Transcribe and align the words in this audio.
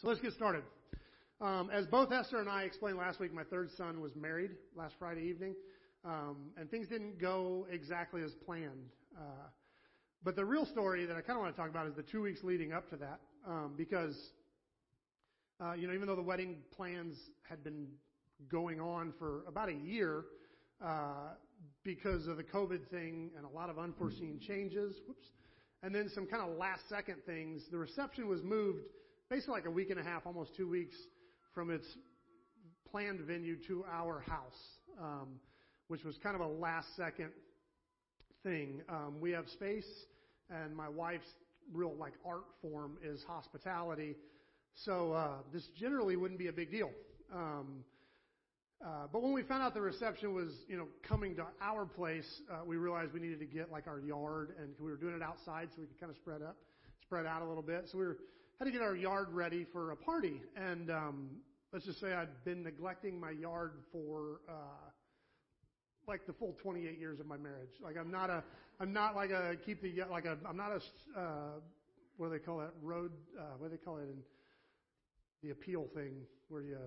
So 0.00 0.06
let's 0.06 0.20
get 0.20 0.32
started. 0.32 0.62
Um, 1.40 1.70
as 1.72 1.84
both 1.84 2.12
Esther 2.12 2.38
and 2.38 2.48
I 2.48 2.62
explained 2.62 2.98
last 2.98 3.18
week, 3.18 3.34
my 3.34 3.42
third 3.42 3.68
son 3.76 4.00
was 4.00 4.14
married 4.14 4.52
last 4.76 4.94
Friday 4.96 5.22
evening, 5.22 5.56
um, 6.04 6.50
and 6.56 6.70
things 6.70 6.86
didn't 6.86 7.20
go 7.20 7.66
exactly 7.68 8.22
as 8.22 8.30
planned. 8.46 8.92
Uh, 9.16 9.48
but 10.22 10.36
the 10.36 10.44
real 10.44 10.64
story 10.66 11.04
that 11.04 11.16
I 11.16 11.20
kind 11.20 11.36
of 11.36 11.42
want 11.42 11.56
to 11.56 11.60
talk 11.60 11.68
about 11.68 11.88
is 11.88 11.94
the 11.96 12.04
two 12.04 12.22
weeks 12.22 12.44
leading 12.44 12.72
up 12.72 12.88
to 12.90 12.96
that, 12.98 13.18
um, 13.44 13.74
because 13.76 14.16
uh, 15.60 15.72
you 15.72 15.88
know, 15.88 15.94
even 15.94 16.06
though 16.06 16.14
the 16.14 16.22
wedding 16.22 16.58
plans 16.76 17.16
had 17.42 17.64
been 17.64 17.88
going 18.48 18.80
on 18.80 19.12
for 19.18 19.42
about 19.48 19.68
a 19.68 19.74
year, 19.74 20.26
uh, 20.80 21.30
because 21.82 22.28
of 22.28 22.36
the 22.36 22.44
COVID 22.44 22.86
thing 22.88 23.32
and 23.36 23.44
a 23.44 23.48
lot 23.48 23.68
of 23.68 23.80
unforeseen 23.80 24.38
changes, 24.46 24.94
whoops, 25.08 25.26
and 25.82 25.92
then 25.92 26.08
some 26.14 26.24
kind 26.24 26.48
of 26.48 26.56
last 26.56 26.88
second 26.88 27.16
things, 27.26 27.62
the 27.72 27.78
reception 27.78 28.28
was 28.28 28.44
moved 28.44 28.84
basically 29.30 29.54
like 29.54 29.66
a 29.66 29.70
week 29.70 29.90
and 29.90 30.00
a 30.00 30.02
half, 30.02 30.26
almost 30.26 30.54
two 30.56 30.68
weeks 30.68 30.96
from 31.54 31.70
its 31.70 31.86
planned 32.90 33.20
venue 33.20 33.56
to 33.66 33.84
our 33.90 34.20
house, 34.20 34.78
um, 35.00 35.28
which 35.88 36.02
was 36.04 36.16
kind 36.22 36.34
of 36.34 36.40
a 36.40 36.46
last 36.46 36.86
second 36.96 37.30
thing. 38.42 38.80
Um, 38.88 39.16
we 39.20 39.30
have 39.32 39.46
space, 39.48 39.88
and 40.48 40.74
my 40.74 40.88
wife's 40.88 41.28
real 41.72 41.94
like 41.98 42.14
art 42.24 42.44
form 42.62 42.96
is 43.04 43.22
hospitality, 43.26 44.16
so 44.84 45.12
uh, 45.12 45.28
this 45.52 45.68
generally 45.78 46.16
wouldn't 46.16 46.38
be 46.38 46.48
a 46.48 46.52
big 46.52 46.70
deal. 46.70 46.90
Um, 47.34 47.84
uh, 48.82 49.08
but 49.12 49.22
when 49.22 49.32
we 49.32 49.42
found 49.42 49.62
out 49.62 49.74
the 49.74 49.80
reception 49.80 50.32
was, 50.32 50.52
you 50.68 50.76
know, 50.76 50.86
coming 51.06 51.34
to 51.34 51.44
our 51.60 51.84
place, 51.84 52.40
uh, 52.50 52.64
we 52.64 52.76
realized 52.76 53.12
we 53.12 53.20
needed 53.20 53.40
to 53.40 53.44
get 53.44 53.70
like 53.70 53.86
our 53.88 54.00
yard, 54.00 54.54
and 54.58 54.70
we 54.78 54.90
were 54.90 54.96
doing 54.96 55.14
it 55.14 55.22
outside, 55.22 55.68
so 55.74 55.82
we 55.82 55.86
could 55.86 56.00
kind 56.00 56.10
of 56.10 56.16
spread 56.16 56.40
up, 56.40 56.56
spread 57.02 57.26
out 57.26 57.42
a 57.42 57.44
little 57.44 57.62
bit. 57.62 57.88
So 57.90 57.98
we 57.98 58.06
were 58.06 58.16
had 58.58 58.64
to 58.64 58.70
get 58.72 58.82
our 58.82 58.96
yard 58.96 59.28
ready 59.30 59.64
for 59.72 59.92
a 59.92 59.96
party, 59.96 60.42
and 60.56 60.90
um, 60.90 61.28
let's 61.72 61.84
just 61.84 62.00
say 62.00 62.12
I'd 62.12 62.44
been 62.44 62.64
neglecting 62.64 63.20
my 63.20 63.30
yard 63.30 63.74
for 63.92 64.40
uh, 64.48 64.90
like 66.08 66.26
the 66.26 66.32
full 66.32 66.56
28 66.60 66.98
years 66.98 67.20
of 67.20 67.26
my 67.26 67.36
marriage. 67.36 67.76
Like 67.80 67.96
I'm 67.96 68.10
not 68.10 68.30
a, 68.30 68.42
I'm 68.80 68.92
not 68.92 69.14
like 69.14 69.30
a 69.30 69.54
keep 69.64 69.80
the 69.80 70.02
like 70.10 70.24
a, 70.24 70.36
I'm 70.44 70.56
not 70.56 70.72
a, 70.72 71.20
uh, 71.20 71.60
what 72.16 72.26
do 72.26 72.32
they 72.32 72.40
call 72.40 72.58
that 72.58 72.72
road? 72.82 73.12
Uh, 73.38 73.42
what 73.58 73.70
do 73.70 73.76
they 73.76 73.84
call 73.84 73.98
it 73.98 74.08
in 74.08 74.18
the 75.44 75.50
appeal 75.50 75.86
thing 75.94 76.14
where 76.48 76.62
you, 76.62 76.78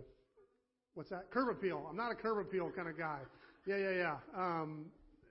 what's 0.95 1.09
that? 1.11 1.31
Curb 1.31 1.49
appeal. 1.49 1.87
I'm 1.89 1.95
not 1.95 2.11
a 2.11 2.15
curb 2.15 2.37
appeal 2.39 2.69
kind 2.75 2.89
of 2.89 2.97
guy. 2.97 3.19
Yeah, 3.65 3.77
yeah, 3.77 3.91
yeah. 3.91 4.15
Um, 4.35 4.87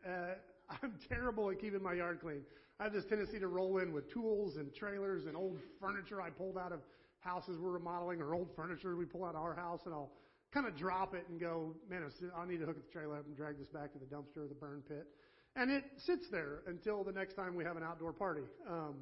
uh, 0.06 0.36
I'm 0.82 0.94
terrible 1.06 1.50
at 1.50 1.60
keeping 1.60 1.82
my 1.82 1.92
yard 1.92 2.20
clean. 2.22 2.44
I 2.80 2.84
have 2.84 2.94
this 2.94 3.04
tendency 3.04 3.38
to 3.38 3.46
roll 3.46 3.76
in 3.78 3.92
with 3.92 4.10
tools 4.10 4.56
and 4.56 4.74
trailers 4.74 5.26
and 5.26 5.36
old 5.36 5.58
furniture 5.78 6.22
I 6.22 6.30
pulled 6.30 6.56
out 6.56 6.72
of 6.72 6.80
houses 7.18 7.58
we're 7.60 7.72
remodeling 7.72 8.22
or 8.22 8.34
old 8.34 8.48
furniture 8.56 8.96
we 8.96 9.04
pull 9.04 9.22
out 9.26 9.34
of 9.34 9.42
our 9.42 9.54
house, 9.54 9.80
and 9.84 9.92
I'll 9.92 10.10
kind 10.50 10.66
of 10.66 10.74
drop 10.78 11.14
it 11.14 11.26
and 11.28 11.38
go, 11.38 11.76
man, 11.90 12.02
I 12.34 12.46
need 12.46 12.60
to 12.60 12.64
hook 12.64 12.76
the 12.76 12.90
trailer 12.90 13.18
up 13.18 13.26
and 13.26 13.36
drag 13.36 13.58
this 13.58 13.68
back 13.68 13.92
to 13.92 13.98
the 13.98 14.06
dumpster 14.06 14.46
or 14.46 14.48
the 14.48 14.54
burn 14.54 14.82
pit. 14.88 15.06
And 15.56 15.70
it 15.70 15.84
sits 15.98 16.24
there 16.32 16.62
until 16.66 17.04
the 17.04 17.12
next 17.12 17.34
time 17.34 17.54
we 17.54 17.64
have 17.64 17.76
an 17.76 17.82
outdoor 17.82 18.14
party. 18.14 18.44
Um, 18.66 18.94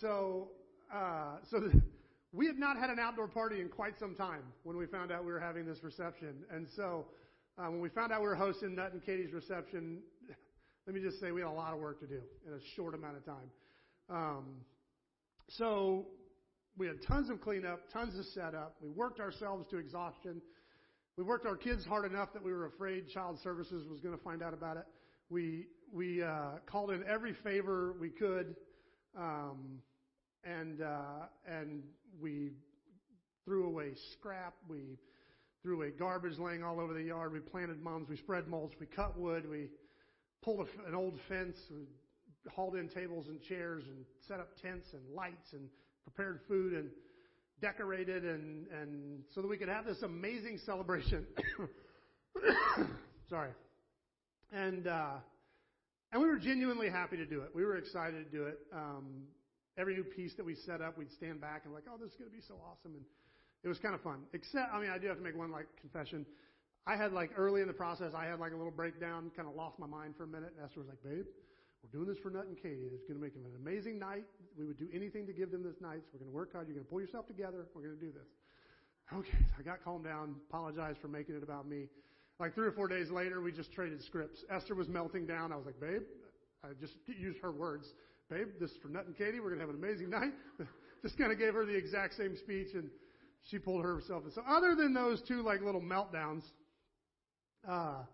so, 0.00 0.48
uh, 0.92 1.36
so 1.48 1.60
the, 1.60 1.80
we 2.32 2.46
had 2.48 2.58
not 2.58 2.76
had 2.76 2.90
an 2.90 2.98
outdoor 2.98 3.28
party 3.28 3.60
in 3.60 3.68
quite 3.68 4.00
some 4.00 4.16
time 4.16 4.42
when 4.64 4.76
we 4.76 4.86
found 4.86 5.12
out 5.12 5.24
we 5.24 5.30
were 5.30 5.38
having 5.38 5.64
this 5.64 5.84
reception. 5.84 6.34
And 6.50 6.66
so, 6.74 7.06
uh, 7.56 7.70
when 7.70 7.80
we 7.80 7.88
found 7.88 8.10
out 8.12 8.20
we 8.20 8.26
were 8.26 8.34
hosting 8.34 8.74
Nut 8.74 8.92
and 8.92 9.04
Katie's 9.04 9.32
reception, 9.32 10.00
let 10.86 10.94
me 10.94 11.00
just 11.00 11.18
say 11.20 11.32
we 11.32 11.40
had 11.40 11.50
a 11.50 11.52
lot 11.52 11.72
of 11.72 11.80
work 11.80 11.98
to 12.00 12.06
do 12.06 12.20
in 12.46 12.52
a 12.52 12.60
short 12.76 12.94
amount 12.94 13.16
of 13.16 13.24
time. 13.24 13.50
Um, 14.08 14.44
so 15.48 16.06
we 16.78 16.86
had 16.86 17.02
tons 17.02 17.28
of 17.28 17.40
cleanup, 17.40 17.90
tons 17.92 18.16
of 18.16 18.24
setup. 18.26 18.76
We 18.80 18.90
worked 18.90 19.18
ourselves 19.18 19.66
to 19.70 19.78
exhaustion. 19.78 20.40
We 21.16 21.24
worked 21.24 21.44
our 21.44 21.56
kids 21.56 21.84
hard 21.84 22.10
enough 22.10 22.32
that 22.34 22.42
we 22.42 22.52
were 22.52 22.66
afraid 22.66 23.08
child 23.08 23.38
services 23.42 23.88
was 23.88 24.00
going 24.00 24.16
to 24.16 24.22
find 24.22 24.42
out 24.42 24.54
about 24.54 24.76
it. 24.76 24.84
We 25.28 25.66
we 25.92 26.22
uh, 26.22 26.58
called 26.66 26.90
in 26.90 27.02
every 27.08 27.34
favor 27.42 27.94
we 28.00 28.10
could, 28.10 28.54
um, 29.18 29.80
and 30.44 30.82
uh, 30.82 31.26
and 31.48 31.82
we 32.20 32.50
threw 33.44 33.66
away 33.66 33.94
scrap. 34.12 34.54
We 34.68 34.98
threw 35.62 35.76
away 35.76 35.90
garbage 35.98 36.38
laying 36.38 36.62
all 36.62 36.78
over 36.78 36.92
the 36.94 37.02
yard. 37.02 37.32
We 37.32 37.40
planted 37.40 37.82
mums. 37.82 38.08
We 38.08 38.16
spread 38.18 38.46
mulch. 38.46 38.72
We 38.78 38.86
cut 38.86 39.18
wood. 39.18 39.48
We 39.48 39.70
pulled 40.46 40.68
an 40.86 40.94
old 40.94 41.18
fence, 41.28 41.56
and 41.70 41.86
hauled 42.54 42.76
in 42.76 42.88
tables 42.88 43.26
and 43.26 43.42
chairs, 43.42 43.82
and 43.88 44.04
set 44.28 44.38
up 44.38 44.48
tents 44.62 44.86
and 44.92 45.02
lights, 45.14 45.52
and 45.52 45.68
prepared 46.04 46.38
food 46.46 46.72
and 46.72 46.88
decorated, 47.60 48.24
and 48.24 48.68
and 48.68 49.22
so 49.34 49.42
that 49.42 49.48
we 49.48 49.58
could 49.58 49.68
have 49.68 49.84
this 49.84 50.02
amazing 50.02 50.58
celebration. 50.64 51.26
Sorry, 53.28 53.50
and 54.52 54.86
uh, 54.86 55.16
and 56.12 56.22
we 56.22 56.28
were 56.28 56.38
genuinely 56.38 56.88
happy 56.88 57.16
to 57.16 57.26
do 57.26 57.40
it. 57.40 57.50
We 57.52 57.64
were 57.64 57.76
excited 57.76 58.24
to 58.24 58.30
do 58.30 58.44
it. 58.46 58.58
Um, 58.72 59.24
every 59.76 59.96
new 59.96 60.04
piece 60.04 60.34
that 60.36 60.46
we 60.46 60.54
set 60.54 60.80
up, 60.80 60.96
we'd 60.96 61.10
stand 61.12 61.40
back 61.40 61.62
and 61.64 61.74
like, 61.74 61.84
oh, 61.92 61.98
this 61.98 62.10
is 62.10 62.16
going 62.16 62.30
to 62.30 62.36
be 62.36 62.42
so 62.46 62.54
awesome, 62.70 62.94
and 62.94 63.04
it 63.64 63.68
was 63.68 63.78
kind 63.78 63.96
of 63.96 64.00
fun. 64.02 64.20
Except, 64.32 64.72
I 64.72 64.80
mean, 64.80 64.90
I 64.90 64.98
do 64.98 65.08
have 65.08 65.16
to 65.16 65.24
make 65.24 65.36
one 65.36 65.50
like 65.50 65.66
confession. 65.80 66.24
I 66.86 66.96
had 66.96 67.12
like 67.12 67.30
early 67.36 67.62
in 67.62 67.66
the 67.66 67.74
process, 67.74 68.12
I 68.16 68.26
had 68.26 68.38
like 68.38 68.52
a 68.52 68.56
little 68.56 68.72
breakdown, 68.72 69.30
kind 69.36 69.48
of 69.48 69.54
lost 69.54 69.78
my 69.78 69.86
mind 69.86 70.14
for 70.16 70.24
a 70.24 70.26
minute. 70.26 70.52
And 70.56 70.64
Esther 70.64 70.80
was 70.80 70.88
like, 70.88 71.02
babe, 71.02 71.26
we're 71.82 71.90
doing 71.90 72.06
this 72.06 72.18
for 72.22 72.30
Nut 72.30 72.46
and 72.46 72.56
Katie. 72.56 72.90
It's 72.94 73.06
going 73.06 73.18
to 73.18 73.22
make 73.22 73.34
them 73.34 73.44
an 73.44 73.58
amazing 73.58 73.98
night. 73.98 74.24
We 74.56 74.64
would 74.66 74.78
do 74.78 74.86
anything 74.94 75.26
to 75.26 75.32
give 75.32 75.50
them 75.50 75.62
this 75.62 75.80
night. 75.80 76.02
So 76.06 76.14
we're 76.14 76.20
going 76.20 76.30
to 76.30 76.36
work 76.36 76.52
hard. 76.52 76.68
You're 76.68 76.74
going 76.74 76.86
to 76.86 76.90
pull 76.90 77.00
yourself 77.00 77.26
together. 77.26 77.66
We're 77.74 77.82
going 77.82 77.98
to 77.98 78.04
do 78.04 78.12
this. 78.12 78.30
Okay. 79.12 79.38
So 79.50 79.54
I 79.58 79.62
got 79.62 79.82
calmed 79.82 80.04
down, 80.04 80.36
apologized 80.48 80.98
for 81.02 81.08
making 81.08 81.34
it 81.34 81.42
about 81.42 81.66
me. 81.68 81.86
Like 82.38 82.54
three 82.54 82.66
or 82.66 82.72
four 82.72 82.86
days 82.86 83.10
later, 83.10 83.40
we 83.40 83.50
just 83.50 83.72
traded 83.72 84.02
scripts. 84.02 84.44
Esther 84.50 84.74
was 84.74 84.88
melting 84.88 85.26
down. 85.26 85.52
I 85.52 85.56
was 85.56 85.66
like, 85.66 85.80
babe, 85.80 86.02
I 86.62 86.68
just 86.80 86.94
used 87.06 87.38
her 87.40 87.50
words. 87.50 87.86
Babe, 88.30 88.48
this 88.60 88.70
is 88.70 88.76
for 88.82 88.88
Nut 88.88 89.06
and 89.06 89.16
Katie. 89.16 89.40
We're 89.40 89.50
going 89.50 89.60
to 89.60 89.66
have 89.66 89.74
an 89.74 89.82
amazing 89.82 90.10
night. 90.10 90.34
just 91.02 91.18
kind 91.18 91.32
of 91.32 91.38
gave 91.38 91.54
her 91.54 91.64
the 91.64 91.76
exact 91.76 92.14
same 92.14 92.36
speech 92.36 92.74
and 92.74 92.90
she 93.42 93.58
pulled 93.58 93.84
herself. 93.84 94.24
So 94.34 94.42
other 94.48 94.74
than 94.74 94.92
those 94.92 95.22
two 95.26 95.42
like 95.42 95.62
little 95.62 95.80
meltdowns, 95.80 96.42
uh, 97.68 98.04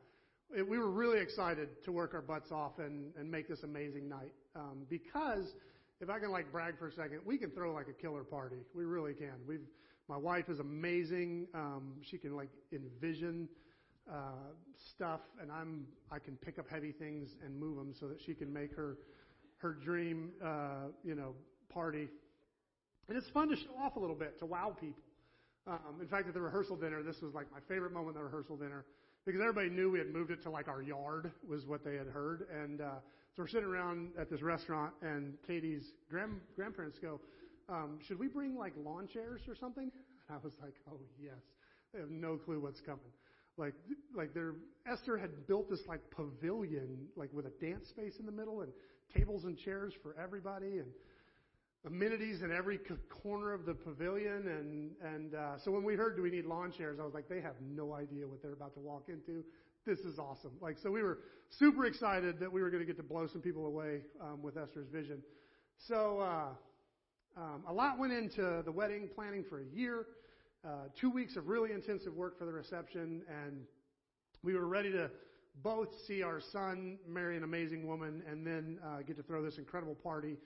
it, 0.56 0.68
we 0.68 0.78
were 0.78 0.90
really 0.90 1.20
excited 1.20 1.68
to 1.84 1.92
work 1.92 2.14
our 2.14 2.22
butts 2.22 2.52
off 2.52 2.78
and, 2.78 3.12
and 3.18 3.30
make 3.30 3.48
this 3.48 3.62
amazing 3.62 4.08
night. 4.08 4.32
Um, 4.54 4.86
because 4.88 5.54
if 6.00 6.10
I 6.10 6.18
can 6.18 6.30
like 6.30 6.50
brag 6.52 6.78
for 6.78 6.88
a 6.88 6.92
second, 6.92 7.20
we 7.24 7.38
can 7.38 7.50
throw 7.50 7.72
like 7.72 7.88
a 7.88 7.92
killer 7.92 8.24
party. 8.24 8.56
We 8.74 8.84
really 8.84 9.14
can. 9.14 9.34
We've, 9.46 9.66
my 10.08 10.16
wife 10.16 10.48
is 10.48 10.58
amazing. 10.58 11.46
Um, 11.54 11.94
she 12.02 12.18
can 12.18 12.36
like 12.36 12.50
envision 12.72 13.48
uh, 14.10 14.50
stuff, 14.94 15.20
and 15.40 15.50
I'm 15.50 15.86
I 16.10 16.18
can 16.18 16.36
pick 16.36 16.58
up 16.58 16.66
heavy 16.68 16.92
things 16.92 17.30
and 17.44 17.58
move 17.58 17.76
them 17.76 17.94
so 17.98 18.08
that 18.08 18.18
she 18.26 18.34
can 18.34 18.52
make 18.52 18.74
her 18.74 18.98
her 19.58 19.72
dream, 19.72 20.32
uh, 20.44 20.88
you 21.04 21.14
know, 21.14 21.34
party. 21.72 22.08
And 23.08 23.16
it's 23.16 23.30
fun 23.30 23.48
to 23.50 23.56
show 23.56 23.70
off 23.80 23.96
a 23.96 24.00
little 24.00 24.16
bit 24.16 24.38
to 24.40 24.46
wow 24.46 24.76
people. 24.78 25.02
Um, 25.68 26.00
in 26.00 26.08
fact, 26.08 26.26
at 26.26 26.34
the 26.34 26.40
rehearsal 26.40 26.76
dinner, 26.76 27.04
this 27.04 27.20
was 27.22 27.32
like 27.32 27.46
my 27.52 27.60
favorite 27.68 27.92
moment 27.92 28.16
at 28.16 28.20
the 28.20 28.24
rehearsal 28.24 28.56
dinner 28.56 28.84
because 29.24 29.40
everybody 29.40 29.68
knew 29.68 29.90
we 29.90 29.98
had 29.98 30.12
moved 30.12 30.30
it 30.30 30.42
to 30.42 30.50
like 30.50 30.68
our 30.68 30.82
yard 30.82 31.30
was 31.48 31.66
what 31.66 31.84
they 31.84 31.94
had 31.94 32.08
heard. 32.08 32.46
And 32.62 32.80
uh, 32.80 33.00
so 33.34 33.42
we're 33.42 33.48
sitting 33.48 33.68
around 33.68 34.10
at 34.18 34.30
this 34.30 34.42
restaurant, 34.42 34.92
and 35.02 35.34
Katie's 35.46 35.84
grand, 36.10 36.40
grandparents 36.56 36.98
go, 36.98 37.20
um, 37.68 37.98
"Should 38.06 38.18
we 38.18 38.28
bring 38.28 38.56
like 38.56 38.72
lawn 38.84 39.08
chairs 39.12 39.40
or 39.48 39.54
something?" 39.54 39.90
And 40.28 40.38
I 40.38 40.42
was 40.42 40.52
like, 40.60 40.74
"Oh 40.90 40.98
yes." 41.20 41.40
They 41.92 42.00
have 42.00 42.10
no 42.10 42.36
clue 42.36 42.60
what's 42.60 42.80
coming. 42.80 43.12
Like, 43.58 43.74
like 44.16 44.32
their 44.32 44.54
Esther 44.90 45.18
had 45.18 45.46
built 45.46 45.68
this 45.68 45.80
like 45.86 46.00
pavilion, 46.10 47.06
like 47.16 47.30
with 47.32 47.46
a 47.46 47.52
dance 47.60 47.88
space 47.88 48.14
in 48.18 48.26
the 48.26 48.32
middle 48.32 48.62
and 48.62 48.72
tables 49.14 49.44
and 49.44 49.58
chairs 49.58 49.92
for 50.02 50.16
everybody, 50.18 50.78
and 50.78 50.88
amenities 51.86 52.42
in 52.42 52.52
every 52.52 52.78
corner 53.22 53.52
of 53.52 53.66
the 53.66 53.74
pavilion. 53.74 54.46
And, 54.48 54.90
and 55.02 55.34
uh, 55.34 55.58
so 55.64 55.70
when 55.70 55.84
we 55.84 55.94
heard, 55.94 56.16
do 56.16 56.22
we 56.22 56.30
need 56.30 56.46
lawn 56.46 56.72
chairs? 56.72 56.98
I 57.00 57.04
was 57.04 57.14
like, 57.14 57.28
they 57.28 57.40
have 57.40 57.54
no 57.60 57.94
idea 57.94 58.26
what 58.26 58.42
they're 58.42 58.52
about 58.52 58.74
to 58.74 58.80
walk 58.80 59.08
into. 59.08 59.44
This 59.84 59.98
is 60.00 60.18
awesome. 60.18 60.52
Like, 60.60 60.76
so 60.80 60.90
we 60.90 61.02
were 61.02 61.18
super 61.50 61.86
excited 61.86 62.38
that 62.38 62.52
we 62.52 62.62
were 62.62 62.70
going 62.70 62.82
to 62.82 62.86
get 62.86 62.96
to 62.98 63.02
blow 63.02 63.26
some 63.26 63.42
people 63.42 63.66
away 63.66 64.02
um, 64.20 64.42
with 64.42 64.56
Esther's 64.56 64.88
vision. 64.88 65.22
So 65.88 66.20
uh, 66.20 67.40
um, 67.40 67.64
a 67.66 67.72
lot 67.72 67.98
went 67.98 68.12
into 68.12 68.62
the 68.64 68.70
wedding 68.70 69.08
planning 69.12 69.44
for 69.48 69.60
a 69.60 69.64
year. 69.74 70.06
Uh, 70.64 70.84
two 71.00 71.10
weeks 71.10 71.34
of 71.34 71.48
really 71.48 71.72
intensive 71.72 72.14
work 72.14 72.38
for 72.38 72.44
the 72.44 72.52
reception, 72.52 73.22
and 73.28 73.62
we 74.44 74.54
were 74.54 74.68
ready 74.68 74.92
to 74.92 75.10
both 75.64 75.88
see 76.06 76.22
our 76.22 76.40
son 76.52 76.98
marry 77.08 77.36
an 77.36 77.42
amazing 77.42 77.86
woman 77.86 78.22
and 78.30 78.46
then 78.46 78.78
uh, 78.86 79.02
get 79.02 79.16
to 79.16 79.22
throw 79.24 79.42
this 79.42 79.58
incredible 79.58 79.96
party 79.96 80.36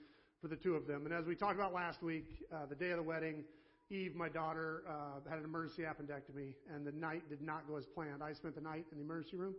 for 0.41 0.47
the 0.47 0.55
two 0.55 0.75
of 0.75 0.87
them. 0.87 1.05
And 1.05 1.13
as 1.13 1.25
we 1.25 1.35
talked 1.35 1.55
about 1.55 1.73
last 1.73 2.03
week, 2.03 2.25
uh, 2.53 2.65
the 2.67 2.75
day 2.75 2.91
of 2.91 2.97
the 2.97 3.03
wedding, 3.03 3.43
Eve, 3.89 4.15
my 4.15 4.29
daughter, 4.29 4.83
uh, 4.87 5.29
had 5.29 5.39
an 5.39 5.45
emergency 5.45 5.83
appendectomy, 5.83 6.53
and 6.73 6.85
the 6.85 6.91
night 6.91 7.27
did 7.29 7.41
not 7.41 7.67
go 7.67 7.77
as 7.77 7.85
planned. 7.85 8.21
I 8.21 8.33
spent 8.33 8.55
the 8.55 8.61
night 8.61 8.85
in 8.91 8.97
the 8.97 9.03
emergency 9.03 9.37
room, 9.37 9.55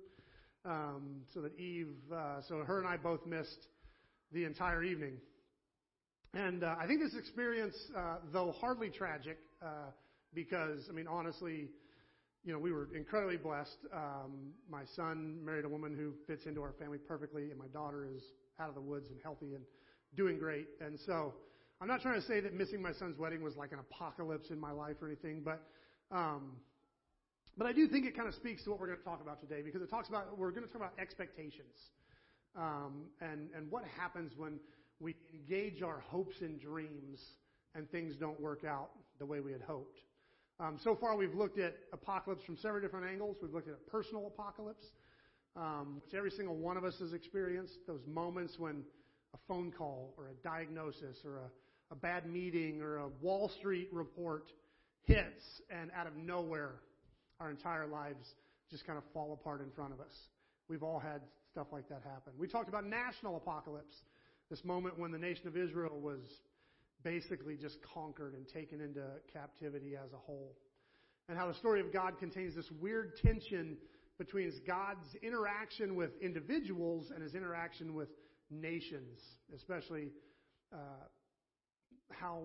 um, 0.64 1.22
so 1.32 1.40
that 1.40 1.58
Eve, 1.58 1.94
uh, 2.14 2.42
so 2.46 2.58
her 2.58 2.78
and 2.78 2.86
I 2.86 2.96
both 2.96 3.24
missed 3.26 3.68
the 4.32 4.44
entire 4.44 4.84
evening. 4.84 5.14
And 6.34 6.62
uh, 6.62 6.76
I 6.78 6.86
think 6.86 7.00
this 7.00 7.14
experience, 7.18 7.74
uh, 7.96 8.16
though 8.32 8.52
hardly 8.60 8.90
tragic, 8.90 9.38
uh, 9.62 9.90
because, 10.34 10.80
I 10.90 10.92
mean, 10.92 11.08
honestly, 11.08 11.70
you 12.44 12.52
know, 12.52 12.58
we 12.58 12.70
were 12.70 12.88
incredibly 12.94 13.38
blessed. 13.38 13.78
Um, 13.94 14.52
my 14.70 14.82
son 14.94 15.38
married 15.42 15.64
a 15.64 15.68
woman 15.68 15.96
who 15.96 16.12
fits 16.26 16.44
into 16.46 16.60
our 16.60 16.74
family 16.78 16.98
perfectly, 16.98 17.50
and 17.50 17.58
my 17.58 17.66
daughter 17.68 18.06
is 18.14 18.22
out 18.60 18.68
of 18.68 18.74
the 18.74 18.80
woods 18.80 19.08
and 19.08 19.18
healthy 19.22 19.54
and 19.54 19.64
doing 20.16 20.38
great. 20.38 20.68
And 20.80 20.98
so 21.06 21.34
I'm 21.80 21.88
not 21.88 22.02
trying 22.02 22.20
to 22.20 22.26
say 22.26 22.40
that 22.40 22.54
missing 22.54 22.82
my 22.82 22.92
son's 22.92 23.18
wedding 23.18 23.42
was 23.42 23.56
like 23.56 23.72
an 23.72 23.78
apocalypse 23.78 24.50
in 24.50 24.58
my 24.58 24.72
life 24.72 24.96
or 25.00 25.06
anything, 25.06 25.42
but 25.44 25.62
um, 26.10 26.52
but 27.56 27.66
I 27.66 27.72
do 27.72 27.88
think 27.88 28.06
it 28.06 28.16
kind 28.16 28.28
of 28.28 28.34
speaks 28.34 28.62
to 28.64 28.70
what 28.70 28.80
we're 28.80 28.86
going 28.86 28.98
to 28.98 29.04
talk 29.04 29.20
about 29.20 29.40
today 29.40 29.62
because 29.62 29.82
it 29.82 29.90
talks 29.90 30.08
about 30.08 30.38
we're 30.38 30.50
going 30.50 30.66
to 30.66 30.68
talk 30.68 30.80
about 30.80 30.94
expectations 30.98 31.76
um, 32.56 33.06
and 33.20 33.48
and 33.56 33.70
what 33.70 33.84
happens 33.96 34.32
when 34.36 34.58
we 35.00 35.14
engage 35.32 35.82
our 35.82 36.00
hopes 36.00 36.40
and 36.40 36.60
dreams 36.60 37.20
and 37.74 37.90
things 37.90 38.16
don't 38.16 38.40
work 38.40 38.64
out 38.64 38.90
the 39.18 39.26
way 39.26 39.40
we 39.40 39.52
had 39.52 39.60
hoped. 39.60 39.98
Um, 40.60 40.78
so 40.82 40.96
far, 40.96 41.16
we've 41.16 41.34
looked 41.34 41.58
at 41.58 41.76
apocalypse 41.92 42.42
from 42.44 42.56
several 42.56 42.82
different 42.82 43.06
angles. 43.06 43.36
We've 43.40 43.52
looked 43.52 43.68
at 43.68 43.74
a 43.74 43.90
personal 43.90 44.26
apocalypse, 44.26 44.86
um, 45.54 46.00
which 46.04 46.14
every 46.14 46.32
single 46.32 46.56
one 46.56 46.76
of 46.76 46.84
us 46.84 46.98
has 46.98 47.12
experienced. 47.12 47.74
Those 47.86 48.00
moments 48.08 48.58
when 48.58 48.82
a 49.34 49.38
phone 49.46 49.72
call 49.76 50.14
or 50.16 50.28
a 50.28 50.34
diagnosis 50.42 51.16
or 51.24 51.38
a, 51.38 51.92
a 51.92 51.96
bad 51.96 52.26
meeting 52.26 52.80
or 52.80 52.98
a 52.98 53.08
Wall 53.20 53.50
Street 53.58 53.88
report 53.92 54.50
hits, 55.04 55.42
and 55.70 55.90
out 55.96 56.06
of 56.06 56.16
nowhere, 56.16 56.74
our 57.40 57.50
entire 57.50 57.86
lives 57.86 58.26
just 58.70 58.86
kind 58.86 58.98
of 58.98 59.04
fall 59.12 59.32
apart 59.32 59.60
in 59.60 59.70
front 59.70 59.92
of 59.92 60.00
us. 60.00 60.12
We've 60.68 60.82
all 60.82 60.98
had 60.98 61.22
stuff 61.50 61.68
like 61.72 61.88
that 61.88 62.02
happen. 62.04 62.32
We 62.38 62.46
talked 62.46 62.68
about 62.68 62.84
national 62.84 63.36
apocalypse, 63.36 63.96
this 64.50 64.64
moment 64.64 64.98
when 64.98 65.10
the 65.12 65.18
nation 65.18 65.46
of 65.46 65.56
Israel 65.56 65.98
was 65.98 66.20
basically 67.02 67.56
just 67.56 67.78
conquered 67.94 68.34
and 68.34 68.46
taken 68.48 68.80
into 68.80 69.02
captivity 69.32 69.94
as 69.96 70.12
a 70.12 70.16
whole. 70.16 70.56
And 71.28 71.38
how 71.38 71.46
the 71.46 71.54
story 71.54 71.80
of 71.80 71.92
God 71.92 72.18
contains 72.18 72.54
this 72.54 72.70
weird 72.80 73.16
tension 73.22 73.76
between 74.18 74.52
God's 74.66 75.06
interaction 75.22 75.94
with 75.94 76.10
individuals 76.20 77.12
and 77.14 77.22
his 77.22 77.34
interaction 77.34 77.94
with 77.94 78.08
nations, 78.50 79.18
especially 79.54 80.10
uh, 80.72 80.76
how 82.10 82.42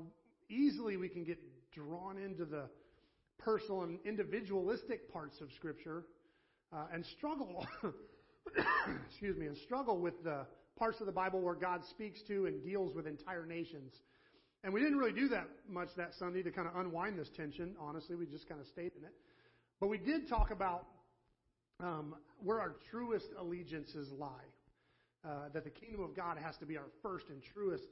easily 0.49 0.97
we 0.97 1.09
can 1.09 1.23
get 1.23 1.39
drawn 1.73 2.17
into 2.17 2.45
the 2.45 2.63
personal 3.39 3.83
and 3.83 3.99
individualistic 4.05 5.11
parts 5.11 5.41
of 5.41 5.49
Scripture 5.55 6.05
uh, 6.71 6.85
and 6.93 7.05
struggle, 7.17 7.65
excuse 9.09 9.37
me, 9.37 9.47
and 9.47 9.57
struggle 9.57 9.99
with 9.99 10.23
the 10.23 10.45
parts 10.77 10.99
of 10.99 11.05
the 11.05 11.11
Bible 11.11 11.41
where 11.41 11.55
God 11.55 11.81
speaks 11.89 12.21
to 12.27 12.45
and 12.45 12.63
deals 12.63 12.95
with 12.95 13.07
entire 13.07 13.45
nations. 13.45 13.93
And 14.63 14.73
we 14.73 14.79
didn't 14.79 14.97
really 14.97 15.13
do 15.13 15.27
that 15.29 15.47
much 15.69 15.89
that 15.97 16.11
Sunday 16.17 16.41
to 16.43 16.51
kind 16.51 16.67
of 16.67 16.75
unwind 16.77 17.19
this 17.19 17.29
tension. 17.35 17.75
Honestly, 17.79 18.15
we 18.15 18.25
just 18.25 18.47
kind 18.47 18.61
of 18.61 18.67
stayed 18.67 18.91
in 18.97 19.03
it. 19.03 19.13
But 19.79 19.87
we 19.87 19.97
did 19.97 20.29
talk 20.29 20.51
about 20.51 20.85
um, 21.81 22.15
where 22.41 22.61
our 22.61 22.75
truest 22.89 23.27
allegiances 23.37 24.09
lie. 24.17 24.52
Uh, 25.25 25.47
that 25.53 25.63
the 25.63 25.69
kingdom 25.69 26.03
of 26.03 26.15
God 26.15 26.37
has 26.37 26.57
to 26.57 26.65
be 26.65 26.75
our 26.75 26.89
first 27.01 27.25
and 27.29 27.41
truest 27.53 27.85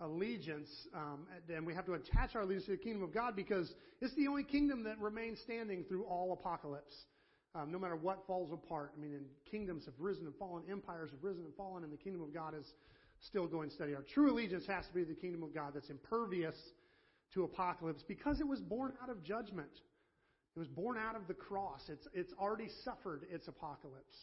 allegiance, 0.00 0.68
um, 0.94 1.26
and 1.48 1.64
we 1.64 1.72
have 1.74 1.86
to 1.86 1.94
attach 1.94 2.34
our 2.34 2.42
allegiance 2.42 2.64
to 2.64 2.72
the 2.72 2.76
kingdom 2.76 3.04
of 3.04 3.14
God 3.14 3.36
because 3.36 3.72
it's 4.00 4.14
the 4.16 4.26
only 4.26 4.42
kingdom 4.42 4.82
that 4.82 4.98
remains 5.00 5.38
standing 5.44 5.84
through 5.84 6.04
all 6.04 6.32
apocalypse. 6.32 6.92
Um, 7.54 7.70
no 7.70 7.78
matter 7.78 7.96
what 7.96 8.26
falls 8.26 8.50
apart. 8.50 8.92
I 8.96 9.00
mean, 9.00 9.12
and 9.12 9.26
kingdoms 9.50 9.84
have 9.84 9.92
risen 9.98 10.24
and 10.24 10.34
fallen, 10.36 10.62
empires 10.70 11.10
have 11.10 11.22
risen 11.22 11.44
and 11.44 11.54
fallen, 11.54 11.84
and 11.84 11.92
the 11.92 11.98
kingdom 11.98 12.22
of 12.22 12.32
God 12.32 12.54
is 12.58 12.64
still 13.20 13.46
going 13.46 13.70
steady. 13.70 13.94
Our 13.94 14.02
true 14.14 14.32
allegiance 14.32 14.66
has 14.66 14.86
to 14.86 14.94
be 14.94 15.04
the 15.04 15.14
kingdom 15.14 15.42
of 15.42 15.54
God 15.54 15.72
that's 15.74 15.90
impervious 15.90 16.56
to 17.34 17.44
apocalypse 17.44 18.02
because 18.08 18.40
it 18.40 18.46
was 18.46 18.60
born 18.60 18.94
out 19.02 19.10
of 19.10 19.22
judgment. 19.22 19.70
It 20.56 20.58
was 20.58 20.68
born 20.68 20.96
out 20.98 21.14
of 21.14 21.28
the 21.28 21.34
cross. 21.34 21.82
It's, 21.88 22.06
it's 22.12 22.32
already 22.40 22.68
suffered 22.84 23.26
its 23.30 23.48
apocalypse. 23.48 24.16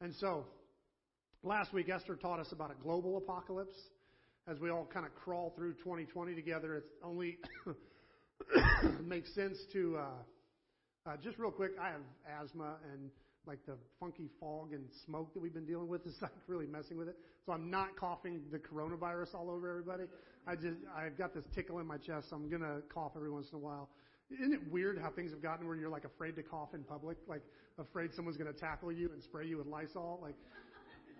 And 0.00 0.14
so, 0.16 0.44
last 1.42 1.72
week 1.72 1.88
Esther 1.88 2.16
taught 2.16 2.40
us 2.40 2.52
about 2.52 2.70
a 2.70 2.82
global 2.82 3.16
apocalypse. 3.16 3.74
As 4.48 4.58
we 4.58 4.70
all 4.70 4.88
kind 4.92 5.06
of 5.06 5.14
crawl 5.14 5.52
through 5.54 5.74
2020 5.74 6.34
together, 6.34 6.76
it 6.76 6.84
only 7.04 7.38
makes 9.04 9.32
sense 9.34 9.58
to 9.72 9.98
uh, 9.98 11.10
uh, 11.10 11.16
just 11.22 11.38
real 11.38 11.50
quick. 11.50 11.72
I 11.80 11.88
have 11.88 12.00
asthma 12.42 12.76
and 12.92 13.10
like 13.46 13.64
the 13.66 13.74
funky 13.98 14.28
fog 14.38 14.72
and 14.72 14.84
smoke 15.06 15.32
that 15.34 15.40
we've 15.40 15.54
been 15.54 15.66
dealing 15.66 15.88
with 15.88 16.06
is 16.06 16.14
like 16.22 16.32
really 16.46 16.66
messing 16.66 16.98
with 16.98 17.08
it. 17.08 17.16
So 17.46 17.52
I'm 17.52 17.70
not 17.70 17.96
coughing 17.96 18.40
the 18.50 18.58
coronavirus 18.58 19.34
all 19.34 19.50
over 19.50 19.68
everybody. 19.68 20.04
I 20.46 20.56
just 20.56 20.78
I've 20.96 21.16
got 21.16 21.34
this 21.34 21.44
tickle 21.54 21.78
in 21.78 21.86
my 21.86 21.98
chest, 21.98 22.30
so 22.30 22.36
I'm 22.36 22.50
gonna 22.50 22.80
cough 22.92 23.12
every 23.16 23.30
once 23.30 23.48
in 23.52 23.56
a 23.56 23.60
while. 23.60 23.90
Isn't 24.32 24.52
it 24.52 24.70
weird 24.70 24.98
how 24.98 25.10
things 25.10 25.32
have 25.32 25.42
gotten 25.42 25.66
where 25.66 25.76
you're 25.76 25.90
like 25.90 26.04
afraid 26.04 26.36
to 26.36 26.42
cough 26.42 26.70
in 26.74 26.82
public, 26.84 27.18
like 27.28 27.42
afraid 27.78 28.14
someone's 28.14 28.36
gonna 28.36 28.52
tackle 28.52 28.90
you 28.90 29.10
and 29.12 29.22
spray 29.22 29.46
you 29.46 29.58
with 29.58 29.66
Lysol? 29.66 30.18
Like 30.22 30.36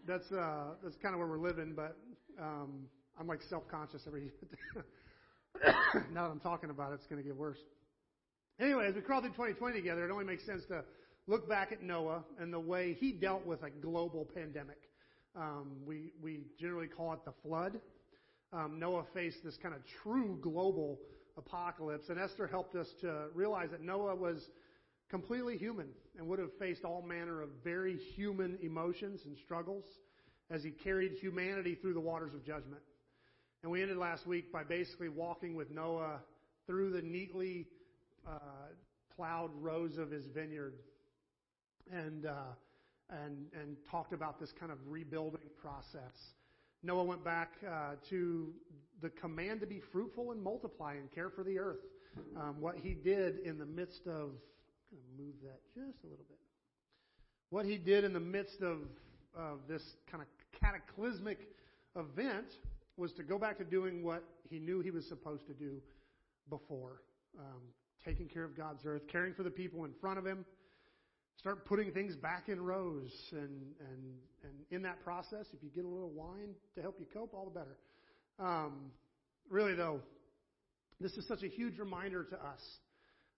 that's 0.06 0.30
uh 0.32 0.74
that's 0.82 0.96
kind 0.96 1.14
of 1.14 1.18
where 1.18 1.28
we're 1.28 1.38
living, 1.38 1.72
but 1.74 1.96
um 2.40 2.86
I'm 3.18 3.26
like 3.26 3.40
self-conscious 3.48 4.02
every 4.06 4.30
now 6.12 6.26
that 6.26 6.30
I'm 6.30 6.40
talking 6.40 6.70
about 6.70 6.92
it, 6.92 6.94
it's 6.96 7.06
going 7.06 7.22
to 7.22 7.26
get 7.26 7.36
worse. 7.36 7.58
Anyway, 8.58 8.86
as 8.86 8.94
we 8.94 9.00
crawl 9.02 9.20
through 9.20 9.30
2020 9.30 9.78
together, 9.78 10.04
it 10.06 10.10
only 10.10 10.24
makes 10.24 10.44
sense 10.46 10.62
to 10.68 10.84
look 11.26 11.48
back 11.48 11.72
at 11.72 11.82
Noah 11.82 12.24
and 12.38 12.52
the 12.52 12.60
way 12.60 12.96
he 12.98 13.12
dealt 13.12 13.46
with 13.46 13.62
a 13.62 13.70
global 13.70 14.26
pandemic. 14.34 14.78
Um, 15.36 15.76
we, 15.86 16.12
we 16.22 16.44
generally 16.58 16.86
call 16.86 17.12
it 17.12 17.24
the 17.24 17.32
flood. 17.46 17.80
Um, 18.52 18.78
Noah 18.78 19.04
faced 19.14 19.44
this 19.44 19.56
kind 19.62 19.74
of 19.74 19.80
true 20.02 20.38
global 20.42 20.98
apocalypse, 21.36 22.08
and 22.08 22.18
Esther 22.18 22.46
helped 22.46 22.74
us 22.74 22.88
to 23.00 23.26
realize 23.34 23.70
that 23.70 23.82
Noah 23.82 24.14
was 24.14 24.48
completely 25.10 25.58
human 25.58 25.88
and 26.16 26.26
would 26.28 26.38
have 26.38 26.52
faced 26.58 26.84
all 26.84 27.02
manner 27.02 27.42
of 27.42 27.48
very 27.64 27.96
human 28.14 28.58
emotions 28.62 29.20
and 29.24 29.36
struggles 29.44 29.84
as 30.50 30.62
he 30.62 30.70
carried 30.70 31.12
humanity 31.20 31.74
through 31.74 31.94
the 31.94 32.00
waters 32.00 32.32
of 32.34 32.44
judgment. 32.44 32.82
And 33.62 33.70
we 33.70 33.82
ended 33.82 33.96
last 33.96 34.26
week 34.26 34.52
by 34.52 34.64
basically 34.64 35.08
walking 35.08 35.54
with 35.54 35.70
Noah 35.70 36.20
through 36.66 36.92
the 36.92 37.02
neatly 37.02 37.66
uh, 38.26 38.38
plowed 39.16 39.50
rows 39.60 39.98
of 39.98 40.10
his 40.10 40.24
vineyard 40.26 40.74
and, 41.92 42.26
uh, 42.26 42.32
and, 43.10 43.46
and 43.60 43.76
talked 43.90 44.12
about 44.12 44.40
this 44.40 44.52
kind 44.58 44.72
of 44.72 44.78
rebuilding 44.86 45.40
process. 45.60 46.14
Noah 46.82 47.04
went 47.04 47.24
back 47.24 47.50
uh, 47.68 47.96
to 48.08 48.52
the 49.02 49.10
command 49.10 49.60
to 49.60 49.66
be 49.66 49.80
fruitful 49.92 50.32
and 50.32 50.42
multiply 50.42 50.94
and 50.94 51.12
care 51.12 51.28
for 51.28 51.44
the 51.44 51.58
earth. 51.58 51.80
Um, 52.36 52.56
what 52.60 52.76
he 52.76 52.94
did 52.94 53.40
in 53.40 53.58
the 53.58 53.66
midst 53.66 54.06
of, 54.06 54.30
going 54.90 55.02
to 55.02 55.22
move 55.22 55.34
that 55.42 55.60
just 55.74 56.04
a 56.04 56.06
little 56.06 56.24
bit. 56.28 56.38
What 57.50 57.66
he 57.66 57.78
did 57.78 58.04
in 58.04 58.12
the 58.12 58.20
midst 58.20 58.60
of, 58.62 58.78
of 59.36 59.60
this 59.68 59.82
kind 60.10 60.22
of 60.22 60.28
cataclysmic 60.60 61.38
event 61.96 62.46
was 62.96 63.12
to 63.14 63.22
go 63.22 63.38
back 63.38 63.58
to 63.58 63.64
doing 63.64 64.04
what 64.04 64.24
he 64.48 64.58
knew 64.58 64.80
he 64.80 64.90
was 64.90 65.06
supposed 65.08 65.46
to 65.46 65.54
do 65.54 65.80
before 66.48 67.02
um, 67.38 67.62
taking 68.04 68.28
care 68.28 68.44
of 68.44 68.56
God's 68.56 68.84
earth, 68.84 69.02
caring 69.10 69.34
for 69.34 69.42
the 69.42 69.50
people 69.50 69.84
in 69.84 69.92
front 70.00 70.18
of 70.18 70.26
him, 70.26 70.44
Start 71.40 71.64
putting 71.64 71.90
things 71.92 72.14
back 72.16 72.50
in 72.50 72.60
rows. 72.60 73.10
And, 73.32 73.72
and, 73.80 74.14
and 74.42 74.52
in 74.70 74.82
that 74.82 75.02
process, 75.02 75.46
if 75.54 75.62
you 75.62 75.70
get 75.74 75.86
a 75.86 75.88
little 75.88 76.10
wine 76.10 76.50
to 76.74 76.82
help 76.82 76.96
you 77.00 77.06
cope, 77.14 77.32
all 77.32 77.46
the 77.46 77.58
better. 77.58 77.78
Um, 78.38 78.90
really, 79.48 79.74
though, 79.74 80.00
this 81.00 81.12
is 81.12 81.26
such 81.26 81.42
a 81.42 81.48
huge 81.48 81.78
reminder 81.78 82.24
to 82.24 82.36
us 82.36 82.60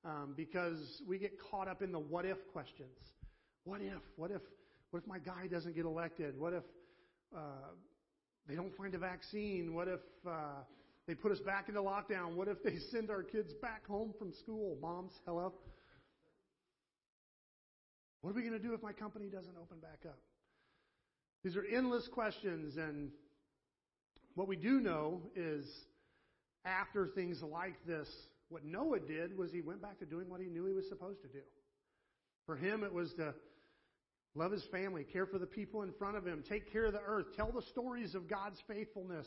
um, 0.05 0.35
because 0.37 1.03
we 1.09 1.19
get 1.19 1.33
caught 1.51 1.69
up 1.69 1.83
in 1.83 1.93
the 1.93 1.99
what 1.99 2.25
if 2.25 2.39
questions. 2.53 2.99
What 3.65 3.81
if? 3.81 4.03
What 4.17 4.31
if? 4.31 4.43
What 4.91 5.03
if 5.03 5.09
my 5.09 5.19
guy 5.19 5.47
doesn't 5.47 5.75
get 5.75 5.85
elected? 5.85 6.39
What 6.39 6.53
if 6.53 6.65
uh, 7.35 7.71
they 8.47 8.55
don't 8.55 8.77
find 8.77 8.95
a 8.95 8.99
vaccine? 8.99 9.75
What 9.75 9.89
if 9.89 10.01
uh, 10.27 10.63
they 11.07 11.15
put 11.15 11.33
us 11.33 11.41
back 11.41 11.69
into 11.69 11.81
lockdown? 11.81 12.35
What 12.35 12.49
if 12.49 12.63
they 12.63 12.79
send 12.91 13.11
our 13.11 13.23
kids 13.23 13.53
back 13.63 13.87
home 13.87 14.13
from 14.19 14.33
school? 14.33 14.77
Moms, 14.81 15.13
hello. 15.27 15.55
What 18.21 18.31
are 18.31 18.35
we 18.35 18.43
going 18.43 18.53
to 18.53 18.59
do 18.59 18.73
if 18.75 18.83
my 18.83 18.93
company 18.93 19.27
doesn't 19.29 19.57
open 19.61 19.79
back 19.81 20.01
up? 20.07 20.19
These 21.43 21.57
are 21.57 21.65
endless 21.65 22.07
questions, 22.07 22.77
and 22.77 23.11
what 24.37 24.47
we 24.47 24.55
do 24.55 24.79
know 24.79 25.23
is 25.35 25.67
after 26.65 27.09
things 27.09 27.43
like 27.43 27.75
this, 27.85 28.09
what 28.53 28.65
Noah 28.65 29.01
did 29.01 29.37
was 29.37 29.51
he 29.51 29.61
went 29.61 29.83
back 29.83 29.99
to 30.01 30.07
doing 30.07 30.29
what 30.29 30.41
he 30.41 30.49
knew 30.49 30.67
he 30.67 30.73
was 30.73 30.89
supposed 30.89 31.23
to 31.23 31.29
do. 31.29 31.43
For 32.47 32.57
him, 32.57 32.85
it 32.85 32.93
was 32.93 33.13
to 33.15 33.35
love 34.35 34.53
his 34.53 34.65
family, 34.71 35.05
care 35.05 35.27
for 35.27 35.39
the 35.39 35.47
people 35.47 35.83
in 35.83 35.93
front 35.99 36.17
of 36.17 36.27
him, 36.27 36.45
take 36.49 36.73
care 36.73 36.87
of 36.87 36.93
the 36.93 37.01
earth, 37.05 37.27
tell 37.37 37.51
the 37.53 37.63
stories 37.71 38.15
of 38.15 38.29
God's 38.29 38.59
faithfulness, 38.69 39.27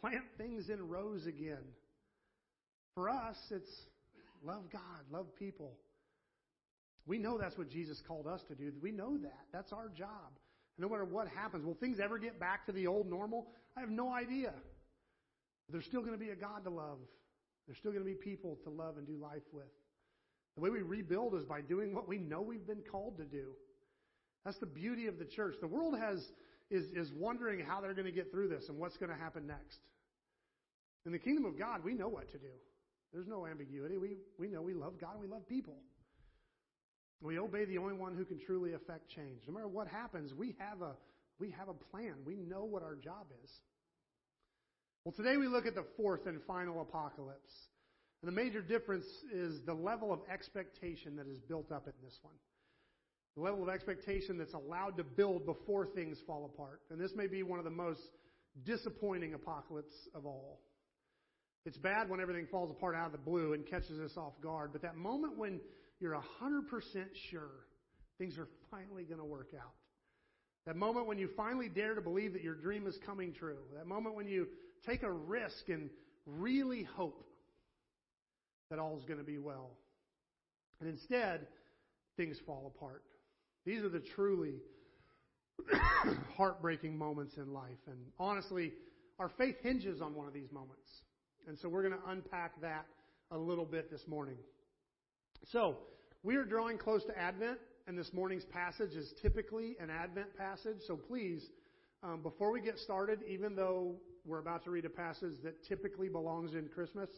plant 0.00 0.24
things 0.36 0.68
in 0.68 0.88
rows 0.88 1.26
again. 1.26 1.64
For 2.94 3.08
us, 3.08 3.36
it's 3.50 3.70
love 4.44 4.64
God, 4.72 5.04
love 5.10 5.26
people, 5.38 5.76
we 7.08 7.18
know 7.18 7.38
that's 7.38 7.56
what 7.56 7.70
Jesus 7.70 8.00
called 8.06 8.26
us 8.26 8.42
to 8.48 8.54
do. 8.54 8.70
We 8.82 8.92
know 8.92 9.16
that. 9.16 9.46
That's 9.50 9.72
our 9.72 9.88
job. 9.96 10.36
no 10.80 10.88
matter 10.88 11.06
what 11.06 11.26
happens, 11.26 11.64
will 11.64 11.74
things 11.74 11.98
ever 11.98 12.18
get 12.18 12.38
back 12.38 12.66
to 12.66 12.72
the 12.72 12.86
old 12.86 13.10
normal? 13.10 13.48
I 13.76 13.80
have 13.80 13.88
no 13.88 14.12
idea. 14.12 14.52
There's 15.70 15.86
still 15.86 16.02
going 16.02 16.12
to 16.12 16.18
be 16.18 16.30
a 16.30 16.36
God 16.36 16.62
to 16.64 16.70
love. 16.70 16.98
There's 17.68 17.78
still 17.78 17.92
going 17.92 18.02
to 18.02 18.10
be 18.10 18.16
people 18.16 18.58
to 18.64 18.70
love 18.70 18.96
and 18.96 19.06
do 19.06 19.16
life 19.22 19.44
with. 19.52 19.68
The 20.56 20.62
way 20.62 20.70
we 20.70 20.80
rebuild 20.80 21.34
is 21.34 21.44
by 21.44 21.60
doing 21.60 21.94
what 21.94 22.08
we 22.08 22.18
know 22.18 22.40
we've 22.40 22.66
been 22.66 22.82
called 22.90 23.18
to 23.18 23.24
do. 23.24 23.50
That's 24.44 24.58
the 24.58 24.66
beauty 24.66 25.06
of 25.06 25.18
the 25.18 25.26
church. 25.26 25.56
The 25.60 25.68
world 25.68 25.96
has 25.98 26.18
is, 26.70 26.84
is 26.94 27.12
wondering 27.12 27.60
how 27.60 27.80
they're 27.80 27.94
going 27.94 28.06
to 28.06 28.12
get 28.12 28.30
through 28.30 28.48
this 28.48 28.68
and 28.68 28.78
what's 28.78 28.96
going 28.96 29.10
to 29.10 29.16
happen 29.16 29.46
next. 29.46 29.78
In 31.06 31.12
the 31.12 31.18
kingdom 31.18 31.44
of 31.44 31.58
God, 31.58 31.84
we 31.84 31.94
know 31.94 32.08
what 32.08 32.30
to 32.32 32.38
do. 32.38 32.52
There's 33.12 33.26
no 33.26 33.46
ambiguity. 33.46 33.98
We, 33.98 34.16
we 34.38 34.48
know 34.48 34.62
we 34.62 34.74
love 34.74 35.00
God 35.00 35.12
and 35.12 35.20
we 35.20 35.28
love 35.28 35.46
people. 35.46 35.76
We 37.20 37.38
obey 37.38 37.64
the 37.64 37.78
only 37.78 37.94
one 37.94 38.14
who 38.14 38.24
can 38.24 38.38
truly 38.38 38.74
affect 38.74 39.08
change. 39.08 39.42
No 39.46 39.54
matter 39.54 39.68
what 39.68 39.88
happens, 39.88 40.34
we 40.34 40.54
have 40.58 40.82
a, 40.82 40.92
we 41.38 41.50
have 41.50 41.68
a 41.68 41.74
plan. 41.74 42.14
We 42.24 42.36
know 42.36 42.64
what 42.64 42.82
our 42.82 42.94
job 42.94 43.26
is. 43.42 43.50
Well, 45.08 45.16
today 45.16 45.38
we 45.38 45.48
look 45.48 45.64
at 45.64 45.74
the 45.74 45.86
fourth 45.96 46.26
and 46.26 46.38
final 46.46 46.82
apocalypse. 46.82 47.50
And 48.20 48.30
the 48.30 48.36
major 48.36 48.60
difference 48.60 49.06
is 49.32 49.58
the 49.64 49.72
level 49.72 50.12
of 50.12 50.20
expectation 50.30 51.16
that 51.16 51.26
is 51.26 51.38
built 51.48 51.72
up 51.72 51.86
in 51.86 51.94
this 52.04 52.18
one. 52.20 52.34
The 53.34 53.40
level 53.40 53.62
of 53.62 53.70
expectation 53.70 54.36
that's 54.36 54.52
allowed 54.52 54.98
to 54.98 55.04
build 55.04 55.46
before 55.46 55.86
things 55.86 56.18
fall 56.26 56.44
apart. 56.44 56.82
And 56.90 57.00
this 57.00 57.12
may 57.16 57.26
be 57.26 57.42
one 57.42 57.58
of 57.58 57.64
the 57.64 57.70
most 57.70 58.02
disappointing 58.66 59.32
apocalypse 59.32 59.94
of 60.14 60.26
all. 60.26 60.60
It's 61.64 61.78
bad 61.78 62.10
when 62.10 62.20
everything 62.20 62.46
falls 62.50 62.70
apart 62.70 62.94
out 62.94 63.06
of 63.06 63.12
the 63.12 63.16
blue 63.16 63.54
and 63.54 63.66
catches 63.66 63.98
us 64.00 64.14
off 64.18 64.34
guard, 64.42 64.72
but 64.74 64.82
that 64.82 64.96
moment 64.96 65.38
when 65.38 65.58
you're 66.00 66.12
100% 66.12 66.20
sure 67.30 67.64
things 68.18 68.36
are 68.36 68.48
finally 68.70 69.04
going 69.04 69.20
to 69.20 69.24
work 69.24 69.52
out. 69.58 69.72
That 70.66 70.76
moment 70.76 71.06
when 71.06 71.16
you 71.16 71.30
finally 71.34 71.70
dare 71.70 71.94
to 71.94 72.02
believe 72.02 72.34
that 72.34 72.42
your 72.42 72.54
dream 72.54 72.86
is 72.86 72.98
coming 73.06 73.32
true. 73.32 73.56
That 73.74 73.86
moment 73.86 74.14
when 74.14 74.28
you 74.28 74.48
take 74.86 75.02
a 75.02 75.10
risk 75.10 75.68
and 75.68 75.90
really 76.26 76.82
hope 76.82 77.24
that 78.70 78.78
all 78.78 78.98
is 78.98 79.04
going 79.04 79.18
to 79.18 79.24
be 79.24 79.38
well. 79.38 79.70
And 80.80 80.88
instead, 80.88 81.46
things 82.16 82.36
fall 82.46 82.72
apart. 82.76 83.02
These 83.64 83.82
are 83.82 83.88
the 83.88 84.02
truly 84.14 84.54
heartbreaking 86.36 86.96
moments 86.96 87.36
in 87.36 87.52
life. 87.52 87.78
And 87.86 87.98
honestly, 88.18 88.72
our 89.18 89.30
faith 89.36 89.56
hinges 89.62 90.00
on 90.00 90.14
one 90.14 90.26
of 90.26 90.32
these 90.32 90.52
moments. 90.52 90.88
And 91.46 91.58
so 91.58 91.68
we're 91.68 91.82
going 91.82 91.94
to 91.94 92.10
unpack 92.10 92.60
that 92.60 92.86
a 93.30 93.38
little 93.38 93.64
bit 93.64 93.90
this 93.90 94.06
morning. 94.06 94.36
So, 95.52 95.76
we 96.24 96.36
are 96.36 96.44
drawing 96.44 96.78
close 96.78 97.04
to 97.04 97.16
Advent, 97.16 97.58
and 97.86 97.96
this 97.96 98.12
morning's 98.12 98.44
passage 98.44 98.92
is 98.92 99.12
typically 99.22 99.76
an 99.80 99.88
Advent 99.88 100.36
passage. 100.36 100.78
So 100.86 100.96
please, 100.96 101.48
um, 102.02 102.22
before 102.22 102.50
we 102.50 102.60
get 102.60 102.78
started, 102.78 103.20
even 103.28 103.54
though 103.54 103.94
we're 104.28 104.40
about 104.40 104.62
to 104.64 104.70
read 104.70 104.84
a 104.84 104.90
passage 104.90 105.34
that 105.42 105.64
typically 105.66 106.08
belongs 106.08 106.54
in 106.54 106.68
Christmas, 106.68 107.08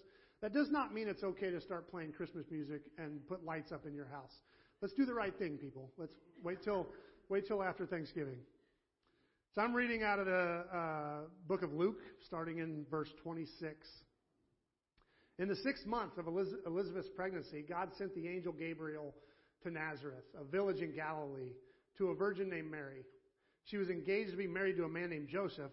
that 0.43 0.55
does 0.55 0.71
not 0.71 0.95
mean 0.95 1.09
it's 1.09 1.25
okay 1.25 1.51
to 1.51 1.61
start 1.61 1.91
playing 1.91 2.13
Christmas 2.13 2.47
music 2.51 2.83
and 2.97 3.27
put 3.27 3.45
lights 3.45 3.73
up 3.73 3.85
in 3.87 3.95
your 3.95 4.07
house. 4.07 4.33
Let's 4.81 4.95
do 4.95 5.05
the 5.05 5.15
right 5.15 5.37
thing, 5.39 5.59
people. 5.59 5.91
Let's 5.99 6.15
wait 6.43 6.63
till 6.63 6.87
wait 7.29 7.47
till 7.47 7.63
after 7.63 7.87
Thanksgiving. 7.87 8.39
So 9.55 9.63
I'm 9.63 9.75
reading 9.75 10.03
out 10.03 10.19
of 10.21 10.27
the 10.27 10.65
uh, 10.73 11.19
book 11.49 11.63
of 11.63 11.73
Luke, 11.73 12.01
starting 12.25 12.59
in 12.59 12.87
verse 12.91 13.09
26. 13.23 13.87
In 15.39 15.49
the 15.49 15.57
sixth 15.57 15.87
month 15.87 16.19
of 16.19 16.27
Elizabeth's 16.29 17.09
pregnancy, 17.17 17.65
God 17.69 17.91
sent 17.99 18.15
the 18.15 18.29
angel 18.29 18.53
Gabriel 18.53 19.15
to 19.65 19.71
Nazareth, 19.71 20.25
a 20.41 20.45
village 20.45 20.81
in 20.81 20.95
Galilee, 20.95 21.53
to 21.99 22.09
a 22.09 22.15
virgin 22.15 22.49
named 22.49 22.71
Mary. 22.71 23.05
She 23.65 23.77
was 23.77 23.89
engaged 23.89 24.31
to 24.31 24.37
be 24.37 24.47
married 24.47 24.77
to 24.77 24.85
a 24.85 24.89
man 24.89 25.11
named 25.11 25.29
Joseph, 25.29 25.73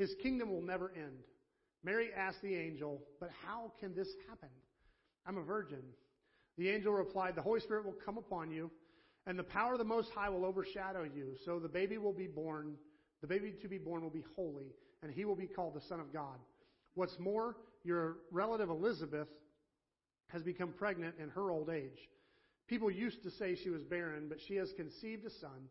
His 0.00 0.14
kingdom 0.22 0.50
will 0.50 0.62
never 0.62 0.90
end. 0.96 1.24
Mary 1.84 2.08
asked 2.16 2.40
the 2.40 2.56
angel, 2.56 3.02
But 3.20 3.28
how 3.46 3.72
can 3.78 3.94
this 3.94 4.08
happen? 4.26 4.48
I'm 5.26 5.36
a 5.36 5.42
virgin. 5.42 5.82
The 6.56 6.70
angel 6.70 6.94
replied, 6.94 7.36
The 7.36 7.42
Holy 7.42 7.60
Spirit 7.60 7.84
will 7.84 7.98
come 8.02 8.16
upon 8.16 8.50
you, 8.50 8.70
and 9.26 9.38
the 9.38 9.44
power 9.44 9.74
of 9.74 9.78
the 9.78 9.84
Most 9.84 10.08
High 10.14 10.30
will 10.30 10.46
overshadow 10.46 11.02
you. 11.02 11.34
So 11.44 11.58
the 11.58 11.68
baby 11.68 11.98
will 11.98 12.14
be 12.14 12.26
born, 12.26 12.76
the 13.20 13.26
baby 13.26 13.52
to 13.60 13.68
be 13.68 13.76
born 13.76 14.02
will 14.02 14.08
be 14.08 14.24
holy, 14.34 14.72
and 15.02 15.12
he 15.12 15.26
will 15.26 15.36
be 15.36 15.46
called 15.46 15.74
the 15.74 15.86
Son 15.86 16.00
of 16.00 16.14
God. 16.14 16.38
What's 16.94 17.18
more, 17.18 17.56
your 17.84 18.16
relative 18.32 18.70
Elizabeth 18.70 19.28
has 20.28 20.42
become 20.42 20.72
pregnant 20.78 21.16
in 21.22 21.28
her 21.28 21.50
old 21.50 21.68
age. 21.68 22.08
People 22.68 22.90
used 22.90 23.22
to 23.24 23.30
say 23.32 23.54
she 23.54 23.68
was 23.68 23.82
barren, 23.82 24.30
but 24.30 24.38
she 24.48 24.54
has 24.54 24.72
conceived 24.78 25.26
a 25.26 25.30
son, 25.42 25.68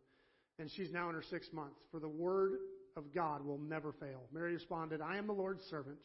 and 0.60 0.70
she's 0.70 0.92
now 0.92 1.10
in 1.10 1.16
her 1.16 1.24
sixth 1.32 1.52
month. 1.52 1.74
For 1.90 2.00
the 2.00 2.08
word 2.08 2.60
of 2.96 3.14
God 3.14 3.46
will 3.46 3.58
never 3.58 3.92
fail. 3.94 4.22
Mary 4.32 4.54
responded, 4.54 5.02
I 5.02 5.18
am 5.18 5.28
the 5.28 5.34
Lord's 5.34 5.64
servant. 5.70 5.98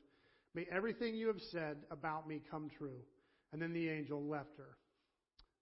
May 0.54 0.66
everything 0.70 1.14
you 1.14 1.26
have 1.28 1.40
said 1.50 1.76
about 1.90 2.28
me 2.28 2.40
come 2.50 2.70
true. 2.78 3.00
And 3.52 3.60
then 3.60 3.72
the 3.72 3.88
angel 3.88 4.22
left 4.22 4.56
her. 4.58 4.76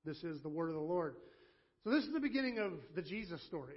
This 0.05 0.23
is 0.25 0.43
the 0.43 0.49
word 0.49 0.69
of 0.69 0.75
the 0.75 0.81
Lord. 0.81 1.17
So 1.85 1.91
this 1.91 2.05
is 2.05 2.13
the 2.13 2.21
beginning 2.21 2.59
of 2.59 2.73
the 2.95 3.03
Jesus 3.03 3.43
story. 3.47 3.77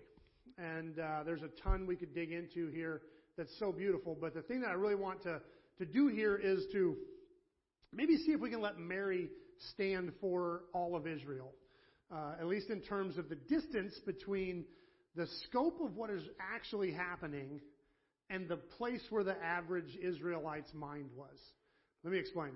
And 0.58 1.00
uh, 1.00 1.24
there's 1.26 1.44
a 1.44 1.50
ton 1.64 1.86
we 1.86 1.96
could 1.96 2.14
dig 2.14 2.32
into 2.32 2.68
here 2.72 3.02
that's 3.38 3.58
so 3.60 3.72
beautiful. 3.72 4.18
But 4.20 4.34
the 4.34 4.42
thing 4.42 4.62
that 4.62 4.70
I 4.70 4.74
really 4.74 4.96
want 4.96 5.24
to 5.24 5.42
to 5.78 5.86
do 5.86 6.08
here 6.08 6.36
is 6.36 6.66
to 6.72 6.96
maybe 7.92 8.18
see 8.18 8.32
if 8.32 8.40
we 8.40 8.50
can 8.50 8.62
let 8.62 8.78
Mary 8.78 9.30
stand 9.74 10.12
for 10.22 10.62
all 10.74 10.96
of 10.96 11.08
Israel, 11.08 11.52
uh, 12.14 12.36
at 12.40 12.48
least 12.48 12.70
in 12.70 12.82
terms 12.82 13.18
of 13.18 13.30
the 13.30 13.36
distance 13.36 13.94
between 14.06 14.66
the 15.16 15.28
scope 15.48 15.80
of 15.82 15.96
what 15.96 16.10
is 16.10 16.24
actually 16.40 16.92
happening 16.92 17.62
and 18.30 18.48
the 18.48 18.58
place 18.58 19.02
where 19.10 19.24
the 19.24 19.36
average 19.44 19.98
Israelite's 20.02 20.74
mind 20.74 21.10
was. 21.16 21.38
Let 22.04 22.14
me 22.14 22.20
explain. 22.20 22.52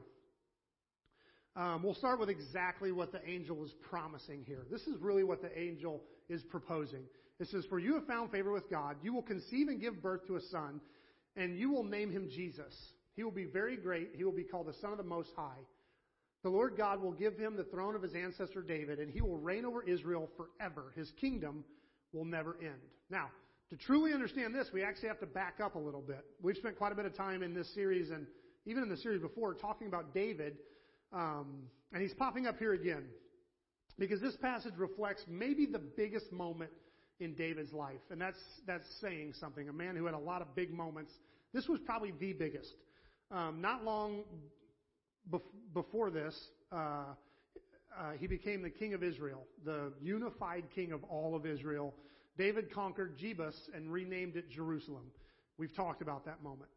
Um, 1.56 1.84
we'll 1.84 1.96
start 1.96 2.20
with 2.20 2.30
exactly 2.30 2.92
what 2.92 3.12
the 3.12 3.28
angel 3.28 3.56
was 3.56 3.74
promising 3.90 4.44
here. 4.46 4.66
This 4.72 4.82
is 4.82 5.00
really 5.02 5.24
what 5.24 5.42
the 5.42 5.58
angel 5.58 6.02
is 6.30 6.42
proposing. 6.44 7.04
It 7.40 7.48
says, 7.48 7.66
For 7.70 7.80
you 7.80 7.96
have 7.96 8.06
found 8.06 8.32
favor 8.32 8.52
with 8.52 8.70
God. 8.70 8.98
You 9.02 9.14
will 9.14 9.24
conceive 9.24 9.68
and 9.68 9.80
give 9.80 10.02
birth 10.02 10.28
to 10.28 10.36
a 10.36 10.42
son, 10.52 10.82
and 11.36 11.58
you 11.58 11.72
will 11.72 11.84
name 11.84 12.12
him 12.12 12.30
Jesus. 12.30 12.74
He 13.16 13.24
will 13.24 13.32
be 13.32 13.46
very 13.46 13.78
great. 13.78 14.12
He 14.16 14.24
will 14.24 14.32
be 14.32 14.44
called 14.44 14.68
the 14.68 14.80
Son 14.82 14.92
of 14.92 14.98
the 14.98 15.04
Most 15.04 15.30
High. 15.36 15.60
The 16.44 16.50
Lord 16.50 16.78
God 16.78 17.02
will 17.02 17.12
give 17.12 17.38
him 17.38 17.58
the 17.58 17.66
throne 17.66 17.96
of 17.96 18.02
his 18.02 18.14
ancestor 18.14 18.62
David, 18.62 19.00
and 19.00 19.12
he 19.12 19.22
will 19.22 19.38
reign 19.38 19.66
over 19.66 19.84
Israel 19.84 20.30
forever. 20.38 20.94
His 20.96 21.12
kingdom 21.20 21.66
will 22.14 22.26
never 22.26 22.58
end. 22.62 22.80
Now, 23.10 23.30
to 23.70 23.78
truly 23.78 24.14
understand 24.14 24.56
this, 24.56 24.68
we 24.74 24.84
actually 24.84 25.10
have 25.10 25.20
to 25.20 25.28
back 25.28 25.60
up 25.64 25.76
a 25.76 25.80
little 25.80 26.02
bit. 26.02 26.26
We've 26.42 26.58
spent 26.58 26.78
quite 26.78 26.92
a 26.92 26.96
bit 26.96 27.06
of 27.06 27.16
time 27.16 27.44
in 27.44 27.54
this 27.54 27.72
series, 27.74 28.10
and 28.10 28.26
even 28.66 28.84
in 28.84 28.90
the 28.90 28.98
series 28.98 29.22
before, 29.22 29.54
talking 29.54 29.88
about 29.88 30.14
David, 30.14 30.58
um, 31.14 31.64
and 31.94 32.02
he's 32.02 32.14
popping 32.14 32.48
up 32.48 32.58
here 32.58 32.74
again 32.74 33.06
because 33.98 34.22
this 34.22 34.36
passage 34.38 34.74
reflects 34.78 35.24
maybe 35.28 35.66
the 35.66 35.80
biggest 35.80 36.32
moment 36.32 36.72
in 37.20 37.34
David's 37.36 37.74
life, 37.74 38.00
and 38.10 38.20
that's 38.20 38.40
that's 38.66 38.86
saying 39.02 39.34
something. 39.40 39.70
A 39.70 39.74
man 39.74 39.96
who 39.96 40.06
had 40.06 40.16
a 40.16 40.20
lot 40.20 40.42
of 40.42 40.56
big 40.56 40.72
moments. 40.72 41.12
This 41.54 41.68
was 41.68 41.80
probably 41.86 42.14
the 42.20 42.34
biggest. 42.34 42.74
Um, 43.32 43.60
not 43.62 43.84
long 43.84 44.24
bef- 45.30 45.42
before 45.74 46.10
this, 46.10 46.36
uh, 46.72 47.14
uh, 47.98 48.12
he 48.20 48.28
became 48.28 48.62
the 48.62 48.70
king 48.70 48.94
of 48.94 49.04
Israel, 49.04 49.46
the 49.66 49.92
unified 50.02 50.66
king 50.74 50.92
of 50.92 51.04
all 51.06 51.36
of 51.36 51.46
Israel. 51.46 51.94
David 52.38 52.74
conquered 52.74 53.18
Jebus 53.18 53.56
and 53.74 53.92
renamed 53.92 54.36
it 54.36 54.50
Jerusalem. 54.50 55.12
We've 55.58 55.76
talked 55.76 56.02
about 56.02 56.26
that 56.26 56.42
moment. 56.42 56.70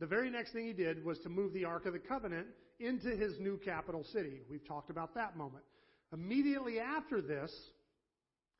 The 0.00 0.06
very 0.06 0.30
next 0.30 0.52
thing 0.52 0.66
he 0.66 0.72
did 0.72 1.04
was 1.04 1.18
to 1.20 1.28
move 1.28 1.52
the 1.52 1.64
Ark 1.64 1.86
of 1.86 1.92
the 1.92 1.98
Covenant 1.98 2.46
into 2.80 3.10
his 3.10 3.38
new 3.38 3.58
capital 3.58 4.04
city. 4.12 4.40
We've 4.50 4.66
talked 4.66 4.90
about 4.90 5.14
that 5.14 5.36
moment. 5.36 5.64
Immediately 6.12 6.80
after 6.80 7.20
this, 7.20 7.52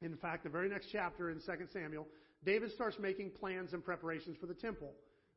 in 0.03 0.17
fact, 0.17 0.45
the 0.45 0.51
very 0.51 0.69
next 0.69 0.89
chapter 0.93 1.31
in 1.31 1.39
2 1.39 1.43
Samuel, 1.73 2.07
David 2.45 2.73
starts 2.73 2.99
making 2.99 3.31
plans 3.31 3.73
and 3.73 3.85
preparations 3.85 4.37
for 4.41 4.47
the 4.47 4.55
temple. 4.55 4.93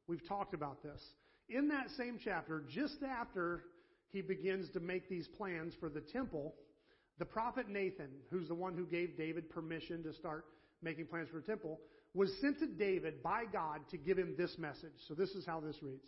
We've 0.07 0.27
talked 0.27 0.53
about 0.53 0.83
this. 0.83 1.01
In 1.49 1.69
that 1.69 1.87
same 1.97 2.19
chapter, 2.23 2.63
just 2.69 2.97
after 3.03 3.63
he 4.11 4.21
begins 4.21 4.69
to 4.71 4.79
make 4.79 5.09
these 5.09 5.27
plans 5.27 5.73
for 5.79 5.89
the 5.89 6.01
temple, 6.01 6.55
the 7.19 7.25
prophet 7.25 7.67
Nathan, 7.69 8.09
who's 8.29 8.47
the 8.47 8.55
one 8.55 8.75
who 8.75 8.85
gave 8.85 9.17
David 9.17 9.49
permission 9.49 10.03
to 10.03 10.13
start 10.13 10.45
making 10.81 11.07
plans 11.07 11.29
for 11.29 11.37
the 11.37 11.47
temple, 11.47 11.79
was 12.13 12.31
sent 12.41 12.59
to 12.59 12.67
David 12.67 13.21
by 13.21 13.43
God 13.51 13.81
to 13.91 13.97
give 13.97 14.17
him 14.17 14.35
this 14.37 14.55
message. 14.57 14.93
So 15.07 15.13
this 15.13 15.31
is 15.31 15.45
how 15.45 15.59
this 15.59 15.75
reads. 15.81 16.07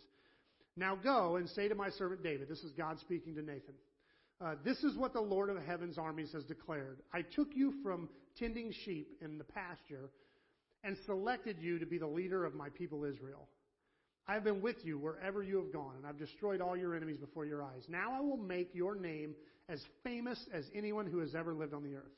Now 0.76 0.96
go 0.96 1.36
and 1.36 1.48
say 1.48 1.68
to 1.68 1.74
my 1.74 1.90
servant 1.90 2.22
David, 2.22 2.48
this 2.48 2.60
is 2.60 2.72
God 2.72 2.98
speaking 3.00 3.34
to 3.34 3.42
Nathan. 3.42 3.74
Uh, 4.40 4.54
this 4.64 4.78
is 4.78 4.96
what 4.96 5.12
the 5.12 5.20
Lord 5.20 5.50
of 5.50 5.62
heaven's 5.62 5.98
armies 5.98 6.32
has 6.32 6.44
declared. 6.44 7.00
I 7.12 7.22
took 7.22 7.48
you 7.54 7.74
from 7.82 8.08
tending 8.38 8.72
sheep 8.84 9.18
in 9.20 9.36
the 9.36 9.44
pasture 9.44 10.10
and 10.82 10.96
selected 11.04 11.58
you 11.60 11.78
to 11.78 11.86
be 11.86 11.98
the 11.98 12.06
leader 12.06 12.46
of 12.46 12.54
my 12.54 12.70
people 12.70 13.04
Israel. 13.04 13.48
I 14.26 14.34
have 14.34 14.44
been 14.44 14.60
with 14.60 14.76
you 14.84 14.98
wherever 14.98 15.42
you 15.42 15.56
have 15.56 15.72
gone, 15.72 15.94
and 15.96 16.06
I've 16.06 16.18
destroyed 16.18 16.60
all 16.60 16.76
your 16.76 16.94
enemies 16.94 17.18
before 17.18 17.44
your 17.44 17.62
eyes. 17.62 17.82
Now 17.88 18.12
I 18.16 18.20
will 18.20 18.36
make 18.36 18.74
your 18.74 18.94
name 18.94 19.34
as 19.68 19.80
famous 20.04 20.38
as 20.52 20.64
anyone 20.74 21.06
who 21.06 21.18
has 21.18 21.34
ever 21.34 21.54
lived 21.54 21.74
on 21.74 21.82
the 21.82 21.94
earth. 21.96 22.12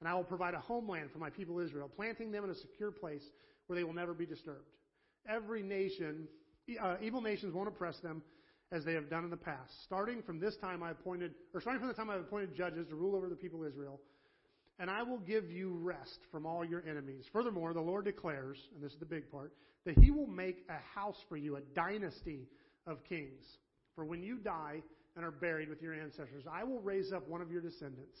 And 0.00 0.08
I 0.08 0.14
will 0.14 0.24
provide 0.24 0.54
a 0.54 0.60
homeland 0.60 1.10
for 1.12 1.18
my 1.18 1.30
people 1.30 1.58
Israel, 1.58 1.90
planting 1.94 2.30
them 2.30 2.44
in 2.44 2.50
a 2.50 2.54
secure 2.54 2.90
place 2.90 3.22
where 3.66 3.76
they 3.76 3.84
will 3.84 3.94
never 3.94 4.14
be 4.14 4.26
disturbed. 4.26 4.68
Every 5.28 5.62
nation, 5.62 6.28
uh, 6.80 6.96
evil 7.02 7.20
nations 7.20 7.54
won't 7.54 7.68
oppress 7.68 7.98
them 8.00 8.22
as 8.70 8.84
they 8.84 8.94
have 8.94 9.10
done 9.10 9.24
in 9.24 9.30
the 9.30 9.36
past. 9.36 9.72
Starting 9.84 10.22
from 10.22 10.38
this 10.38 10.56
time 10.56 10.82
I 10.82 10.90
appointed, 10.90 11.32
or 11.54 11.60
starting 11.60 11.80
from 11.80 11.88
the 11.88 11.94
time 11.94 12.10
I 12.10 12.16
appointed 12.16 12.54
judges 12.54 12.86
to 12.88 12.94
rule 12.94 13.16
over 13.16 13.28
the 13.28 13.36
people 13.36 13.64
Israel, 13.64 14.00
and 14.78 14.90
I 14.90 15.02
will 15.02 15.18
give 15.18 15.50
you 15.50 15.76
rest 15.80 16.20
from 16.30 16.46
all 16.46 16.64
your 16.64 16.84
enemies. 16.88 17.24
Furthermore, 17.32 17.72
the 17.72 17.80
Lord 17.80 18.04
declares, 18.04 18.58
and 18.74 18.82
this 18.82 18.92
is 18.92 18.98
the 18.98 19.06
big 19.06 19.30
part, 19.30 19.52
that 19.84 19.98
he 19.98 20.10
will 20.10 20.26
make 20.26 20.64
a 20.68 20.98
house 20.98 21.16
for 21.28 21.36
you, 21.36 21.56
a 21.56 21.60
dynasty 21.74 22.48
of 22.86 23.02
kings. 23.04 23.44
For 23.94 24.04
when 24.04 24.22
you 24.22 24.38
die 24.38 24.82
and 25.16 25.24
are 25.24 25.30
buried 25.30 25.68
with 25.68 25.82
your 25.82 25.94
ancestors, 25.94 26.44
I 26.50 26.64
will 26.64 26.80
raise 26.80 27.12
up 27.12 27.28
one 27.28 27.40
of 27.40 27.50
your 27.50 27.60
descendants, 27.60 28.18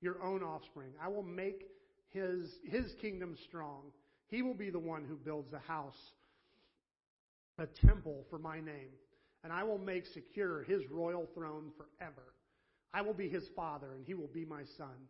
your 0.00 0.22
own 0.22 0.42
offspring. 0.42 0.90
I 1.02 1.08
will 1.08 1.22
make 1.22 1.66
his, 2.10 2.48
his 2.64 2.92
kingdom 3.00 3.36
strong. 3.48 3.82
He 4.28 4.42
will 4.42 4.54
be 4.54 4.70
the 4.70 4.78
one 4.78 5.04
who 5.04 5.14
builds 5.14 5.52
a 5.52 5.58
house, 5.58 5.94
a 7.58 7.66
temple 7.86 8.24
for 8.30 8.38
my 8.38 8.56
name 8.56 8.90
and 9.42 9.52
I 9.52 9.64
will 9.64 9.78
make 9.78 10.06
secure 10.06 10.62
his 10.64 10.82
royal 10.90 11.26
throne 11.34 11.70
forever. 11.76 12.34
I 12.92 13.02
will 13.02 13.14
be 13.14 13.28
his 13.28 13.44
father, 13.56 13.94
and 13.94 14.04
he 14.04 14.14
will 14.14 14.28
be 14.28 14.44
my 14.44 14.62
son. 14.76 15.08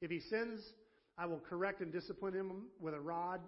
If 0.00 0.10
he 0.10 0.20
sins, 0.20 0.60
I 1.16 1.26
will 1.26 1.40
correct 1.40 1.80
and 1.80 1.92
discipline 1.92 2.34
him 2.34 2.66
with 2.80 2.94
a 2.94 3.00
rod, 3.00 3.40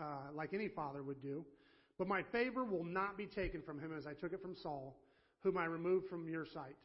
uh, 0.00 0.32
like 0.34 0.52
any 0.52 0.68
father 0.68 1.02
would 1.02 1.22
do. 1.22 1.44
But 1.98 2.08
my 2.08 2.22
favor 2.30 2.64
will 2.64 2.84
not 2.84 3.16
be 3.16 3.26
taken 3.26 3.62
from 3.62 3.80
him 3.80 3.92
as 3.96 4.06
I 4.06 4.12
took 4.12 4.32
it 4.32 4.42
from 4.42 4.54
Saul, 4.54 4.98
whom 5.42 5.56
I 5.56 5.64
removed 5.64 6.08
from 6.08 6.28
your 6.28 6.44
sight. 6.44 6.76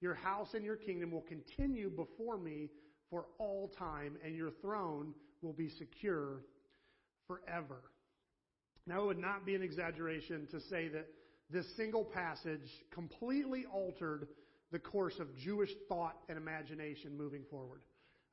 Your 0.00 0.14
house 0.14 0.48
and 0.54 0.64
your 0.64 0.76
kingdom 0.76 1.12
will 1.12 1.22
continue 1.22 1.88
before 1.88 2.36
me 2.36 2.70
for 3.08 3.26
all 3.38 3.70
time, 3.78 4.16
and 4.24 4.34
your 4.34 4.50
throne 4.60 5.14
will 5.42 5.52
be 5.52 5.68
secure 5.68 6.42
forever. 7.28 7.82
Now, 8.86 9.02
it 9.02 9.06
would 9.06 9.18
not 9.18 9.46
be 9.46 9.54
an 9.54 9.62
exaggeration 9.62 10.48
to 10.50 10.60
say 10.60 10.88
that 10.88 11.06
this 11.50 11.66
single 11.76 12.04
passage 12.04 12.68
completely 12.92 13.64
altered 13.72 14.26
the 14.72 14.78
course 14.80 15.18
of 15.20 15.36
Jewish 15.36 15.70
thought 15.88 16.16
and 16.28 16.36
imagination 16.36 17.16
moving 17.16 17.44
forward. 17.48 17.80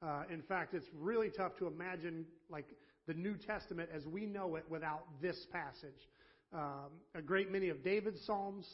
Uh, 0.03 0.23
in 0.29 0.41
fact, 0.41 0.73
it's 0.73 0.87
really 0.99 1.29
tough 1.29 1.55
to 1.57 1.67
imagine 1.67 2.25
like 2.49 2.65
the 3.07 3.13
New 3.13 3.35
Testament 3.35 3.89
as 3.93 4.05
we 4.05 4.25
know 4.25 4.55
it 4.55 4.65
without 4.69 5.05
this 5.21 5.37
passage. 5.51 6.09
Um, 6.53 6.91
a 7.15 7.21
great 7.21 7.51
many 7.51 7.69
of 7.69 7.83
David's 7.83 8.23
psalms 8.25 8.67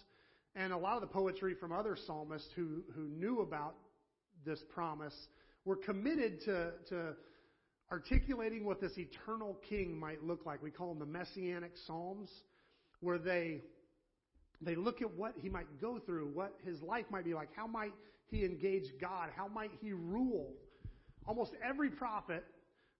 and 0.55 0.73
a 0.73 0.77
lot 0.77 0.95
of 0.95 1.01
the 1.01 1.07
poetry 1.07 1.53
from 1.53 1.71
other 1.71 1.95
psalmists 1.95 2.49
who 2.55 2.83
who 2.95 3.03
knew 3.03 3.41
about 3.41 3.75
this 4.45 4.59
promise 4.73 5.13
were 5.65 5.75
committed 5.75 6.41
to 6.45 6.71
to 6.89 7.13
articulating 7.91 8.65
what 8.65 8.81
this 8.81 8.97
eternal 8.97 9.57
king 9.69 9.99
might 9.99 10.23
look 10.23 10.45
like. 10.45 10.61
We 10.61 10.71
call 10.71 10.89
them 10.89 10.99
the 10.99 11.05
messianic 11.05 11.73
psalms, 11.85 12.29
where 13.01 13.19
they 13.19 13.61
they 14.61 14.75
look 14.75 15.01
at 15.01 15.11
what 15.13 15.33
he 15.37 15.47
might 15.47 15.79
go 15.79 15.99
through, 15.99 16.31
what 16.33 16.53
his 16.65 16.81
life 16.81 17.05
might 17.11 17.23
be 17.23 17.33
like. 17.33 17.49
How 17.55 17.67
might 17.67 17.93
he 18.31 18.43
engage 18.43 18.85
God? 18.99 19.29
How 19.35 19.47
might 19.47 19.71
he 19.79 19.93
rule? 19.93 20.53
Almost 21.29 21.51
every 21.63 21.91
prophet 21.91 22.43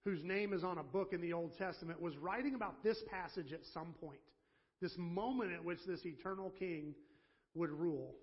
whose 0.05 0.23
name 0.23 0.53
is 0.53 0.63
on 0.63 0.77
a 0.77 0.83
book 0.83 1.13
in 1.13 1.19
the 1.19 1.33
Old 1.33 1.57
Testament 1.57 1.99
was 1.99 2.15
writing 2.17 2.53
about 2.53 2.83
this 2.83 2.97
passage 3.11 3.51
at 3.53 3.61
some 3.73 3.95
point. 3.99 4.19
This 4.81 4.93
moment 4.99 5.51
at 5.51 5.65
which 5.65 5.79
this 5.87 6.05
eternal 6.05 6.51
king 6.59 6.93
would 7.55 7.71
rule. 7.71 8.13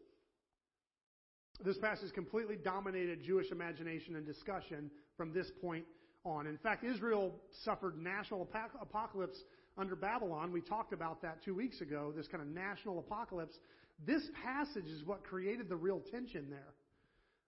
This 1.64 1.76
passage 1.78 2.12
completely 2.14 2.54
dominated 2.54 3.24
Jewish 3.24 3.50
imagination 3.50 4.14
and 4.14 4.24
discussion 4.24 4.92
from 5.16 5.33
this 5.33 5.50
point 5.61 5.85
on. 6.24 6.46
In 6.46 6.57
fact, 6.59 6.85
Israel 6.85 7.35
suffered 7.64 7.98
national 7.98 8.48
apocalypse 8.81 9.42
under 9.76 9.96
Babylon. 9.96 10.52
We 10.52 10.61
talked 10.61 10.92
about 10.92 11.20
that 11.22 11.42
two 11.44 11.54
weeks 11.57 11.81
ago, 11.81 12.12
this 12.14 12.28
kind 12.28 12.42
of 12.42 12.48
national 12.48 13.00
apocalypse. 13.00 13.59
This 14.07 14.22
passage 14.44 14.87
is 14.87 15.04
what 15.04 15.24
created 15.24 15.68
the 15.68 15.76
real 15.76 16.00
tension 16.12 16.46
there. 16.48 16.74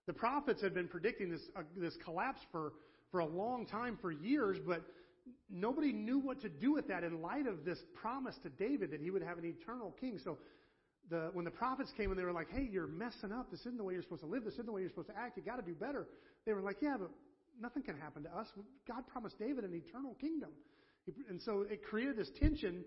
The 0.09 0.15
prophets 0.15 0.63
had 0.63 0.73
been 0.73 0.89
predicting 0.89 1.31
this, 1.31 1.43
uh, 1.55 1.61
this 1.77 1.95
collapse 2.03 2.41
for, 2.51 2.73
for 3.11 3.21
a 3.21 3.27
long 3.27 3.67
time, 3.67 3.99
for 4.01 4.11
years, 4.11 4.57
but 4.67 4.81
nobody 5.51 5.93
knew 5.93 6.19
what 6.19 6.41
to 6.41 6.49
do 6.49 6.73
with 6.73 6.89
that 6.89 7.05
in 7.05 7.21
light 7.21 7.47
of 7.47 7.63
this 7.67 7.79
promise 7.95 8.35
to 8.43 8.49
David 8.49 8.91
that 8.93 9.03
he 9.03 9.11
would 9.11 9.23
have 9.23 9.37
an 9.37 9.45
eternal 9.45 9.95
king. 10.01 10.19
So 10.25 10.39
the, 11.11 11.29
when 11.35 11.45
the 11.45 11.51
prophets 11.51 11.93
came 11.95 12.09
and 12.11 12.19
they 12.19 12.25
were 12.25 12.33
like, 12.33 12.49
hey, 12.51 12.67
you're 12.73 12.87
messing 12.87 13.33
up. 13.33 13.51
This 13.51 13.61
isn't 13.61 13.77
the 13.77 13.85
way 13.85 13.93
you're 13.93 14.03
supposed 14.03 14.23
to 14.23 14.27
live. 14.27 14.45
This 14.45 14.55
isn't 14.55 14.65
the 14.65 14.73
way 14.73 14.81
you're 14.81 14.89
supposed 14.89 15.11
to 15.11 15.19
act. 15.19 15.37
You 15.37 15.43
got 15.43 15.57
to 15.57 15.63
do 15.63 15.75
better. 15.75 16.09
They 16.47 16.55
were 16.55 16.63
like, 16.63 16.79
yeah, 16.81 16.97
but 16.99 17.11
nothing 17.61 17.83
can 17.83 17.99
happen 17.99 18.23
to 18.23 18.35
us. 18.35 18.47
God 18.87 19.07
promised 19.09 19.39
David 19.39 19.65
an 19.65 19.75
eternal 19.75 20.17
kingdom. 20.19 20.49
And 21.29 21.39
so 21.43 21.67
it 21.71 21.85
created 21.85 22.17
this 22.17 22.31
tension 22.41 22.83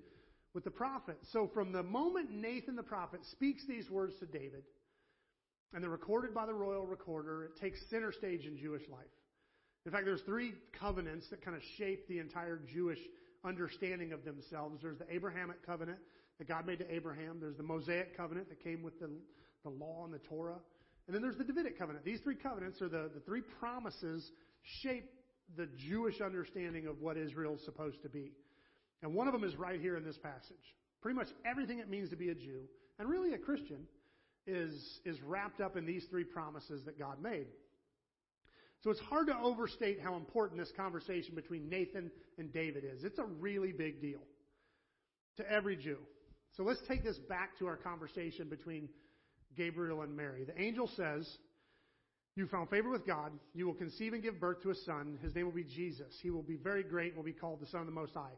with 0.55 0.63
the 0.63 0.71
prophet. 0.71 1.17
So 1.31 1.51
from 1.53 1.71
the 1.71 1.83
moment 1.83 2.31
Nathan 2.31 2.75
the 2.75 2.81
prophet 2.81 3.19
speaks 3.31 3.63
these 3.67 3.91
words 3.91 4.15
to 4.21 4.25
David, 4.25 4.63
and 5.73 5.83
they're 5.83 5.89
recorded 5.89 6.33
by 6.33 6.45
the 6.45 6.53
royal 6.53 6.85
recorder, 6.85 7.45
it 7.45 7.59
takes 7.59 7.79
center 7.89 8.11
stage 8.11 8.45
in 8.45 8.57
Jewish 8.57 8.83
life. 8.89 9.05
In 9.85 9.91
fact, 9.91 10.05
there's 10.05 10.21
three 10.21 10.53
covenants 10.79 11.27
that 11.29 11.43
kind 11.43 11.55
of 11.55 11.63
shape 11.77 12.07
the 12.07 12.19
entire 12.19 12.59
Jewish 12.71 12.99
understanding 13.43 14.13
of 14.13 14.23
themselves. 14.23 14.79
There's 14.81 14.99
the 14.99 15.11
Abrahamic 15.11 15.65
covenant 15.65 15.97
that 16.37 16.47
God 16.47 16.67
made 16.67 16.79
to 16.79 16.93
Abraham. 16.93 17.37
There's 17.39 17.57
the 17.57 17.63
Mosaic 17.63 18.15
covenant 18.15 18.49
that 18.49 18.63
came 18.63 18.83
with 18.83 18.99
the, 18.99 19.09
the 19.63 19.69
law 19.69 20.03
and 20.05 20.13
the 20.13 20.19
Torah. 20.19 20.59
And 21.07 21.15
then 21.15 21.21
there's 21.21 21.37
the 21.37 21.43
Davidic 21.43 21.79
covenant. 21.79 22.05
These 22.05 22.19
three 22.21 22.35
covenants 22.35 22.81
are 22.81 22.89
the, 22.89 23.09
the 23.13 23.21
three 23.21 23.41
promises 23.59 24.31
shape 24.83 25.09
the 25.57 25.67
Jewish 25.89 26.21
understanding 26.21 26.87
of 26.87 27.01
what 27.01 27.17
Israel 27.17 27.55
is 27.55 27.65
supposed 27.65 28.01
to 28.03 28.09
be. 28.09 28.31
And 29.01 29.13
one 29.13 29.27
of 29.27 29.33
them 29.33 29.43
is 29.43 29.55
right 29.55 29.81
here 29.81 29.97
in 29.97 30.03
this 30.03 30.17
passage. 30.17 30.75
Pretty 31.01 31.17
much 31.17 31.27
everything 31.43 31.79
it 31.79 31.89
means 31.89 32.09
to 32.11 32.15
be 32.15 32.29
a 32.29 32.35
Jew, 32.35 32.61
and 32.99 33.09
really 33.09 33.33
a 33.33 33.37
Christian, 33.37 33.87
is, 34.47 34.99
is 35.05 35.21
wrapped 35.21 35.61
up 35.61 35.77
in 35.77 35.85
these 35.85 36.05
three 36.09 36.23
promises 36.23 36.83
that 36.85 36.97
God 36.97 37.21
made. 37.21 37.47
So 38.83 38.89
it's 38.89 38.99
hard 39.01 39.27
to 39.27 39.37
overstate 39.37 39.99
how 40.01 40.15
important 40.15 40.59
this 40.59 40.71
conversation 40.75 41.35
between 41.35 41.69
Nathan 41.69 42.09
and 42.37 42.51
David 42.51 42.83
is. 42.83 43.03
It's 43.03 43.19
a 43.19 43.25
really 43.25 43.71
big 43.71 44.01
deal 44.01 44.21
to 45.37 45.49
every 45.51 45.75
Jew. 45.75 45.97
So 46.57 46.63
let's 46.63 46.81
take 46.87 47.03
this 47.03 47.17
back 47.29 47.57
to 47.59 47.67
our 47.67 47.77
conversation 47.77 48.49
between 48.49 48.89
Gabriel 49.55 50.01
and 50.01 50.15
Mary. 50.15 50.43
The 50.43 50.59
angel 50.59 50.89
says, 50.95 51.27
you 52.35 52.47
found 52.47 52.69
favor 52.69 52.89
with 52.89 53.05
God. 53.05 53.31
You 53.53 53.67
will 53.67 53.73
conceive 53.73 54.13
and 54.13 54.23
give 54.23 54.39
birth 54.39 54.61
to 54.63 54.71
a 54.71 54.75
son. 54.75 55.19
His 55.21 55.35
name 55.35 55.45
will 55.45 55.51
be 55.51 55.63
Jesus. 55.63 56.13
He 56.21 56.31
will 56.31 56.43
be 56.43 56.55
very 56.55 56.83
great 56.83 57.09
and 57.09 57.17
will 57.17 57.23
be 57.23 57.33
called 57.33 57.59
the 57.59 57.67
Son 57.67 57.81
of 57.81 57.87
the 57.87 57.93
Most 57.93 58.13
High. 58.13 58.33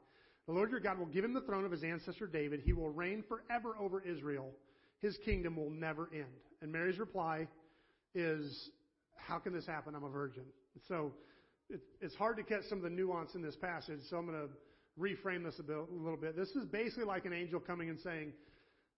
The 0.47 0.53
Lord 0.53 0.71
your 0.71 0.79
God 0.79 0.99
will 0.99 1.05
give 1.05 1.23
him 1.23 1.33
the 1.33 1.41
throne 1.41 1.63
of 1.63 1.71
his 1.71 1.83
ancestor 1.83 2.27
David. 2.27 2.61
He 2.65 2.73
will 2.73 2.89
reign 2.89 3.23
forever 3.27 3.77
over 3.79 4.01
Israel. 4.01 4.51
His 5.03 5.17
kingdom 5.25 5.57
will 5.57 5.69
never 5.69 6.09
end. 6.13 6.25
And 6.61 6.71
Mary's 6.71 6.97
reply 6.97 7.47
is, 8.15 8.69
How 9.17 9.37
can 9.37 9.53
this 9.53 9.67
happen? 9.67 9.93
I'm 9.93 10.03
a 10.05 10.09
virgin. 10.09 10.45
So 10.87 11.11
it's 12.01 12.15
hard 12.15 12.37
to 12.37 12.43
catch 12.43 12.63
some 12.69 12.77
of 12.77 12.83
the 12.83 12.89
nuance 12.89 13.35
in 13.35 13.41
this 13.41 13.55
passage, 13.55 13.99
so 14.09 14.17
I'm 14.17 14.25
going 14.25 14.47
to 14.47 14.49
reframe 14.99 15.43
this 15.43 15.59
a, 15.59 15.63
bit, 15.63 15.75
a 15.75 15.85
little 15.93 16.17
bit. 16.17 16.37
This 16.37 16.49
is 16.49 16.65
basically 16.65 17.03
like 17.03 17.25
an 17.25 17.33
angel 17.33 17.59
coming 17.59 17.89
and 17.89 17.99
saying, 17.99 18.31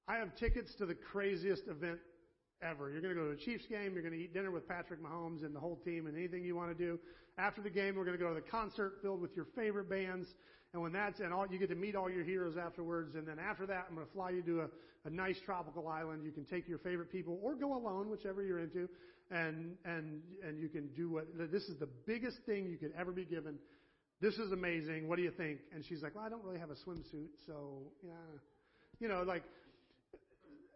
I 0.07 0.17
have 0.17 0.35
tickets 0.35 0.75
to 0.75 0.85
the 0.85 0.93
craziest 0.93 1.63
event 1.67 1.99
ever. 2.61 2.91
You're 2.91 3.01
going 3.01 3.15
to 3.15 3.19
go 3.19 3.27
to 3.27 3.33
a 3.33 3.37
Chiefs 3.37 3.65
game. 3.67 3.93
You're 3.93 4.03
going 4.03 4.13
to 4.13 4.19
eat 4.19 4.33
dinner 4.33 4.51
with 4.51 4.67
Patrick 4.67 5.01
Mahomes 5.01 5.43
and 5.43 5.55
the 5.55 5.59
whole 5.59 5.79
team 5.83 6.05
and 6.05 6.15
anything 6.15 6.43
you 6.43 6.55
want 6.55 6.75
to 6.75 6.83
do. 6.83 6.99
After 7.37 7.61
the 7.61 7.69
game, 7.69 7.95
we're 7.95 8.05
going 8.05 8.17
to 8.17 8.23
go 8.23 8.29
to 8.29 8.35
the 8.35 8.49
concert 8.49 8.99
filled 9.01 9.21
with 9.21 9.35
your 9.35 9.45
favorite 9.55 9.89
bands. 9.89 10.27
And 10.75 10.83
when 10.83 10.91
that's, 10.91 11.21
and 11.21 11.33
all, 11.33 11.47
you 11.49 11.57
get 11.57 11.69
to 11.69 11.75
meet 11.75 11.95
all 11.95 12.09
your 12.09 12.25
heroes 12.25 12.57
afterwards. 12.57 13.15
And 13.15 13.25
then 13.25 13.39
after 13.39 13.65
that, 13.65 13.85
I'm 13.87 13.95
going 13.95 14.05
to 14.05 14.11
fly 14.11 14.31
you 14.31 14.41
to 14.41 14.59
a, 14.63 14.67
a 15.05 15.09
nice 15.09 15.37
tropical 15.45 15.87
island. 15.87 16.25
You 16.25 16.33
can 16.33 16.43
take 16.43 16.67
your 16.67 16.79
favorite 16.79 17.09
people 17.09 17.39
or 17.41 17.55
go 17.55 17.77
alone, 17.77 18.09
whichever 18.09 18.43
you're 18.43 18.59
into. 18.59 18.89
And, 19.31 19.77
and, 19.85 20.19
and 20.45 20.59
you 20.59 20.67
can 20.67 20.89
do 20.89 21.09
what, 21.09 21.27
this 21.49 21.63
is 21.63 21.79
the 21.79 21.87
biggest 22.05 22.39
thing 22.45 22.67
you 22.67 22.75
could 22.75 22.91
ever 22.99 23.13
be 23.13 23.23
given. 23.23 23.55
This 24.19 24.33
is 24.33 24.51
amazing. 24.51 25.07
What 25.07 25.15
do 25.15 25.21
you 25.21 25.31
think? 25.31 25.59
And 25.73 25.81
she's 25.85 26.03
like, 26.03 26.13
well, 26.13 26.25
I 26.25 26.29
don't 26.29 26.43
really 26.43 26.59
have 26.59 26.71
a 26.71 26.89
swimsuit. 26.89 27.29
So, 27.47 27.77
yeah. 28.05 28.11
You 28.99 29.07
know, 29.07 29.23
like, 29.25 29.43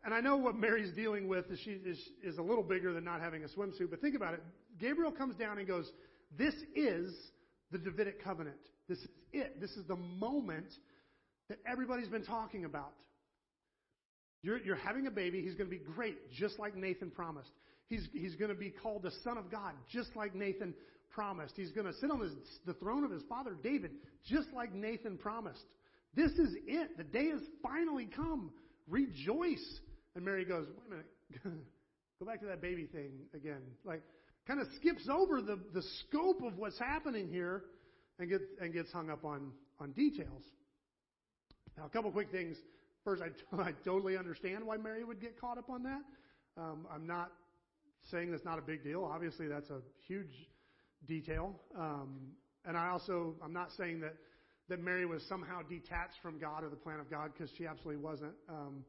and 0.06 0.14
I 0.14 0.22
know 0.22 0.38
what 0.38 0.56
Mary's 0.56 0.94
dealing 0.94 1.28
with 1.28 1.52
is 1.52 1.60
she 1.60 1.72
is, 1.72 2.00
is 2.24 2.38
a 2.38 2.42
little 2.42 2.64
bigger 2.64 2.94
than 2.94 3.04
not 3.04 3.20
having 3.20 3.44
a 3.44 3.48
swimsuit, 3.48 3.90
but 3.90 4.00
think 4.00 4.16
about 4.16 4.34
it. 4.34 4.44
Gabriel 4.80 5.12
comes 5.12 5.36
down 5.36 5.58
and 5.58 5.68
goes, 5.68 5.92
This 6.38 6.54
is 6.74 7.14
the 7.74 7.78
Davidic 7.78 8.24
covenant. 8.24 8.56
This 8.88 9.00
is 9.00 9.10
it. 9.34 9.60
This 9.60 9.72
is 9.72 9.86
the 9.88 9.96
moment 9.96 10.68
that 11.50 11.58
everybody's 11.66 12.08
been 12.08 12.26
talking 12.26 12.66
about. 12.66 12.94
You're, 14.42 14.60
you're 14.60 14.76
having 14.76 15.08
a 15.08 15.12
baby. 15.12 15.42
He's 15.42 15.56
going 15.56 15.70
to 15.70 15.76
be 15.76 15.84
great, 15.84 16.32
just 16.32 16.60
like 16.60 16.76
Nathan 16.76 17.12
promised. 17.12 17.50
He's, 17.88 18.08
he's 18.14 18.36
going 18.36 18.50
to 18.52 18.58
be 18.58 18.70
called 18.70 19.04
the 19.04 19.12
Son 19.24 19.38
of 19.38 19.52
God, 19.52 19.74
just 19.92 20.16
like 20.16 20.36
Nathan 20.36 20.74
promised. 21.10 21.54
He's 21.56 21.72
going 21.72 21.88
to 21.88 21.94
sit 21.94 22.12
on 22.12 22.22
his, 22.22 22.32
the 22.66 22.74
throne 22.76 23.04
of 23.04 23.12
his 23.12 23.24
father 23.28 23.58
David, 23.62 23.92
just 24.26 24.48
like 24.54 24.74
Nathan 24.74 25.18
promised. 25.18 25.64
This 26.16 26.32
is 26.32 26.54
it. 26.68 26.98
The 26.98 27.04
day 27.04 27.30
has 27.30 27.42
finally 27.62 28.08
come. 28.16 28.52
Rejoice. 28.88 29.80
And 30.16 30.24
Mary 30.24 30.46
goes, 30.46 30.68
wait 30.68 30.86
a 30.86 31.48
minute. 31.48 31.64
Go 32.20 32.26
back 32.26 32.40
to 32.42 32.48
that 32.48 32.62
baby 32.62 32.86
thing 32.86 33.12
again. 33.34 33.62
Like, 33.86 34.02
kind 34.48 34.60
of 34.60 34.68
skips 34.76 35.08
over 35.12 35.42
the, 35.42 35.60
the 35.74 35.84
scope 36.08 36.42
of 36.44 36.58
what's 36.58 36.80
happening 36.80 37.28
here 37.30 37.64
and 38.20 38.30
gets, 38.30 38.44
and 38.62 38.74
gets 38.74 38.92
hung 38.92 39.10
up 39.10 39.26
on, 39.26 39.52
on 39.80 39.92
details. 39.92 40.44
Now, 41.78 41.86
a 41.86 41.90
couple 41.90 42.12
quick 42.12 42.32
things. 42.32 42.58
First, 43.04 43.24
I, 43.24 43.58
I 43.62 43.72
totally 43.86 44.18
understand 44.18 44.66
why 44.66 44.78
Mary 44.78 45.04
would 45.04 45.22
get 45.22 45.40
caught 45.40 45.58
up 45.58 45.70
on 45.70 45.84
that. 45.84 46.02
Um, 46.58 46.86
I'm 46.94 47.08
not 47.08 47.32
saying 48.12 48.32
that's 48.32 48.46
not 48.46 48.60
a 48.60 48.62
big 48.62 48.84
deal. 48.84 49.04
Obviously, 49.04 49.48
that's 49.48 49.70
a 49.70 49.80
huge 50.08 50.50
detail. 51.08 51.56
Um, 51.78 52.32
and 52.66 52.78
I 52.78 52.90
also, 52.90 53.36
I'm 53.44 53.54
not 53.54 53.70
saying 53.78 54.02
that, 54.02 54.16
that 54.68 54.82
Mary 54.82 55.06
was 55.06 55.24
somehow 55.28 55.62
detached 55.62 56.20
from 56.22 56.38
God 56.38 56.64
or 56.64 56.70
the 56.70 56.76
plan 56.76 57.00
of 57.00 57.10
God 57.10 57.32
because 57.34 57.50
she 57.58 57.66
absolutely 57.66 58.04
wasn't. 58.04 58.34
Um, 58.50 58.84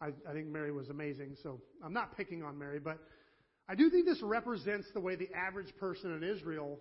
I, 0.00 0.08
I 0.28 0.32
think 0.32 0.46
Mary 0.46 0.72
was 0.72 0.88
amazing. 0.88 1.36
So 1.42 1.60
I'm 1.84 1.92
not 1.92 2.16
picking 2.16 2.42
on 2.42 2.58
Mary, 2.58 2.78
but 2.78 2.98
I 3.68 3.74
do 3.74 3.90
think 3.90 4.06
this 4.06 4.22
represents 4.22 4.86
the 4.94 5.00
way 5.00 5.16
the 5.16 5.28
average 5.34 5.74
person 5.76 6.14
in 6.14 6.22
Israel 6.22 6.78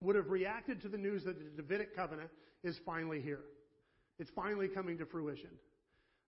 would 0.00 0.16
have 0.16 0.30
reacted 0.30 0.80
to 0.82 0.88
the 0.88 0.98
news 0.98 1.24
that 1.24 1.38
the 1.38 1.62
Davidic 1.62 1.94
covenant 1.94 2.30
is 2.64 2.78
finally 2.84 3.20
here. 3.20 3.40
It's 4.18 4.30
finally 4.34 4.68
coming 4.68 4.98
to 4.98 5.06
fruition. 5.06 5.50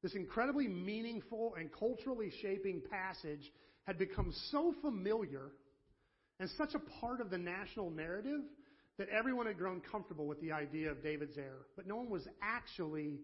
This 0.03 0.15
incredibly 0.15 0.67
meaningful 0.67 1.55
and 1.59 1.71
culturally 1.73 2.33
shaping 2.41 2.83
passage 2.91 3.53
had 3.87 3.99
become 3.99 4.33
so 4.51 4.75
familiar 4.83 5.53
and 6.41 6.51
such 6.59 6.75
a 6.75 7.01
part 7.01 7.21
of 7.21 7.31
the 7.31 7.39
national 7.39 7.91
narrative 7.91 8.41
that 8.99 9.09
everyone 9.09 9.47
had 9.47 9.59
grown 9.59 9.81
comfortable 9.81 10.27
with 10.27 10.41
the 10.41 10.53
idea 10.53 10.91
of 10.91 11.03
David's 11.03 11.39
heir, 11.39 11.59
but 11.77 11.87
no 11.87 11.97
one 11.97 12.11
was 12.11 12.27
actually 12.43 13.21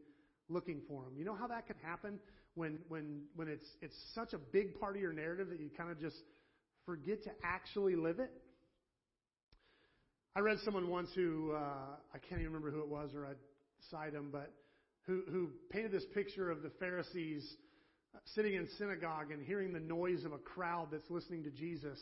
looking 0.48 0.80
for 0.88 1.02
him. 1.04 1.16
You 1.16 1.24
know 1.24 1.34
how 1.34 1.46
that 1.48 1.66
can 1.66 1.76
happen 1.82 2.18
when 2.54 2.78
when 2.88 3.22
when 3.36 3.48
it's 3.48 3.66
it's 3.82 3.94
such 4.14 4.32
a 4.32 4.38
big 4.38 4.78
part 4.80 4.96
of 4.96 5.02
your 5.02 5.12
narrative 5.12 5.48
that 5.50 5.60
you 5.60 5.70
kind 5.76 5.90
of 5.90 6.00
just 6.00 6.16
forget 6.86 7.22
to 7.24 7.30
actually 7.44 7.96
live 7.96 8.18
it. 8.18 8.30
I 10.38 10.40
read 10.40 10.58
someone 10.64 10.88
once 10.88 11.10
who 11.16 11.50
uh, 11.50 11.96
I 12.14 12.18
can't 12.18 12.40
even 12.40 12.52
remember 12.52 12.70
who 12.70 12.78
it 12.78 12.88
was, 12.88 13.10
or 13.12 13.26
I'd 13.26 13.34
cite 13.90 14.12
him, 14.14 14.28
but 14.30 14.52
who 15.04 15.22
who 15.28 15.50
painted 15.68 15.90
this 15.90 16.04
picture 16.14 16.48
of 16.48 16.62
the 16.62 16.70
Pharisees 16.78 17.56
sitting 18.36 18.54
in 18.54 18.68
synagogue 18.78 19.32
and 19.32 19.44
hearing 19.44 19.72
the 19.72 19.80
noise 19.80 20.24
of 20.24 20.30
a 20.30 20.38
crowd 20.38 20.90
that's 20.92 21.10
listening 21.10 21.42
to 21.42 21.50
Jesus 21.50 21.98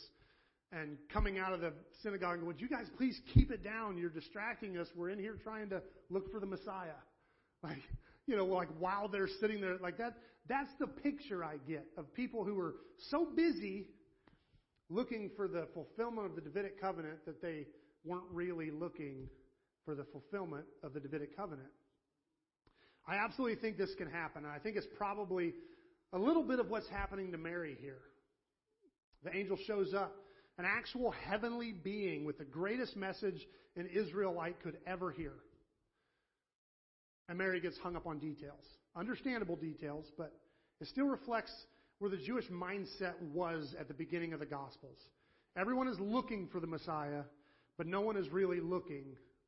and 0.71 0.99
coming 1.11 1.39
out 1.39 1.55
of 1.55 1.63
the 1.63 1.73
synagogue, 2.03 2.43
would 2.43 2.61
you 2.61 2.69
guys 2.69 2.85
please 2.99 3.19
keep 3.33 3.51
it 3.51 3.65
down? 3.65 3.97
You're 3.97 4.11
distracting 4.11 4.77
us. 4.77 4.87
We're 4.95 5.09
in 5.09 5.19
here 5.19 5.39
trying 5.43 5.71
to 5.71 5.81
look 6.11 6.31
for 6.31 6.39
the 6.39 6.47
Messiah. 6.47 6.91
Like, 7.63 7.83
you 8.27 8.37
know, 8.37 8.45
like 8.45 8.69
while 8.79 9.09
they're 9.09 9.31
sitting 9.41 9.63
there, 9.63 9.79
like 9.79 9.97
that, 9.97 10.19
that's 10.47 10.71
the 10.79 10.87
picture 10.87 11.43
I 11.43 11.57
get 11.67 11.87
of 11.97 12.13
people 12.13 12.45
who 12.45 12.61
are 12.61 12.75
so 13.09 13.27
busy 13.35 13.87
looking 14.91 15.31
for 15.37 15.49
the 15.49 15.69
fulfillment 15.73 16.27
of 16.27 16.35
the 16.35 16.43
Davidic 16.43 16.79
covenant 16.79 17.25
that 17.25 17.41
they 17.41 17.67
weren't 18.07 18.25
really 18.33 18.71
looking 18.71 19.29
for 19.85 19.95
the 19.95 20.05
fulfillment 20.05 20.65
of 20.83 20.95
the 20.95 21.01
Davidic 21.01 21.37
covenant. 21.37 21.69
I 23.07 23.17
absolutely 23.17 23.57
think 23.57 23.77
this 23.79 23.95
can 23.97 24.11
happen, 24.11 24.45
I 24.45 24.59
think 24.59 24.77
it's 24.77 24.87
probably 24.97 25.55
a 26.13 26.19
little 26.19 26.43
bit 26.43 26.59
of 26.59 26.69
what's 26.69 26.89
happening 26.89 27.33
to 27.33 27.39
Mary 27.39 27.77
here. 27.81 28.01
The 29.25 29.35
angel 29.37 29.59
shows 29.67 29.95
up, 29.95 30.15
an 30.59 30.65
actual 30.67 31.11
heavenly 31.11 31.73
being 31.73 32.25
with 32.25 32.39
the 32.39 32.45
greatest 32.45 32.97
message 32.97 33.47
an 33.77 33.89
Israelite 33.95 34.63
could 34.63 34.79
ever 34.87 35.11
hear. 35.11 35.33
And 37.29 37.39
Mary 37.39 37.61
gets 37.61 37.77
hung 37.79 37.97
up 37.97 38.07
on 38.07 38.19
details. 38.19 38.65
Understandable 38.97 39.57
details, 39.57 40.07
but 40.17 40.33
it 40.81 40.89
still 40.89 41.07
reflects 41.07 41.53
where 41.99 42.11
the 42.11 42.17
Jewish 42.17 42.47
mindset 42.47 43.21
was 43.33 43.75
at 43.79 43.89
the 43.89 43.95
beginning 43.95 44.33
of 44.33 44.41
the 44.41 44.47
Gospels. 44.47 44.99
Everyone 45.57 45.89
is 45.89 45.99
looking 45.99 46.49
for 46.53 46.61
the 46.61 46.67
Messiah, 46.67 47.23
but 47.77 47.87
no 47.87 48.01
one 48.01 48.17
is 48.17 48.29
really 48.31 48.61
looking 48.61 49.05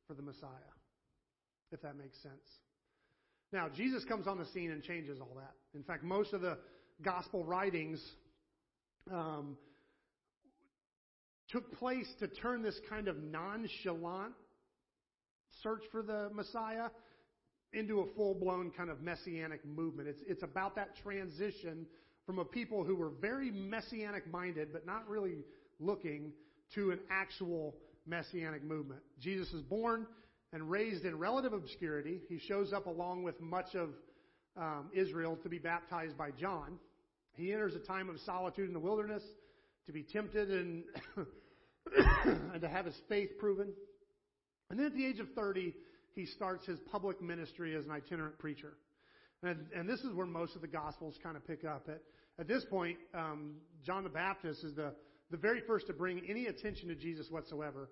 for 0.07 0.13
the 0.13 0.21
Messiah, 0.21 0.49
if 1.71 1.81
that 1.81 1.97
makes 1.97 2.21
sense. 2.21 2.33
Now, 3.51 3.67
Jesus 3.75 4.03
comes 4.05 4.27
on 4.27 4.37
the 4.37 4.45
scene 4.53 4.71
and 4.71 4.83
changes 4.83 5.19
all 5.19 5.35
that. 5.37 5.53
In 5.73 5.83
fact, 5.83 6.03
most 6.03 6.33
of 6.33 6.41
the 6.41 6.57
gospel 7.01 7.43
writings 7.43 7.99
um, 9.11 9.57
took 11.49 11.71
place 11.77 12.07
to 12.19 12.27
turn 12.27 12.61
this 12.61 12.79
kind 12.89 13.07
of 13.07 13.17
nonchalant 13.17 14.33
search 15.63 15.81
for 15.91 16.03
the 16.03 16.29
Messiah 16.33 16.89
into 17.73 18.01
a 18.01 18.05
full 18.15 18.35
blown 18.35 18.71
kind 18.71 18.89
of 18.89 19.01
messianic 19.01 19.65
movement. 19.65 20.07
It's, 20.07 20.21
it's 20.27 20.43
about 20.43 20.75
that 20.75 20.95
transition 21.03 21.85
from 22.25 22.39
a 22.39 22.45
people 22.45 22.83
who 22.83 22.95
were 22.95 23.09
very 23.21 23.51
messianic 23.51 24.31
minded, 24.31 24.69
but 24.71 24.85
not 24.85 25.07
really 25.07 25.39
looking, 25.79 26.31
to 26.75 26.91
an 26.91 26.99
actual 27.09 27.75
messianic 28.09 28.63
movement. 28.63 29.01
Jesus 29.19 29.51
is 29.53 29.61
born 29.61 30.07
and 30.51 30.69
raised 30.69 31.05
in 31.05 31.17
relative 31.17 31.53
obscurity. 31.53 32.21
He 32.27 32.39
shows 32.39 32.73
up 32.73 32.87
along 32.87 33.23
with 33.23 33.39
much 33.39 33.75
of 33.75 33.89
um, 34.57 34.89
Israel 34.93 35.37
to 35.43 35.49
be 35.49 35.59
baptized 35.59 36.17
by 36.17 36.31
John. 36.31 36.79
He 37.35 37.53
enters 37.53 37.75
a 37.75 37.79
time 37.79 38.09
of 38.09 38.19
solitude 38.25 38.67
in 38.67 38.73
the 38.73 38.79
wilderness 38.79 39.23
to 39.85 39.93
be 39.93 40.03
tempted 40.03 40.49
and, 40.49 40.83
and 42.53 42.61
to 42.61 42.67
have 42.67 42.85
his 42.85 42.95
faith 43.07 43.29
proven. 43.39 43.71
And 44.69 44.79
then 44.79 44.87
at 44.87 44.93
the 44.93 45.05
age 45.05 45.19
of 45.19 45.27
30, 45.35 45.73
he 46.15 46.25
starts 46.25 46.65
his 46.65 46.79
public 46.91 47.21
ministry 47.21 47.75
as 47.75 47.85
an 47.85 47.91
itinerant 47.91 48.37
preacher. 48.39 48.73
And, 49.41 49.67
and 49.75 49.87
this 49.87 50.01
is 50.01 50.13
where 50.13 50.25
most 50.25 50.55
of 50.55 50.61
the 50.61 50.67
Gospels 50.67 51.17
kind 51.23 51.37
of 51.37 51.47
pick 51.47 51.63
up. 51.63 51.87
At, 51.87 52.01
at 52.39 52.47
this 52.47 52.65
point, 52.65 52.97
um, 53.13 53.55
John 53.85 54.03
the 54.03 54.09
Baptist 54.09 54.63
is 54.63 54.75
the, 54.75 54.93
the 55.31 55.37
very 55.37 55.61
first 55.61 55.87
to 55.87 55.93
bring 55.93 56.21
any 56.27 56.47
attention 56.47 56.87
to 56.89 56.95
Jesus 56.95 57.29
whatsoever. 57.29 57.89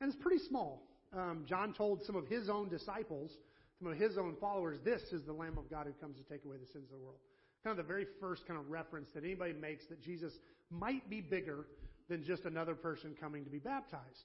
And 0.00 0.12
it's 0.12 0.22
pretty 0.22 0.42
small. 0.48 0.88
Um, 1.16 1.44
John 1.46 1.72
told 1.72 2.02
some 2.04 2.16
of 2.16 2.26
his 2.26 2.48
own 2.48 2.68
disciples, 2.68 3.32
some 3.78 3.90
of 3.90 3.98
his 3.98 4.18
own 4.18 4.36
followers, 4.40 4.78
this 4.84 5.02
is 5.12 5.24
the 5.24 5.32
Lamb 5.32 5.58
of 5.58 5.70
God 5.70 5.86
who 5.86 5.92
comes 5.92 6.16
to 6.16 6.24
take 6.24 6.44
away 6.44 6.56
the 6.56 6.66
sins 6.66 6.90
of 6.90 6.98
the 6.98 7.04
world. 7.04 7.18
Kind 7.64 7.78
of 7.78 7.84
the 7.84 7.88
very 7.88 8.06
first 8.20 8.46
kind 8.46 8.58
of 8.58 8.70
reference 8.70 9.08
that 9.14 9.24
anybody 9.24 9.52
makes 9.52 9.86
that 9.86 10.02
Jesus 10.02 10.32
might 10.70 11.08
be 11.10 11.20
bigger 11.20 11.66
than 12.08 12.24
just 12.24 12.44
another 12.44 12.74
person 12.74 13.14
coming 13.18 13.44
to 13.44 13.50
be 13.50 13.58
baptized. 13.58 14.24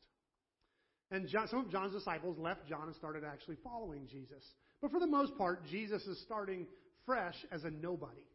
And 1.11 1.27
John, 1.27 1.47
some 1.47 1.59
of 1.59 1.71
John's 1.71 1.93
disciples 1.93 2.37
left 2.39 2.67
John 2.67 2.87
and 2.87 2.95
started 2.95 3.23
actually 3.23 3.57
following 3.63 4.07
Jesus. 4.09 4.43
But 4.81 4.91
for 4.91 4.99
the 4.99 5.07
most 5.07 5.37
part, 5.37 5.65
Jesus 5.67 6.03
is 6.03 6.19
starting 6.21 6.65
fresh 7.05 7.35
as 7.51 7.63
a 7.63 7.71
nobody. 7.71 8.25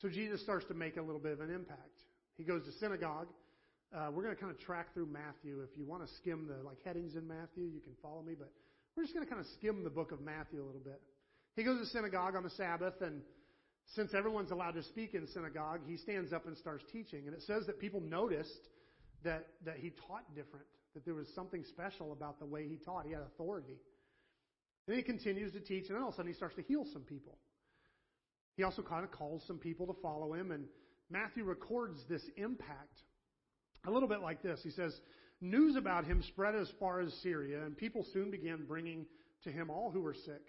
So 0.00 0.08
Jesus 0.08 0.40
starts 0.42 0.66
to 0.66 0.74
make 0.74 0.96
a 0.96 1.02
little 1.02 1.20
bit 1.20 1.32
of 1.32 1.40
an 1.40 1.50
impact. 1.50 2.02
He 2.36 2.44
goes 2.44 2.64
to 2.64 2.72
synagogue. 2.72 3.28
Uh, 3.94 4.08
we're 4.12 4.22
going 4.22 4.34
to 4.34 4.40
kind 4.40 4.50
of 4.50 4.58
track 4.58 4.94
through 4.94 5.06
Matthew. 5.06 5.60
If 5.60 5.76
you 5.76 5.84
want 5.84 6.06
to 6.06 6.14
skim 6.16 6.48
the 6.48 6.66
like 6.66 6.78
headings 6.84 7.14
in 7.14 7.28
Matthew, 7.28 7.64
you 7.64 7.80
can 7.80 7.92
follow 8.02 8.22
me. 8.22 8.34
But 8.38 8.50
we're 8.96 9.04
just 9.04 9.14
going 9.14 9.26
to 9.26 9.30
kind 9.30 9.40
of 9.40 9.50
skim 9.58 9.84
the 9.84 9.90
book 9.90 10.12
of 10.12 10.20
Matthew 10.20 10.62
a 10.62 10.66
little 10.66 10.80
bit. 10.80 11.00
He 11.56 11.64
goes 11.64 11.80
to 11.80 11.86
synagogue 11.86 12.34
on 12.34 12.42
the 12.42 12.50
Sabbath, 12.50 12.94
and 13.02 13.20
since 13.94 14.14
everyone's 14.14 14.50
allowed 14.50 14.74
to 14.74 14.82
speak 14.82 15.14
in 15.14 15.26
synagogue, 15.28 15.80
he 15.86 15.98
stands 15.98 16.32
up 16.32 16.46
and 16.46 16.56
starts 16.56 16.84
teaching. 16.92 17.26
And 17.26 17.34
it 17.34 17.42
says 17.42 17.66
that 17.66 17.78
people 17.78 18.00
noticed 18.00 18.68
that, 19.24 19.46
that 19.66 19.76
he 19.76 19.92
taught 20.08 20.24
different, 20.34 20.64
that 20.94 21.04
there 21.04 21.14
was 21.14 21.26
something 21.34 21.64
special 21.68 22.12
about 22.12 22.38
the 22.38 22.46
way 22.46 22.66
he 22.66 22.76
taught. 22.76 23.04
He 23.06 23.12
had 23.12 23.22
authority. 23.22 23.76
Then 24.86 24.96
he 24.96 25.02
continues 25.02 25.52
to 25.52 25.60
teach, 25.60 25.88
and 25.88 25.96
then 25.96 26.02
all 26.02 26.08
of 26.08 26.14
a 26.14 26.16
sudden 26.16 26.32
he 26.32 26.36
starts 26.36 26.56
to 26.56 26.62
heal 26.62 26.86
some 26.92 27.02
people. 27.02 27.36
He 28.56 28.62
also 28.62 28.82
kind 28.82 29.04
of 29.04 29.10
calls 29.10 29.42
some 29.46 29.58
people 29.58 29.86
to 29.86 29.94
follow 30.02 30.32
him, 30.32 30.50
and 30.50 30.64
Matthew 31.12 31.44
records 31.44 31.98
this 32.08 32.22
impact 32.36 33.02
a 33.86 33.90
little 33.90 34.08
bit 34.08 34.22
like 34.22 34.42
this. 34.42 34.60
He 34.62 34.70
says, 34.70 34.98
News 35.40 35.76
about 35.76 36.04
him 36.04 36.22
spread 36.22 36.54
as 36.54 36.70
far 36.78 37.00
as 37.00 37.12
Syria, 37.22 37.64
and 37.64 37.76
people 37.76 38.06
soon 38.12 38.30
began 38.30 38.64
bringing 38.66 39.06
to 39.42 39.50
him 39.50 39.70
all 39.70 39.90
who 39.90 40.00
were 40.00 40.14
sick. 40.14 40.40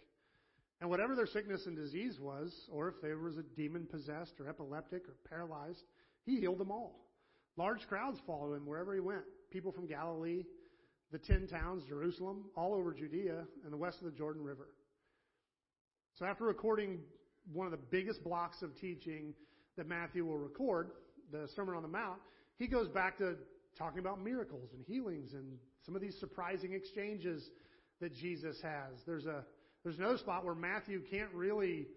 And 0.80 0.90
whatever 0.90 1.16
their 1.16 1.26
sickness 1.26 1.66
and 1.66 1.76
disease 1.76 2.20
was, 2.20 2.54
or 2.72 2.90
if 2.90 2.96
there 3.02 3.18
was 3.18 3.38
a 3.38 3.44
demon 3.56 3.88
possessed 3.90 4.34
or 4.40 4.48
epileptic 4.48 5.04
or 5.08 5.16
paralyzed, 5.28 5.82
he 6.26 6.40
healed 6.40 6.60
them 6.60 6.72
all. 6.72 7.08
Large 7.58 7.88
crowds 7.88 8.20
followed 8.28 8.54
him 8.54 8.66
wherever 8.66 8.94
he 8.94 9.00
went. 9.00 9.24
People 9.52 9.72
from 9.72 9.88
Galilee, 9.88 10.44
the 11.12 11.18
ten 11.18 11.48
towns, 11.48 11.84
Jerusalem, 11.88 12.46
all 12.56 12.74
over 12.74 12.94
Judea, 12.94 13.46
and 13.64 13.74
the 13.74 13.78
west 13.78 14.00
of 14.00 14.06
the 14.06 14.18
Jordan 14.18 14.44
River. 14.44 14.68
So 16.16 16.26
after 16.26 16.44
recording 16.44 17.00
one 17.52 17.66
of 17.66 17.72
the 17.72 17.86
biggest 17.90 18.24
blocks 18.24 18.62
of 18.62 18.76
teaching 18.80 19.34
that 19.78 19.88
Matthew 19.88 20.26
will 20.26 20.38
record, 20.38 20.92
the 21.32 21.48
Sermon 21.56 21.76
on 21.76 21.82
the 21.82 21.88
Mount, 21.88 22.20
he 22.58 22.68
goes 22.68 22.88
back 22.88 23.18
to 23.18 23.36
talking 23.78 24.00
about 24.00 24.22
miracles 24.22 24.70
and 24.74 24.84
healings 24.86 25.34
and 25.34 25.58
some 25.86 25.96
of 25.96 26.02
these 26.02 26.16
surprising 26.20 26.74
exchanges 26.74 27.50
that 28.00 28.14
Jesus 28.14 28.58
has. 28.62 29.00
There's 29.06 29.26
a 29.26 29.44
there's 29.84 29.98
another 29.98 30.18
spot 30.18 30.46
where 30.46 30.56
Matthew 30.56 31.02
can't 31.12 31.32
really 31.34 31.88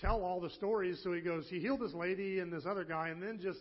tell 0.00 0.22
all 0.22 0.40
the 0.40 0.50
stories. 0.50 1.00
So 1.02 1.12
he 1.12 1.20
goes, 1.20 1.46
he 1.48 1.60
healed 1.60 1.80
this 1.80 1.92
lady 1.92 2.38
and 2.38 2.52
this 2.52 2.64
other 2.66 2.84
guy, 2.84 3.08
and 3.08 3.22
then 3.22 3.38
just 3.42 3.60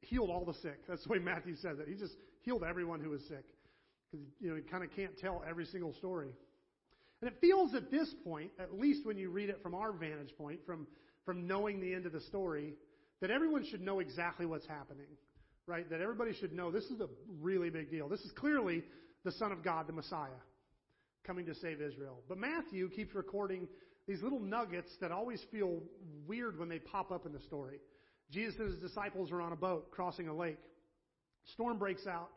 healed 0.00 0.30
all 0.30 0.44
the 0.44 0.54
sick. 0.54 0.86
That's 0.88 1.02
the 1.04 1.10
way 1.10 1.18
Matthew 1.18 1.56
says 1.56 1.78
it. 1.78 1.88
He 1.88 1.94
just 1.94 2.14
healed 2.40 2.64
everyone 2.64 3.00
who 3.00 3.10
was 3.10 3.20
sick. 3.28 3.44
Because, 4.10 4.26
you 4.40 4.50
know, 4.50 4.56
he 4.56 4.62
kind 4.62 4.82
of 4.82 4.90
can't 4.96 5.16
tell 5.18 5.42
every 5.48 5.66
single 5.66 5.92
story. 5.94 6.30
And 7.20 7.30
it 7.30 7.36
feels 7.40 7.74
at 7.74 7.90
this 7.90 8.12
point, 8.24 8.50
at 8.58 8.78
least 8.78 9.06
when 9.06 9.16
you 9.16 9.30
read 9.30 9.48
it 9.48 9.60
from 9.62 9.74
our 9.74 9.92
vantage 9.92 10.34
point, 10.36 10.60
from, 10.66 10.86
from 11.24 11.46
knowing 11.46 11.80
the 11.80 11.94
end 11.94 12.06
of 12.06 12.12
the 12.12 12.20
story, 12.22 12.74
that 13.20 13.30
everyone 13.30 13.64
should 13.70 13.80
know 13.80 14.00
exactly 14.00 14.46
what's 14.46 14.66
happening. 14.66 15.06
Right? 15.66 15.88
That 15.90 16.00
everybody 16.00 16.32
should 16.34 16.52
know 16.52 16.72
this 16.72 16.84
is 16.84 17.00
a 17.00 17.08
really 17.40 17.70
big 17.70 17.90
deal. 17.90 18.08
This 18.08 18.20
is 18.20 18.32
clearly 18.32 18.82
the 19.24 19.30
Son 19.32 19.52
of 19.52 19.62
God, 19.62 19.86
the 19.86 19.92
Messiah, 19.92 20.28
coming 21.24 21.46
to 21.46 21.54
save 21.54 21.80
Israel. 21.80 22.18
But 22.28 22.38
Matthew 22.38 22.90
keeps 22.90 23.14
recording 23.14 23.68
these 24.08 24.20
little 24.22 24.40
nuggets 24.40 24.90
that 25.00 25.12
always 25.12 25.40
feel 25.52 25.78
weird 26.26 26.58
when 26.58 26.68
they 26.68 26.80
pop 26.80 27.12
up 27.12 27.26
in 27.26 27.32
the 27.32 27.40
story. 27.40 27.78
Jesus 28.32 28.56
and 28.58 28.72
his 28.72 28.80
disciples 28.80 29.30
are 29.30 29.40
on 29.40 29.52
a 29.52 29.56
boat 29.56 29.92
crossing 29.92 30.26
a 30.26 30.34
lake. 30.34 30.58
Storm 31.54 31.78
breaks 31.78 32.06
out. 32.08 32.30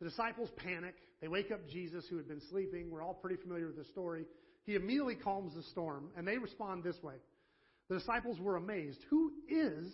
The 0.00 0.08
disciples 0.08 0.48
panic. 0.56 0.94
They 1.20 1.28
wake 1.28 1.50
up 1.50 1.68
Jesus, 1.68 2.04
who 2.08 2.16
had 2.16 2.28
been 2.28 2.42
sleeping. 2.50 2.90
We're 2.90 3.02
all 3.02 3.14
pretty 3.14 3.42
familiar 3.42 3.66
with 3.66 3.76
the 3.76 3.84
story. 3.84 4.24
He 4.64 4.76
immediately 4.76 5.16
calms 5.16 5.54
the 5.54 5.62
storm, 5.64 6.10
and 6.16 6.26
they 6.26 6.38
respond 6.38 6.84
this 6.84 7.02
way. 7.02 7.14
The 7.92 7.98
disciples 7.98 8.40
were 8.40 8.56
amazed. 8.56 9.00
Who 9.10 9.32
is 9.50 9.84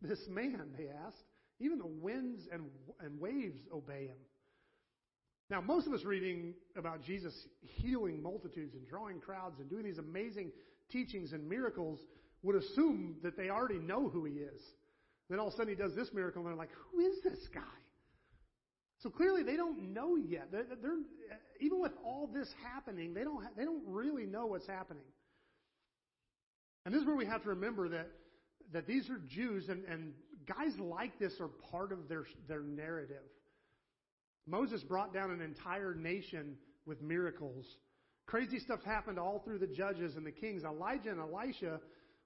this 0.00 0.20
man? 0.28 0.62
They 0.78 0.86
asked. 1.04 1.24
Even 1.58 1.78
the 1.78 1.88
winds 1.88 2.42
and, 2.52 2.66
and 3.00 3.20
waves 3.20 3.58
obey 3.74 4.06
him. 4.06 4.16
Now, 5.50 5.60
most 5.60 5.88
of 5.88 5.92
us 5.92 6.04
reading 6.04 6.54
about 6.76 7.02
Jesus 7.02 7.34
healing 7.62 8.22
multitudes 8.22 8.74
and 8.74 8.86
drawing 8.86 9.18
crowds 9.18 9.58
and 9.58 9.68
doing 9.68 9.82
these 9.82 9.98
amazing 9.98 10.52
teachings 10.92 11.32
and 11.32 11.48
miracles 11.48 11.98
would 12.44 12.54
assume 12.54 13.16
that 13.24 13.36
they 13.36 13.50
already 13.50 13.80
know 13.80 14.08
who 14.08 14.24
he 14.24 14.34
is. 14.34 14.60
Then 15.28 15.40
all 15.40 15.48
of 15.48 15.54
a 15.54 15.56
sudden 15.56 15.70
he 15.70 15.74
does 15.74 15.96
this 15.96 16.12
miracle 16.14 16.42
and 16.42 16.48
they're 16.48 16.56
like, 16.56 16.70
who 16.92 17.00
is 17.00 17.20
this 17.24 17.40
guy? 17.52 17.60
So 19.02 19.10
clearly 19.10 19.42
they 19.42 19.56
don't 19.56 19.92
know 19.92 20.14
yet. 20.14 20.52
They're, 20.52 20.66
they're, 20.80 21.00
even 21.58 21.80
with 21.80 21.92
all 22.04 22.30
this 22.32 22.48
happening, 22.62 23.14
they 23.14 23.24
don't, 23.24 23.44
they 23.56 23.64
don't 23.64 23.82
really 23.84 24.26
know 24.26 24.46
what's 24.46 24.68
happening. 24.68 25.02
And 26.88 26.94
this 26.94 27.02
is 27.02 27.06
where 27.06 27.16
we 27.16 27.26
have 27.26 27.42
to 27.42 27.50
remember 27.50 27.86
that, 27.90 28.08
that 28.72 28.86
these 28.86 29.10
are 29.10 29.20
Jews 29.28 29.68
and, 29.68 29.84
and 29.84 30.14
guys 30.46 30.72
like 30.80 31.18
this 31.18 31.34
are 31.38 31.48
part 31.70 31.92
of 31.92 32.08
their, 32.08 32.24
their 32.48 32.62
narrative. 32.62 33.28
Moses 34.46 34.82
brought 34.84 35.12
down 35.12 35.30
an 35.30 35.42
entire 35.42 35.94
nation 35.94 36.56
with 36.86 37.02
miracles. 37.02 37.66
Crazy 38.24 38.58
stuff 38.58 38.82
happened 38.84 39.18
all 39.18 39.42
through 39.44 39.58
the 39.58 39.66
judges 39.66 40.16
and 40.16 40.24
the 40.24 40.30
kings. 40.30 40.64
Elijah 40.64 41.10
and 41.10 41.20
Elisha 41.20 41.78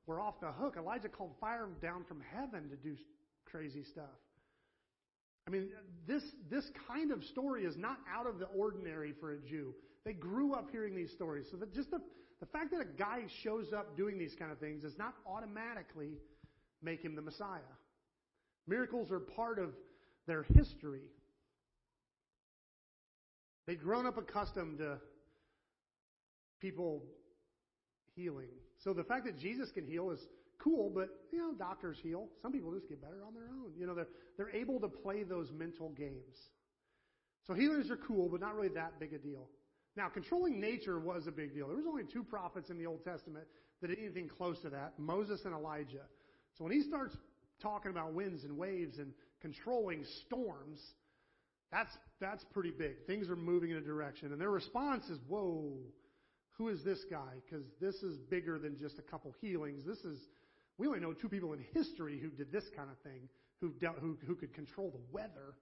were 0.06 0.20
off 0.20 0.38
the 0.40 0.52
hook. 0.52 0.76
Elijah 0.78 1.08
called 1.08 1.32
fire 1.40 1.66
down 1.82 2.04
from 2.04 2.22
heaven 2.32 2.68
to 2.68 2.76
do 2.76 2.94
crazy 3.44 3.82
stuff. 3.82 4.04
I 5.48 5.50
mean, 5.50 5.70
this, 6.06 6.22
this 6.48 6.70
kind 6.86 7.10
of 7.10 7.24
story 7.24 7.64
is 7.64 7.76
not 7.76 7.96
out 8.08 8.28
of 8.28 8.38
the 8.38 8.46
ordinary 8.46 9.12
for 9.18 9.32
a 9.32 9.38
Jew. 9.38 9.74
They 10.04 10.12
grew 10.12 10.54
up 10.54 10.70
hearing 10.70 10.94
these 10.94 11.10
stories. 11.10 11.46
So 11.50 11.56
that 11.56 11.74
just 11.74 11.90
the, 11.90 11.98
the 12.42 12.46
fact 12.46 12.72
that 12.72 12.80
a 12.80 12.98
guy 12.98 13.20
shows 13.44 13.72
up 13.72 13.96
doing 13.96 14.18
these 14.18 14.34
kind 14.34 14.50
of 14.50 14.58
things 14.58 14.82
does 14.82 14.98
not 14.98 15.14
automatically 15.28 16.18
make 16.82 17.00
him 17.00 17.14
the 17.14 17.22
Messiah. 17.22 17.60
Miracles 18.66 19.12
are 19.12 19.20
part 19.20 19.60
of 19.60 19.70
their 20.26 20.42
history. 20.42 21.04
They'd 23.68 23.80
grown 23.80 24.06
up 24.06 24.18
accustomed 24.18 24.78
to 24.78 24.98
people 26.60 27.04
healing. 28.16 28.48
So 28.82 28.92
the 28.92 29.04
fact 29.04 29.24
that 29.26 29.38
Jesus 29.38 29.70
can 29.70 29.86
heal 29.86 30.10
is 30.10 30.18
cool, 30.58 30.90
but 30.92 31.10
you 31.32 31.38
know, 31.38 31.52
doctors 31.56 31.98
heal. 32.02 32.26
Some 32.42 32.50
people 32.50 32.72
just 32.72 32.88
get 32.88 33.00
better 33.00 33.22
on 33.24 33.34
their 33.34 33.44
own. 33.44 33.70
You 33.78 33.86
know, 33.86 33.94
they're 33.94 34.08
they're 34.36 34.50
able 34.50 34.80
to 34.80 34.88
play 34.88 35.22
those 35.22 35.52
mental 35.52 35.90
games. 35.90 36.50
So 37.46 37.54
healers 37.54 37.88
are 37.88 37.96
cool, 37.96 38.28
but 38.28 38.40
not 38.40 38.56
really 38.56 38.74
that 38.74 38.98
big 38.98 39.12
a 39.12 39.18
deal. 39.18 39.46
Now, 39.96 40.08
controlling 40.08 40.60
nature 40.60 40.98
was 40.98 41.26
a 41.26 41.30
big 41.30 41.54
deal. 41.54 41.68
There 41.68 41.76
was 41.76 41.86
only 41.86 42.04
two 42.10 42.24
prophets 42.24 42.70
in 42.70 42.78
the 42.78 42.86
Old 42.86 43.04
Testament 43.04 43.46
that 43.80 43.88
did 43.88 43.98
anything 43.98 44.28
close 44.28 44.58
to 44.60 44.70
that, 44.70 44.98
Moses 44.98 45.40
and 45.44 45.54
Elijah. 45.54 46.06
So 46.56 46.64
when 46.64 46.72
he 46.72 46.82
starts 46.82 47.16
talking 47.60 47.90
about 47.90 48.14
winds 48.14 48.44
and 48.44 48.56
waves 48.56 48.98
and 48.98 49.12
controlling 49.40 50.04
storms, 50.26 50.80
that's 51.70 51.90
that's 52.20 52.44
pretty 52.52 52.70
big. 52.70 53.04
Things 53.06 53.28
are 53.28 53.36
moving 53.36 53.70
in 53.70 53.78
a 53.78 53.82
direction. 53.82 54.32
And 54.32 54.40
their 54.40 54.50
response 54.50 55.04
is, 55.06 55.18
whoa, 55.28 55.72
who 56.52 56.68
is 56.68 56.84
this 56.84 57.04
guy? 57.10 57.32
Because 57.44 57.64
this 57.80 57.96
is 57.96 58.18
bigger 58.30 58.58
than 58.58 58.78
just 58.78 58.98
a 58.98 59.02
couple 59.02 59.34
healings. 59.40 59.82
This 59.84 59.98
is, 59.98 60.18
we 60.78 60.86
only 60.86 61.00
know 61.00 61.12
two 61.12 61.28
people 61.28 61.52
in 61.52 61.64
history 61.74 62.18
who 62.18 62.28
did 62.28 62.52
this 62.52 62.64
kind 62.76 62.88
of 62.90 62.98
thing, 62.98 63.28
who, 63.60 63.70
dealt, 63.80 63.98
who, 63.98 64.16
who 64.26 64.36
could 64.36 64.54
control 64.54 64.90
the 64.90 65.00
weather. 65.10 65.56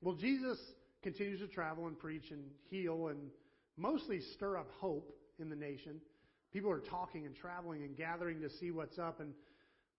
Well, 0.00 0.14
Jesus 0.16 0.58
continues 1.02 1.40
to 1.40 1.48
travel 1.48 1.86
and 1.86 1.98
preach 1.98 2.30
and 2.30 2.42
heal 2.70 3.08
and 3.08 3.18
mostly 3.76 4.20
stir 4.34 4.56
up 4.56 4.68
hope 4.78 5.12
in 5.38 5.48
the 5.48 5.56
nation. 5.56 6.00
People 6.52 6.70
are 6.70 6.80
talking 6.80 7.26
and 7.26 7.34
traveling 7.34 7.82
and 7.82 7.96
gathering 7.96 8.40
to 8.40 8.50
see 8.60 8.70
what's 8.70 8.98
up. 8.98 9.20
And 9.20 9.32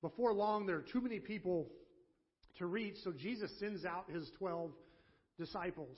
before 0.02 0.34
long, 0.34 0.66
there 0.66 0.78
are 0.78 0.86
too 0.92 1.02
many 1.02 1.20
people 1.20 1.68
to 2.60 2.68
reach, 2.68 2.96
so 3.04 3.12
Jesus 3.12 3.52
sends 3.60 3.84
out 3.86 4.06
his 4.10 4.30
12 4.38 4.72
disciples. 5.39 5.98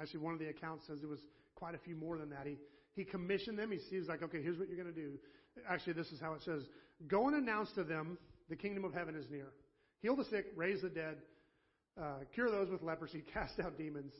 Actually, 0.00 0.20
one 0.20 0.32
of 0.32 0.40
the 0.40 0.48
accounts 0.48 0.86
says 0.86 0.98
it 1.02 1.08
was 1.08 1.20
quite 1.54 1.74
a 1.74 1.78
few 1.78 1.94
more 1.94 2.16
than 2.16 2.30
that. 2.30 2.46
He, 2.46 2.56
he 2.94 3.04
commissioned 3.04 3.58
them. 3.58 3.70
He 3.70 3.78
sees 3.90 4.08
like, 4.08 4.22
okay, 4.22 4.42
here's 4.42 4.58
what 4.58 4.68
you're 4.68 4.82
going 4.82 4.92
to 4.94 5.00
do. 5.00 5.18
Actually, 5.68 5.92
this 5.92 6.08
is 6.08 6.20
how 6.20 6.32
it 6.32 6.40
says. 6.44 6.62
Go 7.06 7.28
and 7.28 7.36
announce 7.36 7.70
to 7.74 7.84
them 7.84 8.16
the 8.48 8.56
kingdom 8.56 8.84
of 8.84 8.94
heaven 8.94 9.14
is 9.14 9.26
near. 9.30 9.48
Heal 10.00 10.16
the 10.16 10.24
sick, 10.24 10.46
raise 10.56 10.80
the 10.80 10.88
dead, 10.88 11.16
uh, 12.00 12.24
cure 12.34 12.50
those 12.50 12.70
with 12.70 12.82
leprosy, 12.82 13.22
cast 13.34 13.60
out 13.60 13.76
demons, 13.76 14.12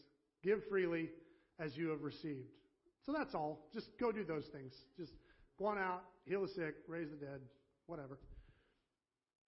give 0.43 0.61
freely 0.69 1.11
as 1.59 1.77
you 1.77 1.88
have 1.88 2.03
received. 2.03 2.49
So 3.07 3.12
that's 3.16 3.35
all. 3.35 3.66
Just 3.73 3.87
go 3.99 4.12
do 4.12 4.25
those 4.25 4.45
things. 4.53 4.73
Just 4.99 5.12
go 5.59 5.66
on 5.66 5.79
out, 5.79 6.03
heal 6.25 6.43
the 6.43 6.49
sick, 6.49 6.75
raise 6.87 7.09
the 7.11 7.16
dead, 7.16 7.40
whatever. 7.87 8.19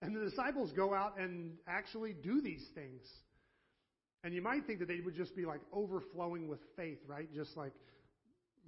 And 0.01 0.15
the 0.15 0.29
disciples 0.29 0.71
go 0.75 0.93
out 0.93 1.19
and 1.19 1.53
actually 1.67 2.13
do 2.13 2.41
these 2.41 2.65
things. 2.75 3.01
And 4.23 4.33
you 4.33 4.41
might 4.41 4.65
think 4.65 4.79
that 4.79 4.87
they 4.87 4.99
would 4.99 5.15
just 5.15 5.35
be 5.35 5.45
like 5.45 5.61
overflowing 5.71 6.47
with 6.47 6.59
faith, 6.75 6.99
right? 7.07 7.33
Just 7.33 7.55
like, 7.55 7.73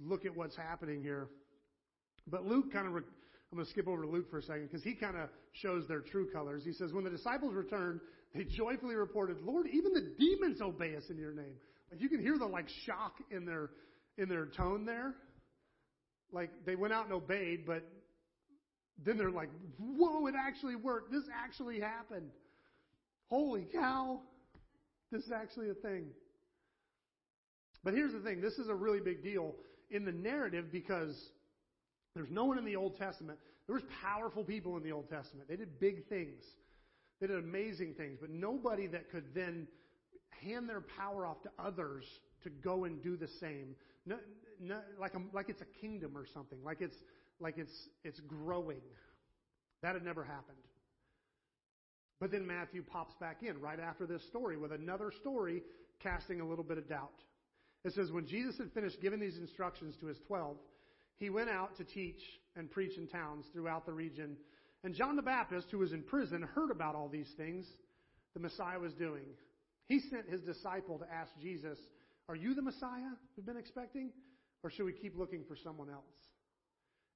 look 0.00 0.24
at 0.24 0.36
what's 0.36 0.56
happening 0.56 1.02
here. 1.02 1.28
But 2.26 2.46
Luke 2.46 2.72
kind 2.72 2.86
of, 2.86 2.94
re- 2.94 3.02
I'm 3.52 3.58
going 3.58 3.64
to 3.64 3.70
skip 3.70 3.88
over 3.88 4.06
Luke 4.06 4.30
for 4.30 4.38
a 4.38 4.42
second 4.42 4.68
because 4.70 4.82
he 4.82 4.94
kind 4.94 5.16
of 5.16 5.28
shows 5.52 5.86
their 5.88 6.00
true 6.00 6.28
colors. 6.30 6.62
He 6.64 6.72
says, 6.72 6.92
when 6.92 7.04
the 7.04 7.10
disciples 7.10 7.54
returned, 7.54 8.00
they 8.36 8.44
joyfully 8.44 8.94
reported, 8.94 9.38
Lord, 9.42 9.66
even 9.72 9.92
the 9.92 10.12
demons 10.18 10.60
obey 10.60 10.96
us 10.96 11.04
in 11.10 11.18
your 11.18 11.32
name. 11.32 11.54
Like 11.90 12.00
you 12.00 12.08
can 12.08 12.20
hear 12.20 12.38
the 12.38 12.46
like 12.46 12.66
shock 12.84 13.14
in 13.30 13.46
their, 13.46 13.70
in 14.18 14.28
their 14.28 14.46
tone 14.46 14.84
there. 14.84 15.14
Like 16.32 16.50
they 16.64 16.76
went 16.76 16.92
out 16.92 17.04
and 17.04 17.14
obeyed, 17.14 17.64
but 17.66 17.82
then 19.04 19.16
they're 19.18 19.30
like, 19.30 19.50
whoa, 19.78 20.26
it 20.26 20.34
actually 20.38 20.76
worked. 20.76 21.12
This 21.12 21.24
actually 21.34 21.80
happened. 21.80 22.30
Holy 23.28 23.66
cow. 23.72 24.20
This 25.12 25.22
is 25.22 25.32
actually 25.32 25.70
a 25.70 25.74
thing. 25.74 26.06
But 27.84 27.94
here's 27.94 28.12
the 28.12 28.20
thing 28.20 28.40
this 28.40 28.54
is 28.54 28.68
a 28.68 28.74
really 28.74 29.00
big 29.00 29.22
deal 29.22 29.54
in 29.90 30.04
the 30.04 30.12
narrative 30.12 30.72
because 30.72 31.14
there's 32.14 32.30
no 32.30 32.44
one 32.44 32.58
in 32.58 32.64
the 32.64 32.76
Old 32.76 32.96
Testament. 32.96 33.38
There 33.66 33.74
was 33.74 33.84
powerful 34.02 34.44
people 34.44 34.76
in 34.76 34.82
the 34.82 34.92
Old 34.92 35.08
Testament. 35.08 35.48
They 35.48 35.56
did 35.56 35.78
big 35.78 36.08
things. 36.08 36.42
They 37.20 37.26
did 37.26 37.38
amazing 37.38 37.94
things, 37.94 38.18
but 38.20 38.30
nobody 38.30 38.86
that 38.88 39.10
could 39.10 39.34
then 39.34 39.66
hand 40.42 40.68
their 40.68 40.82
power 40.82 41.26
off 41.26 41.42
to 41.42 41.50
others 41.58 42.04
to 42.42 42.50
go 42.50 42.84
and 42.84 43.02
do 43.02 43.16
the 43.16 43.28
same. 43.40 43.74
No, 44.04 44.16
no, 44.60 44.80
like, 45.00 45.14
a, 45.14 45.20
like 45.34 45.48
it's 45.48 45.62
a 45.62 45.80
kingdom 45.80 46.16
or 46.16 46.26
something. 46.32 46.58
Like 46.64 46.80
it's 46.80 46.96
like 47.40 47.58
it's 47.58 47.88
it's 48.04 48.20
growing. 48.20 48.80
That 49.82 49.94
had 49.94 50.04
never 50.04 50.24
happened. 50.24 50.56
But 52.20 52.30
then 52.30 52.46
Matthew 52.46 52.82
pops 52.82 53.14
back 53.20 53.42
in 53.42 53.60
right 53.60 53.78
after 53.78 54.06
this 54.06 54.22
story 54.28 54.56
with 54.56 54.72
another 54.72 55.12
story 55.20 55.62
casting 56.02 56.40
a 56.40 56.48
little 56.48 56.64
bit 56.64 56.78
of 56.78 56.88
doubt. 56.88 57.22
It 57.84 57.92
says, 57.92 58.10
When 58.10 58.26
Jesus 58.26 58.56
had 58.58 58.72
finished 58.72 59.00
giving 59.00 59.20
these 59.20 59.36
instructions 59.36 59.96
to 60.00 60.06
his 60.06 60.18
twelve, 60.26 60.56
he 61.18 61.30
went 61.30 61.50
out 61.50 61.76
to 61.76 61.84
teach 61.84 62.20
and 62.56 62.70
preach 62.70 62.96
in 62.96 63.06
towns 63.06 63.46
throughout 63.52 63.86
the 63.86 63.92
region. 63.92 64.36
And 64.86 64.94
John 64.94 65.16
the 65.16 65.22
Baptist, 65.22 65.66
who 65.72 65.78
was 65.78 65.92
in 65.92 66.04
prison, 66.04 66.46
heard 66.54 66.70
about 66.70 66.94
all 66.94 67.08
these 67.08 67.26
things 67.36 67.66
the 68.34 68.40
Messiah 68.40 68.78
was 68.78 68.92
doing. 68.92 69.24
He 69.88 69.98
sent 69.98 70.28
his 70.28 70.40
disciple 70.42 70.96
to 71.00 71.12
ask 71.12 71.32
Jesus, 71.42 71.76
Are 72.28 72.36
you 72.36 72.54
the 72.54 72.62
Messiah 72.62 73.10
we've 73.36 73.44
been 73.44 73.56
expecting? 73.56 74.12
Or 74.62 74.70
should 74.70 74.84
we 74.84 74.92
keep 74.92 75.18
looking 75.18 75.42
for 75.48 75.56
someone 75.56 75.90
else? 75.90 76.04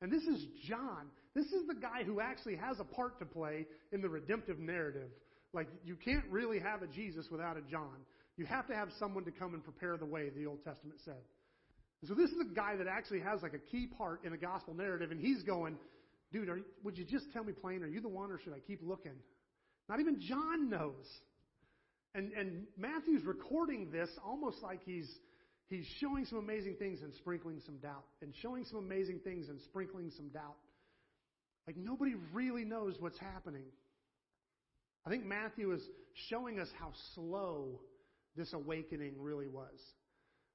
And 0.03 0.11
this 0.11 0.25
is 0.25 0.45
John. 0.67 1.11
This 1.33 1.47
is 1.47 1.69
the 1.69 1.77
guy 1.77 2.03
who 2.05 2.21
actually 2.21 2.57
has 2.57 2.81
a 2.81 2.85
part 2.85 3.21
to 3.21 3.25
play 3.25 3.67
in 3.93 4.03
the 4.03 4.09
redemptive 4.09 4.59
narrative. 4.59 5.11
Like, 5.53 5.69
you 5.85 5.95
can't 5.95 6.25
really 6.29 6.59
have 6.59 6.83
a 6.83 6.89
Jesus 6.89 7.29
without 7.31 7.57
a 7.57 7.63
John. 7.71 7.99
You 8.37 8.47
have 8.47 8.67
to 8.67 8.75
have 8.75 8.89
someone 8.99 9.25
to 9.27 9.31
come 9.31 9.55
and 9.55 9.63
prepare 9.63 9.97
the 9.97 10.07
way, 10.07 10.31
the 10.31 10.47
Old 10.47 10.65
Testament 10.65 10.99
said. 11.05 11.23
So 12.09 12.15
this 12.15 12.31
is 12.31 12.41
a 12.41 12.53
guy 12.53 12.75
that 12.75 12.89
actually 12.89 13.21
has 13.21 13.43
like 13.43 13.55
a 13.55 13.59
key 13.71 13.87
part 13.87 14.25
in 14.25 14.33
the 14.33 14.39
gospel 14.39 14.75
narrative, 14.75 15.13
and 15.13 15.21
he's 15.21 15.45
going, 15.45 15.77
dude, 16.33 16.49
would 16.85 16.97
you 16.97 17.05
just 17.05 17.33
tell 17.33 17.45
me 17.45 17.53
plain? 17.53 17.83
Are 17.83 17.89
you 17.89 18.01
the 18.01 18.09
one, 18.09 18.31
or 18.31 18.39
should 18.39 18.53
I 18.53 18.61
keep 18.61 18.81
looking? 18.83 19.17
Not 19.89 20.01
even 20.01 20.21
John 20.21 20.71
knows. 20.71 21.07
And, 22.15 22.33
and 22.33 22.65
Matthew's 22.77 23.25
recording 23.25 23.91
this 23.91 24.09
almost 24.25 24.63
like 24.63 24.81
he's, 24.85 25.09
he's 25.69 25.87
showing 26.01 26.25
some 26.25 26.39
amazing 26.39 26.77
things 26.77 27.03
and 27.03 27.13
sprinkling 27.15 27.61
some 27.65 27.79
doubt, 27.79 28.05
and 28.23 28.33
showing 28.43 28.65
some 28.65 28.79
amazing 28.79 29.21
things 29.25 29.49
and 29.49 29.61
sprinkling 29.63 30.11
some 30.17 30.29
doubt. 30.29 30.57
Like 31.67 31.77
nobody 31.77 32.15
really 32.33 32.65
knows 32.65 32.97
what's 32.99 33.19
happening. 33.19 33.67
I 35.07 35.11
think 35.11 35.25
Matthew 35.25 35.73
is 35.73 35.83
showing 36.29 36.59
us 36.59 36.69
how 36.79 36.93
slow 37.15 37.81
this 38.37 38.53
awakening 38.53 39.15
really 39.19 39.47
was. 39.47 39.79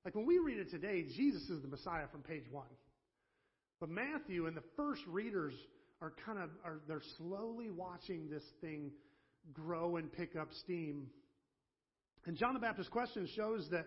Like 0.03 0.15
when 0.15 0.25
we 0.25 0.37
read 0.37 0.59
it 0.59 0.69
today, 0.69 1.05
Jesus 1.15 1.49
is 1.49 1.61
the 1.61 1.67
Messiah 1.67 2.07
from 2.11 2.21
page 2.21 2.43
one. 2.51 2.67
But 3.79 3.89
Matthew 3.89 4.47
and 4.47 4.55
the 4.55 4.63
first 4.75 5.01
readers 5.07 5.53
are 6.01 6.13
kind 6.25 6.39
of 6.39 6.49
are 6.63 6.79
they're 6.87 7.01
slowly 7.17 7.69
watching 7.69 8.29
this 8.29 8.43
thing 8.61 8.91
grow 9.53 9.97
and 9.97 10.11
pick 10.11 10.35
up 10.35 10.49
steam. 10.61 11.07
And 12.25 12.35
John 12.37 12.53
the 12.53 12.59
Baptist's 12.59 12.91
question 12.91 13.27
shows 13.35 13.69
that 13.71 13.85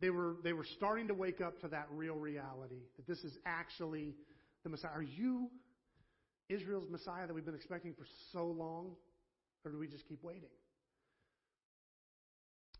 they 0.00 0.10
were 0.10 0.36
they 0.42 0.52
were 0.52 0.66
starting 0.76 1.08
to 1.08 1.14
wake 1.14 1.40
up 1.40 1.60
to 1.60 1.68
that 1.68 1.86
real 1.90 2.16
reality 2.16 2.82
that 2.96 3.06
this 3.06 3.24
is 3.24 3.32
actually 3.46 4.14
the 4.64 4.70
Messiah. 4.70 4.92
Are 4.92 5.02
you 5.02 5.50
Israel's 6.48 6.88
Messiah 6.90 7.26
that 7.26 7.34
we've 7.34 7.44
been 7.44 7.54
expecting 7.54 7.94
for 7.94 8.06
so 8.32 8.46
long, 8.46 8.92
or 9.64 9.70
do 9.70 9.78
we 9.78 9.86
just 9.86 10.06
keep 10.08 10.22
waiting? 10.22 10.50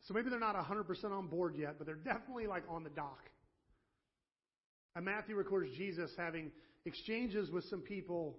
So 0.07 0.14
maybe 0.14 0.31
they're 0.31 0.38
not 0.38 0.55
100% 0.55 1.11
on 1.11 1.27
board 1.27 1.57
yet, 1.57 1.79
but 1.79 1.87
they're 1.87 1.97
definitely 1.97 2.47
like 2.47 2.62
on 2.69 2.85
the 2.85 2.90
dock. 2.90 3.29
And 4.97 5.05
Matthew 5.05 5.37
records 5.37 5.69
Jesus 5.77 6.11
having 6.17 6.51
exchanges 6.87 7.51
with 7.51 7.65
some 7.65 7.81
people, 7.81 8.39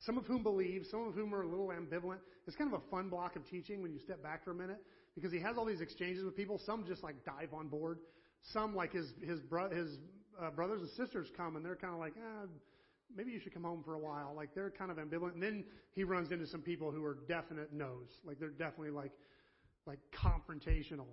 some 0.00 0.18
of 0.18 0.26
whom 0.26 0.42
believe, 0.42 0.84
some 0.90 1.06
of 1.06 1.14
whom 1.14 1.32
are 1.32 1.42
a 1.42 1.48
little 1.48 1.68
ambivalent. 1.68 2.18
It's 2.48 2.56
kind 2.56 2.74
of 2.74 2.80
a 2.80 2.90
fun 2.90 3.08
block 3.08 3.36
of 3.36 3.48
teaching 3.48 3.82
when 3.82 3.92
you 3.92 4.00
step 4.00 4.20
back 4.20 4.44
for 4.44 4.50
a 4.50 4.54
minute 4.54 4.82
because 5.14 5.30
he 5.32 5.38
has 5.38 5.56
all 5.56 5.64
these 5.64 5.80
exchanges 5.80 6.24
with 6.24 6.36
people. 6.36 6.60
Some 6.66 6.84
just 6.86 7.04
like 7.04 7.24
dive 7.24 7.54
on 7.54 7.68
board. 7.68 7.98
Some 8.52 8.74
like 8.74 8.92
his 8.92 9.06
his, 9.24 9.38
bro- 9.38 9.70
his 9.70 9.98
uh, 10.42 10.50
brothers 10.50 10.80
and 10.80 10.90
sisters 10.90 11.28
come 11.36 11.54
and 11.54 11.64
they're 11.64 11.76
kind 11.76 11.94
of 11.94 12.00
like, 12.00 12.14
ah, 12.20 12.46
maybe 13.14 13.30
you 13.30 13.38
should 13.38 13.54
come 13.54 13.62
home 13.62 13.82
for 13.84 13.94
a 13.94 13.98
while. 14.00 14.32
Like 14.34 14.56
they're 14.56 14.70
kind 14.70 14.90
of 14.90 14.96
ambivalent. 14.96 15.34
And 15.34 15.42
then 15.42 15.64
he 15.92 16.02
runs 16.02 16.32
into 16.32 16.48
some 16.48 16.62
people 16.62 16.90
who 16.90 17.04
are 17.04 17.18
definite 17.28 17.72
no's. 17.72 18.08
Like 18.24 18.40
they're 18.40 18.48
definitely 18.48 18.90
like 18.90 19.12
like 19.86 20.00
confrontational. 20.12 21.06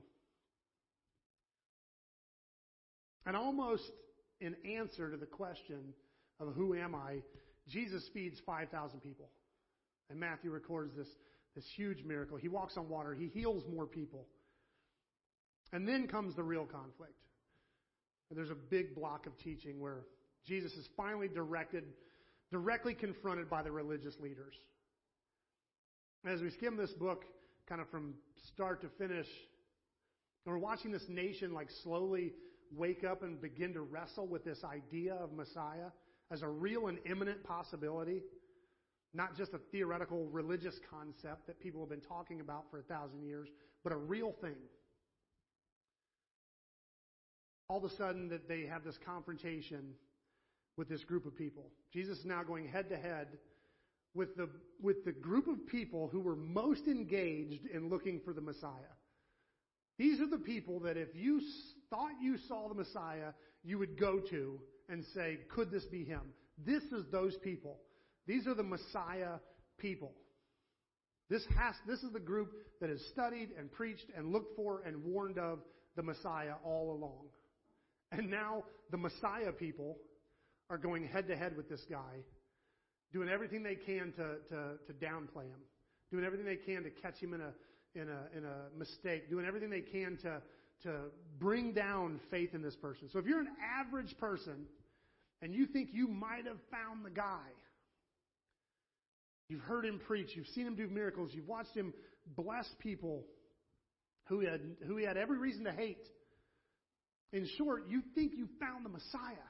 And 3.27 3.35
almost 3.35 3.83
in 4.39 4.55
answer 4.65 5.11
to 5.11 5.17
the 5.17 5.25
question 5.25 5.93
of 6.39 6.53
who 6.55 6.73
am 6.73 6.95
I, 6.95 7.17
Jesus 7.67 8.09
feeds 8.13 8.39
5,000 8.45 9.01
people. 9.01 9.27
And 10.09 10.17
Matthew 10.17 10.49
records 10.49 10.95
this, 10.95 11.09
this 11.53 11.65
huge 11.75 12.05
miracle. 12.05 12.37
He 12.37 12.47
walks 12.47 12.77
on 12.77 12.87
water. 12.87 13.13
He 13.13 13.27
heals 13.27 13.63
more 13.71 13.85
people. 13.85 14.25
And 15.73 15.85
then 15.85 16.07
comes 16.07 16.35
the 16.35 16.43
real 16.43 16.65
conflict. 16.65 17.19
And 18.29 18.39
there's 18.39 18.49
a 18.49 18.55
big 18.55 18.95
block 18.95 19.25
of 19.25 19.37
teaching 19.39 19.81
where 19.81 20.05
Jesus 20.45 20.71
is 20.73 20.87
finally 20.95 21.27
directed, 21.27 21.83
directly 22.49 22.93
confronted 22.93 23.49
by 23.49 23.61
the 23.61 23.71
religious 23.71 24.15
leaders. 24.21 24.53
As 26.25 26.41
we 26.41 26.49
skim 26.51 26.77
this 26.77 26.93
book, 26.93 27.25
kind 27.67 27.81
of 27.81 27.89
from 27.89 28.13
start 28.53 28.81
to 28.83 28.87
finish. 28.97 29.27
And 30.45 30.53
we're 30.53 30.59
watching 30.59 30.93
this 30.93 31.05
nation 31.09 31.53
like 31.53 31.67
slowly 31.83 32.31
wake 32.75 33.03
up 33.03 33.23
and 33.23 33.41
begin 33.41 33.73
to 33.73 33.81
wrestle 33.81 34.27
with 34.27 34.43
this 34.43 34.63
idea 34.63 35.13
of 35.15 35.33
Messiah 35.33 35.91
as 36.31 36.41
a 36.41 36.47
real 36.47 36.87
and 36.87 36.99
imminent 37.05 37.43
possibility, 37.43 38.21
not 39.13 39.37
just 39.37 39.53
a 39.53 39.59
theoretical 39.71 40.25
religious 40.27 40.75
concept 40.89 41.47
that 41.47 41.59
people 41.59 41.81
have 41.81 41.89
been 41.89 42.01
talking 42.01 42.41
about 42.41 42.65
for 42.69 42.79
a 42.79 42.83
thousand 42.83 43.23
years, 43.23 43.47
but 43.83 43.93
a 43.93 43.97
real 43.97 44.33
thing. 44.41 44.55
All 47.69 47.77
of 47.77 47.83
a 47.83 47.95
sudden 47.95 48.29
that 48.29 48.47
they 48.47 48.65
have 48.65 48.83
this 48.83 48.97
confrontation 49.05 49.93
with 50.77 50.87
this 50.87 51.03
group 51.03 51.25
of 51.25 51.35
people. 51.35 51.71
Jesus 51.91 52.19
is 52.19 52.25
now 52.25 52.43
going 52.43 52.67
head 52.67 52.89
to 52.89 52.97
head 52.97 53.27
with 54.13 54.35
the, 54.35 54.49
with 54.81 55.03
the 55.05 55.11
group 55.11 55.47
of 55.47 55.67
people 55.67 56.07
who 56.07 56.19
were 56.19 56.35
most 56.35 56.87
engaged 56.87 57.65
in 57.73 57.89
looking 57.89 58.21
for 58.23 58.33
the 58.33 58.41
Messiah. 58.41 58.71
These 59.97 60.21
are 60.21 60.27
the 60.27 60.37
people 60.37 60.79
that 60.81 60.97
if 60.97 61.09
you 61.15 61.41
thought 61.89 62.11
you 62.21 62.37
saw 62.47 62.67
the 62.67 62.75
Messiah, 62.75 63.31
you 63.63 63.77
would 63.77 63.99
go 63.99 64.19
to 64.19 64.59
and 64.89 65.03
say, 65.13 65.39
could 65.53 65.71
this 65.71 65.85
be 65.85 66.03
him? 66.03 66.21
This 66.65 66.83
is 66.83 67.05
those 67.11 67.35
people. 67.43 67.77
These 68.25 68.47
are 68.47 68.53
the 68.53 68.63
Messiah 68.63 69.39
people. 69.77 70.11
This 71.29 71.43
has, 71.57 71.75
this 71.85 71.99
is 71.99 72.13
the 72.13 72.19
group 72.19 72.53
that 72.79 72.89
has 72.89 73.01
studied 73.11 73.49
and 73.57 73.71
preached 73.71 74.05
and 74.15 74.31
looked 74.31 74.55
for 74.55 74.81
and 74.85 75.03
warned 75.03 75.37
of 75.37 75.59
the 75.95 76.03
Messiah 76.03 76.53
all 76.63 76.91
along. 76.91 77.25
And 78.11 78.31
now 78.31 78.63
the 78.91 78.97
Messiah 78.97 79.51
people 79.51 79.97
are 80.69 80.77
going 80.77 81.07
head 81.07 81.27
to 81.27 81.35
head 81.35 81.57
with 81.57 81.69
this 81.69 81.81
guy 81.89 82.23
doing 83.13 83.29
everything 83.29 83.63
they 83.63 83.75
can 83.75 84.13
to, 84.13 84.35
to, 84.49 84.77
to 84.85 84.93
downplay 84.93 85.45
him, 85.45 85.59
doing 86.11 86.25
everything 86.25 86.45
they 86.45 86.55
can 86.57 86.83
to 86.83 86.89
catch 86.89 87.17
him 87.17 87.33
in 87.33 87.41
a, 87.41 87.53
in 87.95 88.09
a, 88.09 88.37
in 88.37 88.45
a 88.45 88.77
mistake, 88.77 89.29
doing 89.29 89.45
everything 89.45 89.69
they 89.69 89.81
can 89.81 90.17
to, 90.17 90.41
to 90.83 90.93
bring 91.39 91.73
down 91.73 92.19
faith 92.29 92.53
in 92.53 92.61
this 92.61 92.75
person. 92.75 93.09
So 93.11 93.19
if 93.19 93.25
you're 93.25 93.39
an 93.39 93.55
average 93.79 94.15
person 94.19 94.65
and 95.41 95.53
you 95.53 95.65
think 95.65 95.89
you 95.91 96.07
might 96.07 96.45
have 96.45 96.57
found 96.71 97.05
the 97.05 97.09
guy, 97.09 97.47
you've 99.49 99.61
heard 99.61 99.85
him 99.85 99.99
preach, 100.05 100.29
you've 100.35 100.47
seen 100.47 100.67
him 100.67 100.75
do 100.75 100.87
miracles, 100.87 101.31
you've 101.33 101.47
watched 101.47 101.75
him 101.75 101.93
bless 102.35 102.67
people 102.79 103.23
who 104.25 104.41
he 104.41 104.47
had, 104.47 104.61
who 104.85 104.97
he 104.97 105.05
had 105.05 105.17
every 105.17 105.37
reason 105.37 105.63
to 105.63 105.71
hate. 105.71 106.05
In 107.33 107.47
short, 107.57 107.83
you 107.89 108.01
think 108.15 108.33
you 108.35 108.47
found 108.59 108.85
the 108.85 108.89
Messiah. 108.89 109.47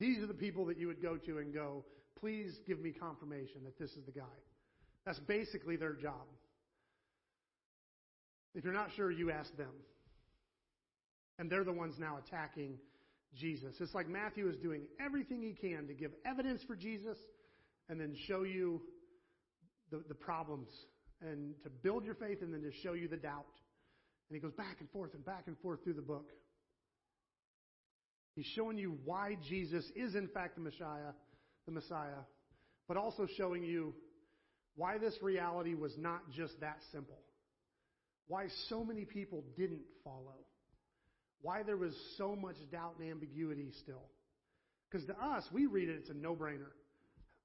These 0.00 0.18
are 0.22 0.26
the 0.26 0.34
people 0.34 0.66
that 0.66 0.78
you 0.78 0.86
would 0.86 1.02
go 1.02 1.16
to 1.16 1.38
and 1.38 1.52
go, 1.52 1.84
please 2.20 2.52
give 2.66 2.80
me 2.80 2.92
confirmation 2.92 3.64
that 3.64 3.78
this 3.78 3.90
is 3.90 4.04
the 4.06 4.12
guy. 4.12 4.22
That's 5.04 5.18
basically 5.20 5.76
their 5.76 5.94
job. 5.94 6.26
If 8.58 8.64
you're 8.64 8.74
not 8.74 8.88
sure, 8.96 9.08
you 9.12 9.30
ask 9.30 9.56
them. 9.56 9.70
And 11.38 11.48
they're 11.48 11.62
the 11.62 11.72
ones 11.72 11.94
now 11.96 12.18
attacking 12.18 12.76
Jesus. 13.36 13.76
It's 13.78 13.94
like 13.94 14.08
Matthew 14.08 14.48
is 14.48 14.56
doing 14.56 14.82
everything 15.00 15.40
he 15.40 15.52
can 15.52 15.86
to 15.86 15.94
give 15.94 16.10
evidence 16.26 16.64
for 16.66 16.74
Jesus 16.74 17.16
and 17.88 18.00
then 18.00 18.16
show 18.26 18.42
you 18.42 18.82
the, 19.92 20.02
the 20.08 20.14
problems 20.14 20.68
and 21.22 21.54
to 21.62 21.70
build 21.70 22.04
your 22.04 22.16
faith 22.16 22.42
and 22.42 22.52
then 22.52 22.62
to 22.62 22.72
show 22.82 22.94
you 22.94 23.06
the 23.06 23.16
doubt. 23.16 23.46
And 24.28 24.34
he 24.34 24.40
goes 24.40 24.54
back 24.54 24.78
and 24.80 24.90
forth 24.90 25.14
and 25.14 25.24
back 25.24 25.44
and 25.46 25.56
forth 25.60 25.84
through 25.84 25.94
the 25.94 26.02
book. 26.02 26.28
He's 28.34 28.50
showing 28.56 28.76
you 28.76 28.98
why 29.04 29.36
Jesus 29.48 29.84
is 29.94 30.16
in 30.16 30.26
fact 30.26 30.56
the 30.56 30.62
Messiah, 30.62 31.12
the 31.64 31.72
Messiah, 31.72 32.24
but 32.88 32.96
also 32.96 33.28
showing 33.36 33.62
you 33.62 33.94
why 34.74 34.98
this 34.98 35.14
reality 35.22 35.74
was 35.74 35.96
not 35.96 36.22
just 36.32 36.58
that 36.60 36.78
simple. 36.90 37.18
Why 38.28 38.46
so 38.68 38.84
many 38.84 39.04
people 39.04 39.42
didn't 39.56 39.82
follow. 40.04 40.36
Why 41.40 41.62
there 41.62 41.76
was 41.76 41.94
so 42.16 42.36
much 42.36 42.56
doubt 42.70 42.94
and 43.00 43.10
ambiguity 43.10 43.72
still. 43.82 44.02
Because 44.90 45.06
to 45.06 45.14
us, 45.22 45.44
we 45.52 45.66
read 45.66 45.88
it, 45.88 45.96
it's 45.96 46.10
a 46.10 46.14
no-brainer. 46.14 46.72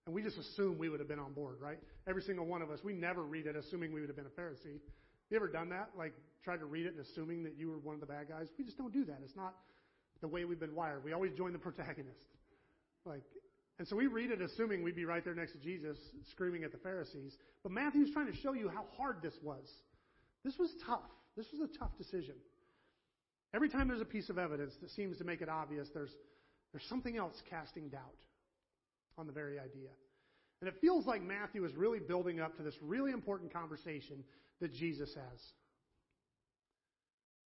And 0.06 0.13
we 0.13 0.22
just 0.22 0.38
assume 0.38 0.78
we 0.78 0.89
would 0.89 1.00
have 1.00 1.08
been 1.08 1.19
on 1.19 1.34
board, 1.34 1.58
right? 1.62 1.78
Every 2.08 2.22
single 2.22 2.46
one 2.46 2.62
of 2.62 2.69
us, 2.69 2.80
we 2.84 2.93
never 2.93 3.24
read 3.24 3.48
it 3.48 3.56
assuming 3.56 3.93
we 3.93 4.02
would 4.02 4.10
have 4.10 4.17
been 4.17 4.26
a 4.26 4.41
Pharisee. 4.41 4.80
You 5.30 5.38
ever 5.38 5.48
done 5.48 5.69
that? 5.69 5.89
Like, 5.98 6.13
tried 6.43 6.60
to 6.60 6.65
read 6.65 6.86
it 6.86 6.93
and 6.96 7.00
assuming 7.00 7.43
that 7.43 7.58
you 7.58 7.69
were 7.69 7.78
one 7.78 7.96
of 7.96 8.02
the 8.02 8.08
bad 8.08 8.28
guys? 8.30 8.48
We 8.58 8.65
just 8.65 8.78
don't 8.78 8.93
do 8.93 9.06
that. 9.06 9.19
It's 9.24 9.36
not 9.36 9.56
the 10.22 10.28
way 10.28 10.44
we've 10.44 10.60
been 10.60 10.75
wired. 10.75 11.04
We 11.04 11.13
always 11.13 11.31
join 11.34 11.54
the 11.54 11.60
protagonist. 11.60 12.27
Like, 13.06 13.23
and 13.79 13.88
so 13.88 13.96
we 13.96 14.08
read 14.08 14.31
it 14.31 14.42
assuming 14.42 14.84
we'd 14.84 14.96
be 14.96 15.06
right 15.06 15.23
there 15.23 15.34
next 15.34 15.54
to 15.54 15.58
Jesus 15.58 15.98
screaming 16.31 16.63
at 16.63 16.71
the 16.71 16.77
Pharisees. 16.77 17.38
But 17.63 17.71
Matthew's 17.71 18.12
trying 18.12 18.27
to 18.27 18.36
show 18.38 18.54
you 18.54 18.69
how 18.69 18.86
hard 18.98 19.21
this 19.21 19.34
was. 19.42 19.69
This 20.44 20.58
was 20.58 20.69
tough. 20.85 21.10
This 21.35 21.48
was 21.52 21.69
a 21.69 21.77
tough 21.77 21.98
decision. 21.98 22.35
Every 23.54 23.69
time 23.69 23.87
there's 23.87 24.02
a 24.02 24.06
piece 24.06 24.29
of 24.29 24.37
evidence 24.37 24.73
that 24.81 24.89
seems 24.91 25.17
to 25.19 25.23
make 25.23 25.41
it 25.41 25.50
obvious, 25.50 25.87
there's, 25.94 26.12
there's 26.71 26.85
something 26.89 27.17
else 27.17 27.35
casting 27.50 27.89
doubt 27.89 28.15
on 29.17 29.27
the 29.27 29.33
very 29.33 29.60
idea. 29.60 29.89
And 30.62 30.67
it 30.67 30.75
feels 30.81 31.06
like 31.06 31.21
Matthew 31.21 31.65
is 31.65 31.75
really 31.75 32.00
building 32.00 32.39
up 32.39 32.58
to 32.58 32.63
this 32.63 32.75
really 32.81 33.12
important 33.12 33.54
conversation 33.54 34.23
that 34.60 34.73
Jesus 34.73 35.13
has. 35.13 35.39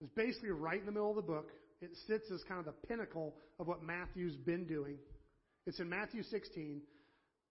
It's 0.01 0.11
basically 0.15 0.49
right 0.49 0.79
in 0.79 0.85
the 0.85 0.91
middle 0.91 1.09
of 1.09 1.15
the 1.15 1.21
book. 1.21 1.49
It 1.81 1.91
sits 2.07 2.29
as 2.31 2.43
kind 2.43 2.59
of 2.59 2.65
the 2.65 2.87
pinnacle 2.87 3.35
of 3.59 3.67
what 3.67 3.83
Matthew's 3.83 4.35
been 4.35 4.65
doing. 4.65 4.97
It's 5.65 5.79
in 5.79 5.89
Matthew 5.89 6.23
16. 6.23 6.81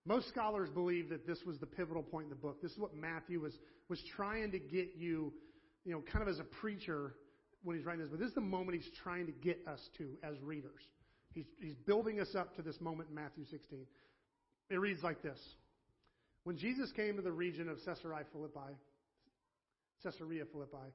Most 0.07 0.29
scholars 0.29 0.69
believe 0.69 1.09
that 1.09 1.27
this 1.27 1.39
was 1.47 1.59
the 1.59 1.67
pivotal 1.67 2.03
point 2.03 2.25
in 2.25 2.31
the 2.31 2.37
book. 2.37 2.61
This 2.61 2.73
is 2.73 2.79
what 2.79 2.95
Matthew 2.95 3.41
was, 3.41 3.55
was 3.89 4.03
trying 4.15 4.53
to 4.53 4.59
get 4.59 4.93
you, 4.97 5.33
you 5.85 5.93
know, 5.93 6.03
kind 6.13 6.23
of 6.23 6.29
as 6.29 6.39
a 6.39 6.45
preacher 6.45 7.15
when 7.63 7.77
he's 7.77 7.87
writing 7.87 8.03
this, 8.03 8.11
but 8.11 8.21
this 8.21 8.29
is 8.29 8.35
the 8.35 8.41
moment 8.43 8.77
he's 8.77 8.93
trying 9.03 9.25
to 9.27 9.33
get 9.33 9.59
us 9.67 9.81
to 9.97 10.11
as 10.23 10.35
readers. 10.43 10.83
He's, 11.33 11.47
he's 11.59 11.75
building 11.87 12.21
us 12.21 12.35
up 12.35 12.55
to 12.57 12.63
this 12.63 12.79
moment 12.81 13.09
in 13.09 13.15
Matthew 13.15 13.45
16. 13.51 13.87
It 14.71 14.77
reads 14.77 15.03
like 15.03 15.23
this 15.23 15.39
When 16.45 16.59
Jesus 16.59 16.93
came 16.93 17.17
to 17.17 17.23
the 17.23 17.33
region 17.33 17.71
of 17.71 17.79
Caesarea 17.85 18.25
Philippi, 18.33 18.77
Caesarea 20.03 20.45
Philippi, 20.53 20.93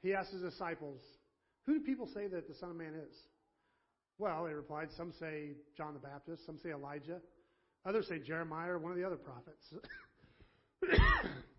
he 0.00 0.14
asked 0.14 0.30
his 0.30 0.42
disciples, 0.42 1.00
Who 1.66 1.74
do 1.74 1.84
people 1.84 2.08
say 2.14 2.28
that 2.28 2.48
the 2.48 2.54
Son 2.54 2.70
of 2.70 2.76
Man 2.76 2.94
is? 2.94 3.14
Well, 4.18 4.44
they 4.44 4.52
replied, 4.52 4.88
Some 4.96 5.12
say 5.18 5.56
John 5.76 5.94
the 5.94 6.00
Baptist, 6.00 6.46
some 6.46 6.58
say 6.62 6.70
Elijah, 6.70 7.20
others 7.86 8.06
say 8.08 8.18
Jeremiah 8.18 8.72
or 8.72 8.78
one 8.78 8.92
of 8.92 8.98
the 8.98 9.04
other 9.04 9.16
prophets. 9.16 9.72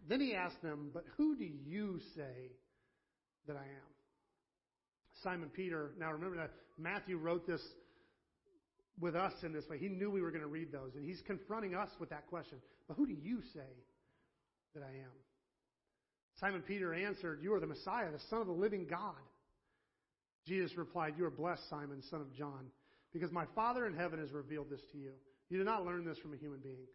then 0.10 0.22
he 0.22 0.36
asked 0.36 0.62
them, 0.62 0.92
But 0.94 1.06
who 1.18 1.36
do 1.36 1.46
you 1.46 2.00
say 2.16 2.52
that 3.48 3.56
I 3.56 3.64
am? 3.64 3.90
Simon 5.24 5.50
Peter, 5.50 5.92
now 6.00 6.12
remember 6.12 6.38
that 6.38 6.52
Matthew 6.78 7.18
wrote 7.18 7.46
this 7.46 7.62
with 9.00 9.16
us 9.16 9.34
in 9.44 9.54
this 9.54 9.68
way. 9.70 9.78
He 9.78 9.90
knew 9.90 10.10
we 10.10 10.22
were 10.22 10.32
going 10.32 10.42
to 10.42 10.48
read 10.48 10.72
those, 10.72 10.96
and 10.96 11.06
he's 11.06 11.22
confronting 11.26 11.76
us 11.76 11.90
with 12.00 12.10
that 12.10 12.28
question. 12.28 12.60
But 12.88 12.98
who 12.98 13.06
do 13.06 13.14
you 13.14 13.42
say 13.54 13.70
that 14.76 14.84
I 14.84 14.92
am? 14.92 15.12
Simon 16.40 16.62
Peter 16.62 16.94
answered, 16.94 17.40
You 17.42 17.54
are 17.54 17.60
the 17.60 17.68
Messiah, 17.68 18.12
the 18.12 18.20
Son 18.30 18.42
of 18.42 18.48
the 18.48 18.54
living 18.54 18.86
God. 18.90 19.16
Jesus 20.48 20.78
replied, 20.78 21.14
You 21.18 21.26
are 21.26 21.32
blessed, 21.32 21.62
Simon, 21.70 22.02
son 22.10 22.22
of 22.22 22.34
John, 22.34 22.68
because 23.14 23.32
my 23.32 23.46
Father 23.56 23.86
in 23.86 23.94
heaven 23.94 24.20
has 24.20 24.32
revealed 24.32 24.70
this 24.70 24.82
to 24.94 24.98
you. 24.98 25.12
You 25.50 25.58
did 25.58 25.66
not 25.66 25.86
learn 25.86 26.06
this 26.06 26.18
from 26.20 26.34
a 26.34 26.38
human 26.38 26.60
being. 26.60 26.86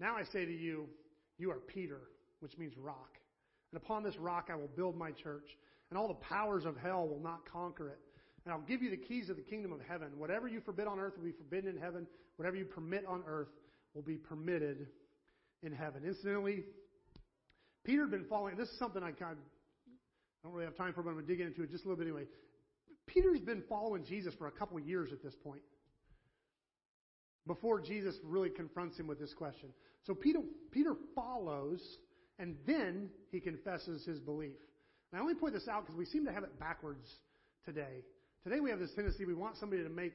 Now 0.00 0.16
I 0.16 0.24
say 0.24 0.44
to 0.44 0.52
you, 0.52 0.86
You 1.38 1.50
are 1.50 1.58
Peter, 1.58 2.00
which 2.40 2.56
means 2.58 2.76
rock. 2.76 3.16
And 3.72 3.80
upon 3.80 4.02
this 4.02 4.16
rock 4.16 4.48
I 4.52 4.56
will 4.56 4.70
build 4.76 4.96
my 4.96 5.10
church, 5.12 5.46
and 5.90 5.98
all 5.98 6.08
the 6.08 6.14
powers 6.14 6.64
of 6.64 6.76
hell 6.76 7.06
will 7.08 7.20
not 7.20 7.40
conquer 7.50 7.88
it. 7.88 7.98
And 8.44 8.52
I'll 8.52 8.60
give 8.60 8.82
you 8.82 8.90
the 8.90 8.96
keys 8.96 9.30
of 9.30 9.36
the 9.36 9.42
kingdom 9.42 9.72
of 9.72 9.80
heaven. 9.88 10.08
Whatever 10.18 10.48
you 10.48 10.60
forbid 10.60 10.86
on 10.86 10.98
earth 10.98 11.14
will 11.16 11.24
be 11.24 11.32
forbidden 11.32 11.70
in 11.70 11.80
heaven. 11.80 12.06
Whatever 12.36 12.56
you 12.56 12.64
permit 12.64 13.06
on 13.06 13.22
earth 13.26 13.48
will 13.94 14.02
be 14.02 14.16
permitted 14.16 14.86
in 15.62 15.72
heaven. 15.72 16.02
Incidentally, 16.04 16.64
Peter 17.84 18.02
had 18.02 18.10
been 18.10 18.26
following, 18.28 18.56
this 18.56 18.68
is 18.68 18.78
something 18.78 19.02
I 19.02 19.12
kind 19.12 19.32
of, 19.32 19.38
I 19.88 20.48
don't 20.48 20.52
really 20.52 20.66
have 20.66 20.76
time 20.76 20.92
for, 20.92 21.02
but 21.02 21.10
I'm 21.10 21.16
going 21.16 21.26
to 21.26 21.32
dig 21.32 21.40
into 21.40 21.62
it 21.62 21.70
just 21.70 21.84
a 21.84 21.88
little 21.88 22.02
bit 22.02 22.08
anyway. 22.08 22.26
Peter's 23.06 23.40
been 23.40 23.62
following 23.68 24.04
Jesus 24.04 24.34
for 24.38 24.46
a 24.46 24.50
couple 24.50 24.76
of 24.76 24.86
years 24.86 25.10
at 25.12 25.22
this 25.22 25.34
point. 25.42 25.60
Before 27.46 27.80
Jesus 27.80 28.14
really 28.24 28.50
confronts 28.50 28.98
him 28.98 29.06
with 29.06 29.18
this 29.18 29.34
question. 29.34 29.68
So 30.06 30.14
Peter, 30.14 30.40
Peter 30.70 30.94
follows, 31.14 31.80
and 32.38 32.56
then 32.66 33.10
he 33.30 33.40
confesses 33.40 34.04
his 34.04 34.18
belief. 34.18 34.56
And 35.12 35.18
I 35.18 35.22
only 35.22 35.34
point 35.34 35.54
this 35.54 35.68
out 35.68 35.84
because 35.84 35.96
we 35.98 36.06
seem 36.06 36.24
to 36.24 36.32
have 36.32 36.42
it 36.42 36.58
backwards 36.58 37.08
today. 37.64 38.02
Today 38.42 38.60
we 38.60 38.70
have 38.70 38.78
this 38.78 38.92
tendency, 38.94 39.24
we 39.24 39.34
want 39.34 39.56
somebody 39.56 39.82
to 39.82 39.88
make 39.88 40.14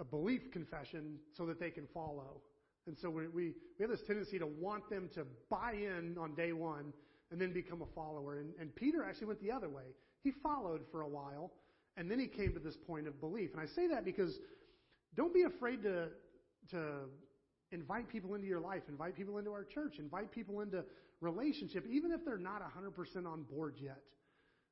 a 0.00 0.04
belief 0.04 0.42
confession 0.52 1.18
so 1.36 1.46
that 1.46 1.60
they 1.60 1.70
can 1.70 1.86
follow. 1.92 2.40
And 2.86 2.96
so 3.00 3.10
we, 3.10 3.28
we, 3.28 3.52
we 3.78 3.82
have 3.82 3.90
this 3.90 4.02
tendency 4.06 4.38
to 4.38 4.46
want 4.46 4.88
them 4.90 5.08
to 5.14 5.24
buy 5.48 5.72
in 5.72 6.16
on 6.18 6.34
day 6.34 6.52
one 6.52 6.92
and 7.30 7.40
then 7.40 7.52
become 7.52 7.82
a 7.82 7.94
follower. 7.94 8.38
And, 8.38 8.52
and 8.60 8.74
Peter 8.74 9.04
actually 9.04 9.28
went 9.28 9.42
the 9.42 9.52
other 9.52 9.68
way. 9.68 9.84
He 10.22 10.32
followed 10.42 10.82
for 10.90 11.02
a 11.02 11.08
while, 11.08 11.52
and 11.96 12.10
then 12.10 12.18
he 12.18 12.26
came 12.26 12.52
to 12.54 12.58
this 12.58 12.76
point 12.86 13.06
of 13.06 13.20
belief. 13.20 13.50
And 13.52 13.60
I 13.60 13.66
say 13.74 13.88
that 13.88 14.04
because 14.04 14.36
don't 15.16 15.32
be 15.32 15.42
afraid 15.42 15.82
to, 15.82 16.08
to 16.70 17.08
invite 17.72 18.08
people 18.08 18.34
into 18.34 18.46
your 18.46 18.60
life, 18.60 18.82
invite 18.88 19.16
people 19.16 19.38
into 19.38 19.50
our 19.50 19.64
church, 19.64 19.96
invite 19.98 20.32
people 20.32 20.60
into 20.60 20.84
relationship, 21.20 21.84
even 21.90 22.12
if 22.12 22.24
they're 22.24 22.38
not 22.38 22.62
100% 22.62 23.26
on 23.26 23.42
board 23.44 23.74
yet. 23.80 24.00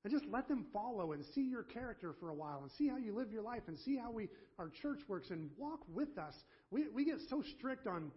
And 0.05 0.13
just 0.13 0.25
let 0.33 0.49
them 0.49 0.67
follow 0.73 1.13
and 1.13 1.25
see 1.35 1.43
your 1.43 1.63
character 1.63 2.15
for 2.19 2.31
a 2.31 2.35
while 2.35 2.61
and 2.63 2.71
see 2.73 2.89
how 2.89 2.97
you 2.97 3.15
live 3.15 3.31
your 3.31 3.43
life 3.43 3.63
and 3.69 3.79
see 3.79 3.97
how 3.97 4.11
we, 4.11 4.29
our 4.59 4.69
church 4.83 4.99
works 5.07 5.31
and 5.31 5.49
walk 5.57 5.81
with 5.93 6.19
us. 6.19 6.35
We, 6.71 6.89
we 6.93 7.05
get 7.05 7.19
so 7.31 7.43
strict 7.57 7.87
on, 7.87 8.11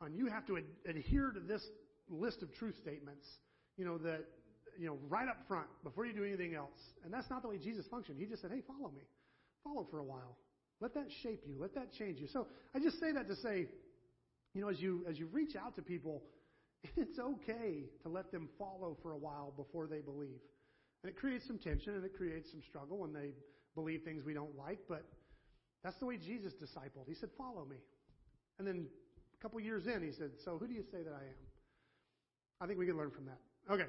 on 0.00 0.14
you 0.14 0.26
have 0.26 0.46
to 0.46 0.56
ad- 0.56 0.64
adhere 0.88 1.32
to 1.32 1.40
this 1.40 1.62
list 2.08 2.42
of 2.42 2.54
truth 2.54 2.76
statements, 2.80 3.26
you 3.76 3.84
know, 3.84 3.98
that, 3.98 4.24
you 4.78 4.86
know, 4.86 4.98
right 5.08 5.28
up 5.28 5.36
front 5.46 5.66
before 5.84 6.06
you 6.06 6.14
do 6.14 6.24
anything 6.24 6.54
else. 6.54 6.78
And 7.04 7.12
that's 7.12 7.28
not 7.28 7.42
the 7.42 7.48
way 7.48 7.58
Jesus 7.58 7.84
functioned. 7.90 8.18
He 8.18 8.24
just 8.24 8.40
said, 8.40 8.50
hey, 8.50 8.62
follow 8.66 8.90
me. 8.90 9.02
Follow 9.62 9.86
for 9.90 9.98
a 9.98 10.04
while. 10.04 10.38
Let 10.80 10.94
that 10.94 11.08
shape 11.22 11.42
you. 11.46 11.56
Let 11.58 11.74
that 11.74 11.92
change 11.92 12.18
you. 12.18 12.26
So 12.26 12.46
I 12.74 12.78
just 12.78 13.00
say 13.00 13.12
that 13.12 13.28
to 13.28 13.36
say, 13.36 13.66
you 14.54 14.60
know, 14.60 14.68
as 14.68 14.80
you, 14.80 15.04
as 15.08 15.18
you 15.18 15.26
reach 15.26 15.56
out 15.56 15.76
to 15.76 15.82
people, 15.82 16.22
it's 16.96 17.18
okay 17.18 17.84
to 18.02 18.08
let 18.08 18.30
them 18.30 18.48
follow 18.58 18.96
for 19.02 19.12
a 19.12 19.16
while 19.16 19.52
before 19.56 19.86
they 19.86 20.00
believe. 20.00 20.40
And 21.02 21.10
it 21.10 21.16
creates 21.16 21.46
some 21.46 21.58
tension 21.58 21.94
and 21.94 22.04
it 22.04 22.16
creates 22.16 22.50
some 22.50 22.62
struggle 22.68 22.98
when 22.98 23.12
they 23.12 23.32
believe 23.74 24.02
things 24.02 24.24
we 24.24 24.34
don't 24.34 24.56
like, 24.56 24.80
but 24.88 25.04
that's 25.84 25.98
the 25.98 26.06
way 26.06 26.16
Jesus 26.16 26.52
discipled. 26.54 27.06
He 27.06 27.14
said, 27.14 27.28
Follow 27.38 27.64
me. 27.64 27.76
And 28.58 28.66
then 28.66 28.86
a 29.38 29.42
couple 29.42 29.60
years 29.60 29.86
in, 29.86 30.02
he 30.02 30.10
said, 30.10 30.30
So 30.44 30.58
who 30.58 30.66
do 30.66 30.74
you 30.74 30.82
say 30.90 31.02
that 31.02 31.12
I 31.12 31.22
am? 31.22 31.36
I 32.60 32.66
think 32.66 32.78
we 32.78 32.86
can 32.86 32.96
learn 32.96 33.10
from 33.10 33.26
that. 33.26 33.38
Okay. 33.70 33.86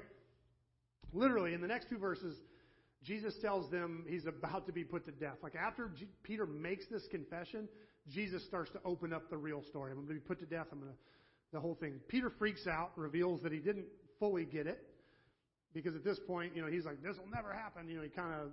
Literally, 1.12 1.54
in 1.54 1.60
the 1.60 1.66
next 1.66 1.88
two 1.88 1.98
verses, 1.98 2.36
Jesus 3.04 3.34
tells 3.40 3.70
them 3.70 4.04
he's 4.08 4.26
about 4.26 4.66
to 4.66 4.72
be 4.72 4.84
put 4.84 5.04
to 5.06 5.12
death. 5.12 5.36
Like 5.42 5.54
after 5.54 5.90
G- 5.96 6.08
Peter 6.22 6.46
makes 6.46 6.84
this 6.90 7.06
confession, 7.10 7.68
Jesus 8.08 8.44
starts 8.46 8.70
to 8.72 8.80
open 8.84 9.12
up 9.12 9.30
the 9.30 9.36
real 9.36 9.62
story. 9.68 9.92
I'm 9.92 9.98
going 9.98 10.08
to 10.08 10.14
be 10.14 10.20
put 10.20 10.40
to 10.40 10.46
death. 10.46 10.66
I'm 10.72 10.80
going 10.80 10.92
to, 10.92 10.98
the 11.52 11.60
whole 11.60 11.76
thing. 11.76 12.00
Peter 12.08 12.30
freaks 12.38 12.66
out, 12.66 12.90
reveals 12.96 13.42
that 13.42 13.52
he 13.52 13.58
didn't 13.58 13.86
fully 14.18 14.44
get 14.44 14.66
it. 14.66 14.84
Because 15.74 15.94
at 15.94 16.02
this 16.02 16.18
point, 16.26 16.56
you 16.56 16.62
know, 16.62 16.68
he's 16.68 16.84
like, 16.84 17.02
this 17.02 17.16
will 17.18 17.30
never 17.32 17.52
happen. 17.52 17.88
You 17.88 17.98
know, 17.98 18.02
he 18.02 18.08
kind 18.08 18.34
of 18.34 18.50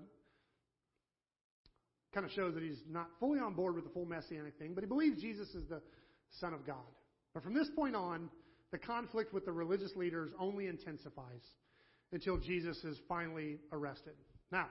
kind 2.13 2.25
of 2.25 2.31
shows 2.31 2.53
that 2.53 2.63
he's 2.63 2.81
not 2.89 3.07
fully 3.19 3.39
on 3.39 3.53
board 3.53 3.75
with 3.75 3.83
the 3.83 3.89
full 3.89 4.05
messianic 4.05 4.57
thing, 4.57 4.73
but 4.73 4.83
he 4.83 4.87
believes 4.87 5.21
Jesus 5.21 5.49
is 5.49 5.67
the 5.67 5.81
Son 6.39 6.53
of 6.53 6.65
God. 6.65 6.77
But 7.33 7.43
from 7.43 7.53
this 7.53 7.69
point 7.75 7.95
on, 7.95 8.29
the 8.71 8.77
conflict 8.77 9.33
with 9.33 9.43
the 9.45 9.51
religious 9.51 9.91
leaders 9.97 10.31
only 10.39 10.67
intensifies 10.67 11.43
until 12.13 12.37
Jesus 12.37 12.77
is 12.85 12.97
finally 13.09 13.59
arrested. 13.73 14.13
Now, 14.51 14.67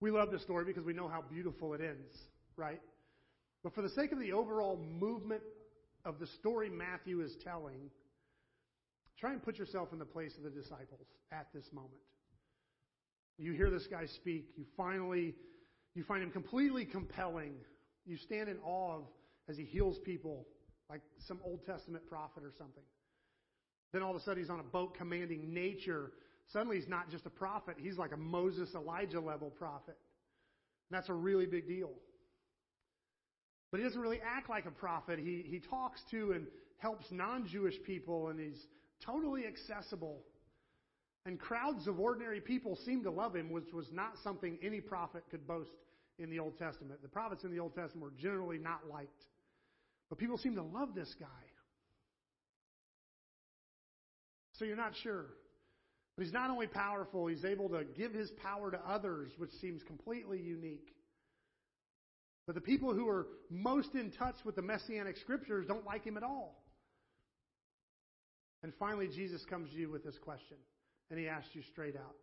we 0.00 0.10
love 0.10 0.30
this 0.30 0.42
story 0.42 0.64
because 0.64 0.84
we 0.84 0.92
know 0.92 1.08
how 1.08 1.22
beautiful 1.22 1.74
it 1.74 1.80
ends, 1.80 2.16
right? 2.56 2.80
But 3.62 3.74
for 3.74 3.82
the 3.82 3.90
sake 3.90 4.12
of 4.12 4.18
the 4.18 4.32
overall 4.32 4.76
movement 4.76 5.42
of 6.04 6.18
the 6.18 6.26
story 6.26 6.68
Matthew 6.68 7.20
is 7.20 7.32
telling, 7.44 7.90
Try 9.22 9.30
and 9.30 9.40
put 9.40 9.56
yourself 9.56 9.92
in 9.92 10.00
the 10.00 10.04
place 10.04 10.32
of 10.36 10.42
the 10.42 10.50
disciples 10.50 11.06
at 11.30 11.46
this 11.54 11.64
moment. 11.72 11.92
You 13.38 13.52
hear 13.52 13.70
this 13.70 13.86
guy 13.88 14.06
speak. 14.06 14.46
You 14.56 14.64
finally, 14.76 15.36
you 15.94 16.02
find 16.02 16.24
him 16.24 16.32
completely 16.32 16.84
compelling. 16.84 17.54
You 18.04 18.16
stand 18.16 18.48
in 18.48 18.58
awe 18.64 18.96
of 18.96 19.02
as 19.48 19.56
he 19.56 19.62
heals 19.62 19.96
people 20.04 20.48
like 20.90 21.02
some 21.28 21.38
Old 21.44 21.64
Testament 21.64 22.04
prophet 22.08 22.42
or 22.42 22.52
something. 22.58 22.82
Then 23.92 24.02
all 24.02 24.10
of 24.10 24.16
a 24.16 24.24
sudden 24.24 24.42
he's 24.42 24.50
on 24.50 24.58
a 24.58 24.64
boat 24.64 24.96
commanding 24.96 25.54
nature. 25.54 26.10
Suddenly 26.52 26.76
he's 26.76 26.88
not 26.88 27.10
just 27.10 27.24
a 27.26 27.30
prophet. 27.30 27.76
He's 27.78 27.96
like 27.96 28.12
a 28.12 28.16
Moses, 28.16 28.68
Elijah 28.74 29.20
level 29.20 29.50
prophet. 29.50 29.96
And 30.90 30.98
that's 30.98 31.08
a 31.08 31.14
really 31.14 31.46
big 31.46 31.66
deal. 31.66 31.90
But 33.70 33.80
he 33.80 33.84
doesn't 33.84 34.00
really 34.00 34.20
act 34.22 34.50
like 34.50 34.66
a 34.66 34.70
prophet. 34.70 35.18
He, 35.18 35.44
he 35.46 35.60
talks 35.60 36.00
to 36.10 36.32
and 36.32 36.46
helps 36.76 37.06
non-Jewish 37.10 37.82
people 37.86 38.28
and 38.28 38.38
he's 38.38 38.66
totally 39.04 39.46
accessible. 39.46 40.18
And 41.24 41.40
crowds 41.40 41.86
of 41.86 41.98
ordinary 41.98 42.40
people 42.40 42.76
seemed 42.84 43.04
to 43.04 43.10
love 43.10 43.34
him, 43.34 43.50
which 43.50 43.72
was 43.72 43.86
not 43.90 44.12
something 44.22 44.58
any 44.62 44.80
prophet 44.80 45.22
could 45.30 45.46
boast 45.46 45.70
in 46.18 46.28
the 46.28 46.38
Old 46.38 46.58
Testament. 46.58 47.00
The 47.00 47.08
prophets 47.08 47.44
in 47.44 47.50
the 47.50 47.60
Old 47.60 47.74
Testament 47.74 48.02
were 48.02 48.20
generally 48.20 48.58
not 48.58 48.80
liked. 48.92 49.24
But 50.10 50.18
people 50.18 50.36
seem 50.36 50.56
to 50.56 50.62
love 50.62 50.94
this 50.94 51.14
guy. 51.18 51.26
So 54.58 54.66
you're 54.66 54.76
not 54.76 54.92
sure. 55.02 55.26
But 56.22 56.26
he's 56.26 56.34
not 56.34 56.50
only 56.50 56.68
powerful, 56.68 57.26
he's 57.26 57.44
able 57.44 57.68
to 57.70 57.82
give 57.82 58.12
his 58.12 58.30
power 58.40 58.70
to 58.70 58.78
others, 58.88 59.32
which 59.38 59.50
seems 59.60 59.82
completely 59.82 60.38
unique. 60.38 60.94
But 62.46 62.54
the 62.54 62.60
people 62.60 62.94
who 62.94 63.08
are 63.08 63.26
most 63.50 63.96
in 63.96 64.12
touch 64.12 64.36
with 64.44 64.54
the 64.54 64.62
messianic 64.62 65.16
scriptures 65.16 65.66
don't 65.66 65.84
like 65.84 66.04
him 66.04 66.16
at 66.16 66.22
all. 66.22 66.62
And 68.62 68.72
finally, 68.78 69.08
Jesus 69.08 69.44
comes 69.46 69.70
to 69.70 69.76
you 69.76 69.90
with 69.90 70.04
this 70.04 70.16
question, 70.16 70.58
and 71.10 71.18
he 71.18 71.26
asks 71.26 71.48
you 71.54 71.62
straight 71.72 71.96
out. 71.96 72.14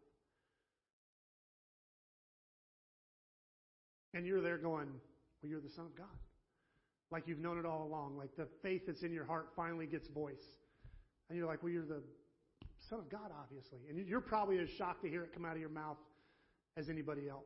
And 4.14 4.26
you're 4.26 4.42
there 4.42 4.58
going, 4.58 4.88
Well, 5.44 5.50
you're 5.50 5.60
the 5.60 5.72
Son 5.76 5.88
of 5.88 5.98
God. 5.98 6.08
Like 7.12 7.28
you've 7.28 7.40
known 7.40 7.60
it 7.60 7.66
all 7.66 7.84
along. 7.84 8.16
Like 8.18 8.34
the 8.38 8.48
faith 8.64 8.84
that's 8.88 9.04
in 9.04 9.12
your 9.12 9.26
heart 9.26 9.50
finally 9.58 9.88
gets 9.88 10.08
voice. 10.08 10.38
And 11.28 11.38
you're 11.38 11.48
like, 11.48 11.62
Well, 11.62 11.74
you're 11.74 11.86
the 11.86 12.02
Son 12.90 13.00
of 13.00 13.10
God, 13.10 13.32
obviously. 13.40 13.80
And 13.90 14.08
you're 14.08 14.22
probably 14.22 14.60
as 14.60 14.70
shocked 14.78 15.04
to 15.04 15.10
hear 15.10 15.24
it 15.24 15.34
come 15.34 15.46
out 15.46 15.54
of 15.54 15.60
your 15.60 15.70
mouth 15.70 15.98
as 16.78 16.90
anybody 16.90 17.30
else. 17.30 17.44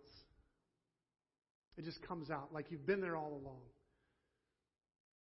It 1.78 1.86
just 1.86 2.02
comes 2.08 2.30
out 2.30 2.54
like 2.54 2.68
you've 2.70 2.86
been 2.86 3.02
there 3.02 3.16
all 3.16 3.32
along. 3.44 3.62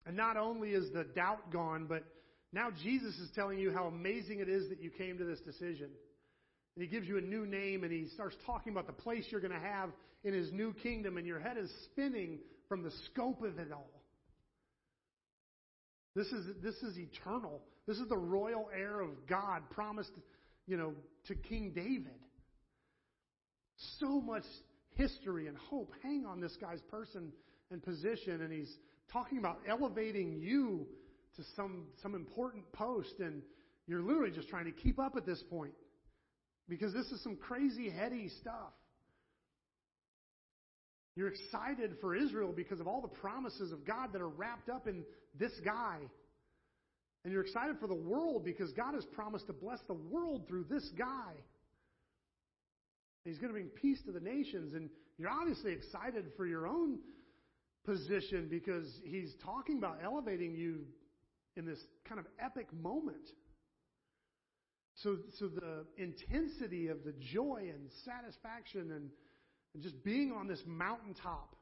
And 0.06 0.16
not 0.16 0.36
only 0.36 0.70
is 0.70 0.92
the 0.92 1.04
doubt 1.04 1.50
gone, 1.50 1.86
but 1.88 2.04
now 2.52 2.68
Jesus 2.82 3.14
is 3.18 3.30
telling 3.34 3.58
you 3.58 3.72
how 3.72 3.86
amazing 3.86 4.40
it 4.40 4.48
is 4.48 4.68
that 4.68 4.82
you 4.82 4.90
came 4.90 5.18
to 5.18 5.24
this 5.24 5.40
decision. 5.40 5.88
And 6.76 6.82
he 6.82 6.86
gives 6.86 7.08
you 7.08 7.18
a 7.18 7.22
new 7.22 7.46
name 7.46 7.84
and 7.84 7.92
he 7.92 8.08
starts 8.14 8.36
talking 8.46 8.72
about 8.72 8.86
the 8.86 8.92
place 8.92 9.24
you're 9.30 9.40
going 9.40 9.52
to 9.52 9.58
have 9.58 9.90
in 10.24 10.34
his 10.34 10.52
new 10.52 10.72
kingdom, 10.72 11.16
and 11.16 11.26
your 11.26 11.40
head 11.40 11.56
is 11.58 11.68
spinning 11.86 12.38
from 12.68 12.84
the 12.84 12.92
scope 13.06 13.42
of 13.42 13.58
it 13.58 13.72
all. 13.72 14.01
This 16.14 16.26
is, 16.28 16.46
this 16.62 16.76
is 16.76 16.98
eternal. 16.98 17.62
This 17.86 17.98
is 17.98 18.08
the 18.08 18.16
royal 18.16 18.68
heir 18.76 19.00
of 19.00 19.26
God 19.28 19.62
promised, 19.70 20.12
you 20.66 20.76
know, 20.76 20.92
to 21.26 21.34
King 21.34 21.72
David. 21.74 22.20
So 23.98 24.20
much 24.20 24.44
history 24.94 25.46
and 25.48 25.56
hope 25.56 25.92
hang 26.02 26.26
on 26.26 26.40
this 26.40 26.56
guy's 26.60 26.82
person 26.82 27.32
and 27.70 27.82
position, 27.82 28.42
and 28.42 28.52
he's 28.52 28.76
talking 29.10 29.38
about 29.38 29.58
elevating 29.66 30.38
you 30.38 30.86
to 31.36 31.42
some, 31.56 31.86
some 32.02 32.14
important 32.14 32.70
post, 32.72 33.14
and 33.18 33.42
you're 33.86 34.02
literally 34.02 34.30
just 34.30 34.48
trying 34.48 34.66
to 34.66 34.70
keep 34.70 34.98
up 34.98 35.16
at 35.16 35.24
this 35.24 35.42
point 35.50 35.72
because 36.68 36.92
this 36.92 37.06
is 37.06 37.22
some 37.22 37.36
crazy, 37.36 37.90
heady 37.90 38.28
stuff. 38.40 38.72
You're 41.14 41.28
excited 41.28 41.96
for 42.00 42.14
Israel 42.14 42.52
because 42.54 42.80
of 42.80 42.86
all 42.86 43.02
the 43.02 43.08
promises 43.08 43.70
of 43.70 43.86
God 43.86 44.12
that 44.12 44.22
are 44.22 44.28
wrapped 44.28 44.70
up 44.70 44.86
in 44.86 45.04
this 45.38 45.52
guy. 45.64 45.98
And 47.24 47.32
you're 47.32 47.42
excited 47.42 47.76
for 47.78 47.86
the 47.86 47.94
world 47.94 48.44
because 48.44 48.72
God 48.72 48.94
has 48.94 49.04
promised 49.12 49.46
to 49.46 49.52
bless 49.52 49.78
the 49.86 49.94
world 49.94 50.48
through 50.48 50.64
this 50.70 50.88
guy. 50.98 51.32
He's 53.24 53.38
going 53.38 53.50
to 53.50 53.52
bring 53.52 53.68
peace 53.68 54.00
to 54.06 54.12
the 54.12 54.20
nations. 54.20 54.74
And 54.74 54.88
you're 55.18 55.30
obviously 55.30 55.72
excited 55.72 56.32
for 56.36 56.46
your 56.46 56.66
own 56.66 56.98
position 57.84 58.48
because 58.50 58.86
he's 59.04 59.34
talking 59.44 59.78
about 59.78 59.98
elevating 60.02 60.54
you 60.54 60.86
in 61.56 61.66
this 61.66 61.78
kind 62.08 62.18
of 62.18 62.26
epic 62.40 62.72
moment. 62.72 63.28
So, 64.96 65.18
so 65.38 65.48
the 65.48 65.84
intensity 65.96 66.88
of 66.88 67.04
the 67.04 67.12
joy 67.32 67.70
and 67.72 67.90
satisfaction 68.04 68.92
and, 68.92 69.10
and 69.74 69.82
just 69.82 70.02
being 70.04 70.32
on 70.32 70.46
this 70.46 70.62
mountaintop, 70.66 71.54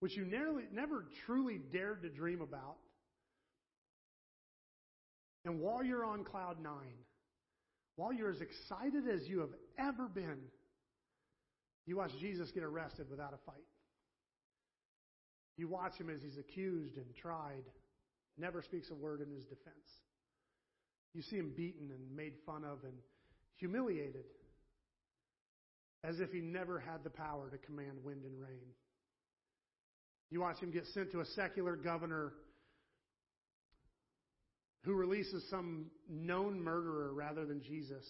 which 0.00 0.16
you 0.16 0.24
never, 0.24 0.62
never 0.72 1.06
truly 1.26 1.58
dared 1.72 2.02
to 2.02 2.08
dream 2.08 2.40
about, 2.40 2.76
and 5.44 5.60
while 5.60 5.84
you're 5.84 6.04
on 6.04 6.24
cloud 6.24 6.56
nine, 6.62 6.98
while 7.96 8.12
you're 8.12 8.30
as 8.30 8.40
excited 8.40 9.08
as 9.08 9.28
you 9.28 9.40
have 9.40 9.54
ever 9.78 10.08
been, 10.08 10.38
you 11.86 11.96
watch 11.96 12.10
Jesus 12.18 12.50
get 12.50 12.62
arrested 12.62 13.06
without 13.10 13.34
a 13.34 13.38
fight. 13.44 13.64
You 15.56 15.68
watch 15.68 15.94
him 15.96 16.10
as 16.10 16.20
he's 16.22 16.38
accused 16.38 16.96
and 16.96 17.06
tried, 17.20 17.64
never 18.38 18.62
speaks 18.62 18.90
a 18.90 18.94
word 18.94 19.20
in 19.20 19.30
his 19.30 19.44
defense. 19.44 19.76
You 21.12 21.22
see 21.22 21.36
him 21.36 21.52
beaten 21.56 21.90
and 21.90 22.16
made 22.16 22.32
fun 22.44 22.64
of 22.64 22.82
and 22.82 22.94
humiliated 23.56 24.24
as 26.04 26.20
if 26.20 26.30
he 26.30 26.40
never 26.40 26.78
had 26.78 27.02
the 27.02 27.10
power 27.10 27.48
to 27.50 27.58
command 27.58 28.04
wind 28.04 28.24
and 28.24 28.38
rain. 28.38 28.68
You 30.30 30.40
watch 30.40 30.58
him 30.58 30.70
get 30.70 30.86
sent 30.92 31.12
to 31.12 31.20
a 31.20 31.24
secular 31.24 31.76
governor 31.76 32.34
who 34.82 34.92
releases 34.92 35.48
some 35.48 35.86
known 36.08 36.62
murderer 36.62 37.12
rather 37.14 37.46
than 37.46 37.62
Jesus. 37.62 38.04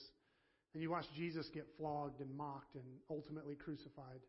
And 0.74 0.82
you 0.82 0.90
watch 0.90 1.04
Jesus 1.16 1.48
get 1.54 1.66
flogged 1.78 2.20
and 2.20 2.36
mocked 2.36 2.74
and 2.74 2.84
ultimately 3.08 3.54
crucified 3.54 4.20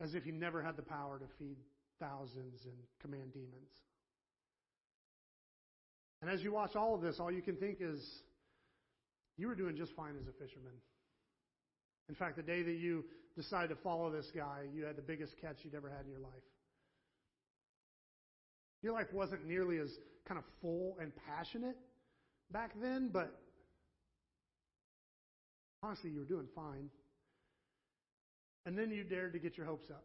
as 0.00 0.14
if 0.14 0.24
he 0.24 0.30
never 0.30 0.62
had 0.62 0.76
the 0.76 0.82
power 0.82 1.18
to 1.18 1.26
feed 1.38 1.56
thousands 2.00 2.64
and 2.64 2.76
command 3.02 3.32
demons. 3.34 3.70
And 6.22 6.30
as 6.30 6.42
you 6.42 6.52
watch 6.52 6.74
all 6.74 6.94
of 6.94 7.02
this, 7.02 7.16
all 7.20 7.30
you 7.30 7.42
can 7.42 7.56
think 7.56 7.78
is, 7.80 8.00
you 9.36 9.46
were 9.46 9.54
doing 9.54 9.76
just 9.76 9.94
fine 9.94 10.14
as 10.18 10.26
a 10.26 10.32
fisherman. 10.32 10.72
In 12.08 12.14
fact, 12.14 12.36
the 12.36 12.42
day 12.42 12.62
that 12.62 12.76
you 12.76 13.04
decided 13.36 13.68
to 13.68 13.76
follow 13.76 14.10
this 14.10 14.30
guy, 14.34 14.62
you 14.74 14.84
had 14.84 14.96
the 14.96 15.02
biggest 15.02 15.34
catch 15.40 15.58
you'd 15.62 15.74
ever 15.74 15.88
had 15.88 16.04
in 16.04 16.10
your 16.10 16.20
life. 16.20 16.32
Your 18.82 18.92
life 18.92 19.12
wasn't 19.12 19.46
nearly 19.46 19.78
as 19.78 19.90
kind 20.26 20.38
of 20.38 20.44
full 20.60 20.96
and 21.00 21.12
passionate 21.26 21.76
back 22.50 22.72
then, 22.80 23.10
but 23.12 23.38
honestly, 25.82 26.10
you 26.10 26.20
were 26.20 26.24
doing 26.24 26.46
fine. 26.54 26.88
And 28.66 28.78
then 28.78 28.90
you 28.90 29.04
dared 29.04 29.32
to 29.32 29.38
get 29.38 29.56
your 29.56 29.66
hopes 29.66 29.90
up 29.90 30.04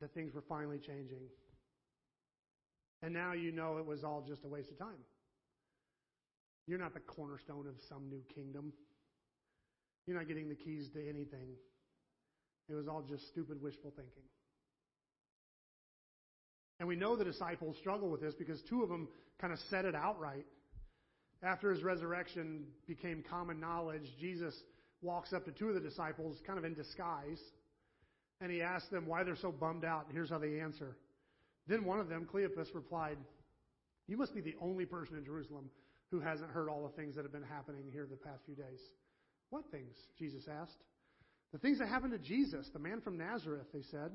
that 0.00 0.12
things 0.14 0.34
were 0.34 0.44
finally 0.48 0.78
changing. 0.78 1.22
And 3.02 3.12
now 3.12 3.32
you 3.32 3.52
know 3.52 3.78
it 3.78 3.86
was 3.86 4.04
all 4.04 4.24
just 4.26 4.44
a 4.44 4.48
waste 4.48 4.70
of 4.70 4.78
time. 4.78 5.02
You're 6.66 6.78
not 6.78 6.94
the 6.94 7.00
cornerstone 7.00 7.66
of 7.66 7.74
some 7.88 8.08
new 8.08 8.22
kingdom. 8.34 8.72
You're 10.06 10.16
not 10.16 10.28
getting 10.28 10.48
the 10.48 10.54
keys 10.54 10.88
to 10.94 11.00
anything. 11.00 11.56
It 12.68 12.74
was 12.74 12.88
all 12.88 13.02
just 13.02 13.26
stupid 13.28 13.62
wishful 13.62 13.92
thinking. 13.96 14.22
And 16.80 16.88
we 16.88 16.96
know 16.96 17.16
the 17.16 17.24
disciples 17.24 17.76
struggle 17.78 18.10
with 18.10 18.20
this 18.20 18.34
because 18.34 18.60
two 18.68 18.82
of 18.82 18.88
them 18.88 19.08
kind 19.40 19.52
of 19.52 19.58
said 19.70 19.84
it 19.84 19.94
outright. 19.94 20.46
After 21.42 21.70
his 21.72 21.82
resurrection 21.82 22.64
became 22.86 23.22
common 23.28 23.60
knowledge, 23.60 24.02
Jesus 24.20 24.54
walks 25.00 25.32
up 25.32 25.44
to 25.44 25.52
two 25.52 25.68
of 25.68 25.74
the 25.74 25.80
disciples, 25.80 26.38
kind 26.46 26.58
of 26.58 26.64
in 26.64 26.74
disguise, 26.74 27.40
and 28.40 28.50
he 28.50 28.62
asks 28.62 28.88
them 28.88 29.06
why 29.06 29.22
they're 29.22 29.36
so 29.36 29.52
bummed 29.52 29.84
out. 29.84 30.06
And 30.06 30.14
here's 30.14 30.30
how 30.30 30.38
they 30.38 30.60
answer. 30.60 30.96
Then 31.66 31.84
one 31.84 32.00
of 32.00 32.08
them, 32.08 32.26
Cleopas, 32.32 32.74
replied, 32.74 33.18
You 34.08 34.16
must 34.16 34.34
be 34.34 34.40
the 34.40 34.56
only 34.60 34.84
person 34.84 35.16
in 35.16 35.24
Jerusalem 35.24 35.70
who 36.10 36.20
hasn't 36.20 36.50
heard 36.50 36.68
all 36.68 36.82
the 36.82 36.96
things 37.00 37.14
that 37.16 37.22
have 37.22 37.32
been 37.32 37.42
happening 37.42 37.84
here 37.92 38.06
the 38.08 38.16
past 38.16 38.42
few 38.44 38.54
days. 38.54 38.80
What 39.52 39.70
things? 39.70 39.94
Jesus 40.18 40.44
asked. 40.48 40.80
The 41.52 41.58
things 41.58 41.78
that 41.78 41.88
happened 41.88 42.12
to 42.12 42.18
Jesus, 42.18 42.66
the 42.72 42.78
man 42.78 43.02
from 43.02 43.18
Nazareth, 43.18 43.66
they 43.74 43.82
said. 43.90 44.12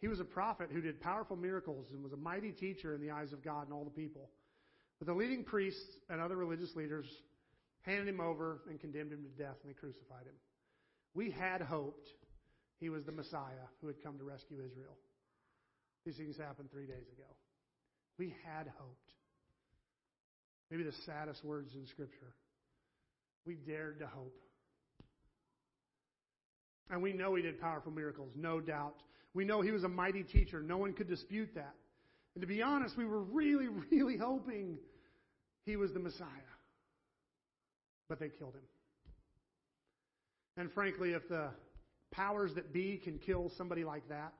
He 0.00 0.06
was 0.06 0.20
a 0.20 0.24
prophet 0.24 0.68
who 0.72 0.80
did 0.80 1.00
powerful 1.00 1.34
miracles 1.34 1.88
and 1.92 2.00
was 2.00 2.12
a 2.12 2.16
mighty 2.16 2.52
teacher 2.52 2.94
in 2.94 3.00
the 3.00 3.10
eyes 3.10 3.32
of 3.32 3.42
God 3.42 3.64
and 3.64 3.72
all 3.72 3.82
the 3.82 3.90
people. 3.90 4.30
But 5.00 5.08
the 5.08 5.14
leading 5.14 5.42
priests 5.42 5.98
and 6.08 6.20
other 6.20 6.36
religious 6.36 6.76
leaders 6.76 7.06
handed 7.82 8.06
him 8.06 8.20
over 8.20 8.60
and 8.70 8.78
condemned 8.78 9.12
him 9.12 9.24
to 9.24 9.42
death, 9.42 9.56
and 9.64 9.68
they 9.68 9.74
crucified 9.74 10.26
him. 10.26 10.38
We 11.12 11.32
had 11.32 11.60
hoped 11.60 12.08
he 12.78 12.88
was 12.88 13.02
the 13.04 13.10
Messiah 13.10 13.66
who 13.80 13.88
had 13.88 14.00
come 14.00 14.16
to 14.18 14.24
rescue 14.24 14.58
Israel. 14.58 14.96
These 16.06 16.18
things 16.18 16.36
happened 16.36 16.70
three 16.70 16.86
days 16.86 17.08
ago. 17.12 17.26
We 18.16 18.32
had 18.46 18.70
hoped. 18.78 19.10
Maybe 20.70 20.84
the 20.84 20.94
saddest 21.04 21.44
words 21.44 21.74
in 21.74 21.84
Scripture. 21.88 22.32
We 23.44 23.56
dared 23.56 23.98
to 23.98 24.06
hope. 24.06 24.38
And 26.90 27.02
we 27.02 27.12
know 27.12 27.34
he 27.34 27.42
did 27.42 27.60
powerful 27.60 27.92
miracles, 27.92 28.30
no 28.34 28.60
doubt. 28.60 28.94
We 29.34 29.44
know 29.44 29.60
he 29.60 29.70
was 29.70 29.84
a 29.84 29.88
mighty 29.88 30.22
teacher. 30.22 30.60
No 30.62 30.78
one 30.78 30.92
could 30.92 31.08
dispute 31.08 31.50
that. 31.54 31.74
And 32.34 32.40
to 32.40 32.46
be 32.46 32.62
honest, 32.62 32.96
we 32.96 33.04
were 33.04 33.22
really, 33.22 33.68
really 33.90 34.16
hoping 34.16 34.78
he 35.64 35.76
was 35.76 35.92
the 35.92 36.00
Messiah. 36.00 36.26
But 38.08 38.20
they 38.20 38.30
killed 38.30 38.54
him. 38.54 38.62
And 40.56 40.72
frankly, 40.72 41.10
if 41.10 41.28
the 41.28 41.50
powers 42.10 42.52
that 42.54 42.72
be 42.72 43.00
can 43.02 43.18
kill 43.18 43.52
somebody 43.56 43.84
like 43.84 44.08
that, 44.08 44.32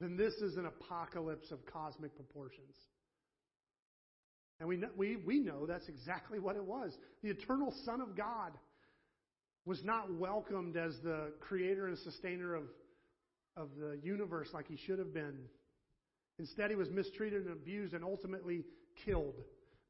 then 0.00 0.16
this 0.16 0.34
is 0.34 0.56
an 0.56 0.66
apocalypse 0.66 1.50
of 1.50 1.64
cosmic 1.66 2.14
proportions. 2.16 2.74
And 4.60 4.68
we 4.68 4.76
know, 4.76 4.88
we, 4.96 5.16
we 5.16 5.38
know 5.38 5.66
that's 5.66 5.88
exactly 5.88 6.38
what 6.38 6.56
it 6.56 6.64
was. 6.64 6.92
The 7.22 7.30
eternal 7.30 7.72
Son 7.84 8.00
of 8.00 8.16
God 8.16 8.52
was 9.68 9.84
not 9.84 10.10
welcomed 10.14 10.78
as 10.78 10.94
the 11.04 11.30
creator 11.40 11.88
and 11.88 11.98
sustainer 11.98 12.54
of, 12.54 12.62
of 13.54 13.68
the 13.78 13.98
universe 14.02 14.48
like 14.54 14.66
he 14.66 14.78
should 14.86 14.98
have 14.98 15.12
been. 15.12 15.36
Instead, 16.38 16.70
he 16.70 16.76
was 16.76 16.88
mistreated 16.88 17.44
and 17.44 17.52
abused 17.52 17.92
and 17.92 18.02
ultimately 18.02 18.64
killed. 19.04 19.34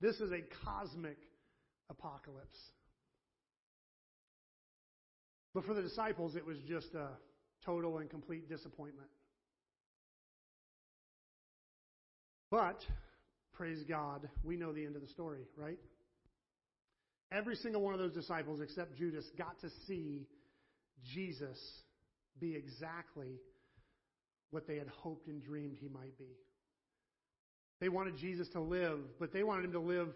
This 0.01 0.17
is 0.17 0.33
a 0.33 0.41
cosmic 0.65 1.19
apocalypse. 1.91 2.59
But 5.55 5.65
for 5.65 5.75
the 5.75 5.83
disciples, 5.83 6.35
it 6.35 6.45
was 6.45 6.59
just 6.69 6.93
a 6.95 7.11
total 7.65 7.99
and 7.99 8.11
complete 8.11 8.49
disappointment. 8.49 9.09
But, 12.51 12.81
praise 13.53 13.85
God, 13.89 14.29
we 14.43 14.57
know 14.57 14.73
the 14.73 14.85
end 14.85 14.97
of 14.97 15.03
the 15.03 15.09
story, 15.09 15.43
right? 15.57 15.79
Every 17.31 17.57
single 17.57 17.83
one 17.83 17.93
of 17.93 18.01
those 18.01 18.15
disciples, 18.15 18.61
except 18.61 18.97
Judas, 18.97 19.25
got 19.37 19.61
to 19.61 19.69
see 19.87 20.27
Jesus 21.15 21.59
be 22.41 22.55
exactly 22.55 23.41
what 24.51 24.67
they 24.67 24.77
had 24.77 24.89
hoped 24.89 25.29
and 25.29 25.43
dreamed 25.43 25.77
he 25.81 25.89
might 25.89 26.17
be. 26.19 26.37
They 27.81 27.89
wanted 27.89 28.17
Jesus 28.17 28.49
to 28.51 28.61
live, 28.61 29.01
but 29.21 29.33
they 29.33 29.43
wanted 29.43 29.67
him 29.67 29.73
to 29.73 29.81
live 29.81 30.09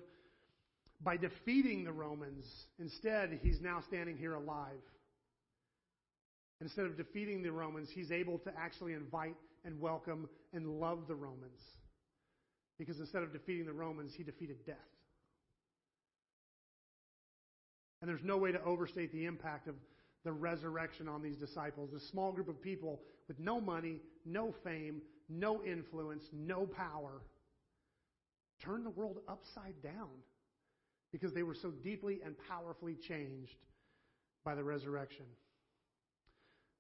by 1.02 1.16
defeating 1.16 1.84
the 1.84 1.92
Romans. 1.92 2.44
Instead, 2.78 3.38
he's 3.42 3.60
now 3.60 3.82
standing 3.88 4.16
here 4.16 4.34
alive. 4.34 4.80
Instead 6.60 6.86
of 6.86 6.96
defeating 6.96 7.42
the 7.42 7.52
Romans, 7.52 7.88
he's 7.92 8.10
able 8.10 8.38
to 8.38 8.52
actually 8.56 8.94
invite 8.94 9.36
and 9.64 9.80
welcome 9.80 10.28
and 10.52 10.80
love 10.80 11.00
the 11.08 11.14
Romans. 11.14 11.60
Because 12.78 12.98
instead 12.98 13.22
of 13.22 13.32
defeating 13.32 13.66
the 13.66 13.72
Romans, 13.72 14.12
he 14.16 14.22
defeated 14.22 14.64
death. 14.64 14.76
And 18.02 18.10
there's 18.10 18.24
no 18.24 18.36
way 18.36 18.52
to 18.52 18.62
overstate 18.64 19.12
the 19.12 19.24
impact 19.24 19.68
of 19.68 19.76
the 20.24 20.32
resurrection 20.32 21.08
on 21.08 21.22
these 21.22 21.36
disciples. 21.36 21.90
this 21.92 22.08
small 22.10 22.32
group 22.32 22.48
of 22.48 22.60
people 22.60 23.00
with 23.28 23.38
no 23.38 23.60
money, 23.60 24.00
no 24.26 24.52
fame, 24.64 25.00
no 25.28 25.62
influence, 25.64 26.24
no 26.32 26.66
power 26.66 27.22
turned 28.62 28.84
the 28.84 28.90
world 28.90 29.18
upside 29.28 29.80
down 29.82 30.10
because 31.12 31.32
they 31.32 31.42
were 31.42 31.54
so 31.54 31.70
deeply 31.70 32.20
and 32.24 32.34
powerfully 32.48 32.96
changed 33.08 33.56
by 34.44 34.54
the 34.54 34.64
resurrection. 34.64 35.26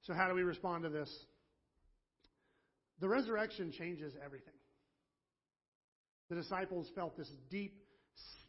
So, 0.02 0.14
how 0.14 0.28
do 0.28 0.34
we 0.34 0.42
respond 0.42 0.84
to 0.84 0.90
this? 0.90 1.10
The 3.00 3.08
resurrection 3.08 3.72
changes 3.72 4.14
everything. 4.24 4.54
The 6.30 6.36
disciples 6.36 6.88
felt 6.94 7.16
this 7.16 7.30
deep 7.50 7.74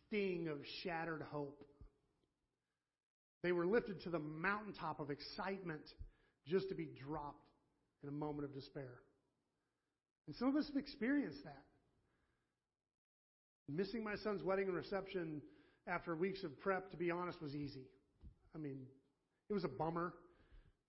sting 0.08 0.48
of 0.48 0.60
shattered 0.84 1.24
hope. 1.32 1.64
They 3.44 3.52
were 3.52 3.68
lifted 3.68 4.02
to 4.04 4.10
the 4.10 4.20
mountaintop 4.20 5.00
of 5.00 5.12
excitement 5.12 5.84
just 6.48 6.70
to 6.70 6.76
be 6.76 6.88
dropped 7.06 7.46
in 8.02 8.10
a 8.10 8.12
moment 8.12 8.46
of 8.46 8.54
despair. 8.54 9.02
And 10.28 10.36
some 10.36 10.48
of 10.48 10.56
us 10.56 10.68
have 10.68 10.78
experienced 10.78 11.44
that. 11.44 11.64
Missing 13.70 14.04
my 14.04 14.16
son's 14.16 14.44
wedding 14.44 14.68
and 14.68 14.76
reception 14.76 15.42
after 15.88 16.16
weeks 16.16 16.44
of 16.44 16.58
prep, 16.62 16.92
to 16.92 16.98
be 16.98 17.12
honest, 17.12 17.42
was 17.42 17.56
easy. 17.56 17.88
I 18.56 18.60
mean, 18.60 18.78
it 19.50 19.54
was 19.54 19.66
a 19.66 19.70
bummer, 19.70 20.14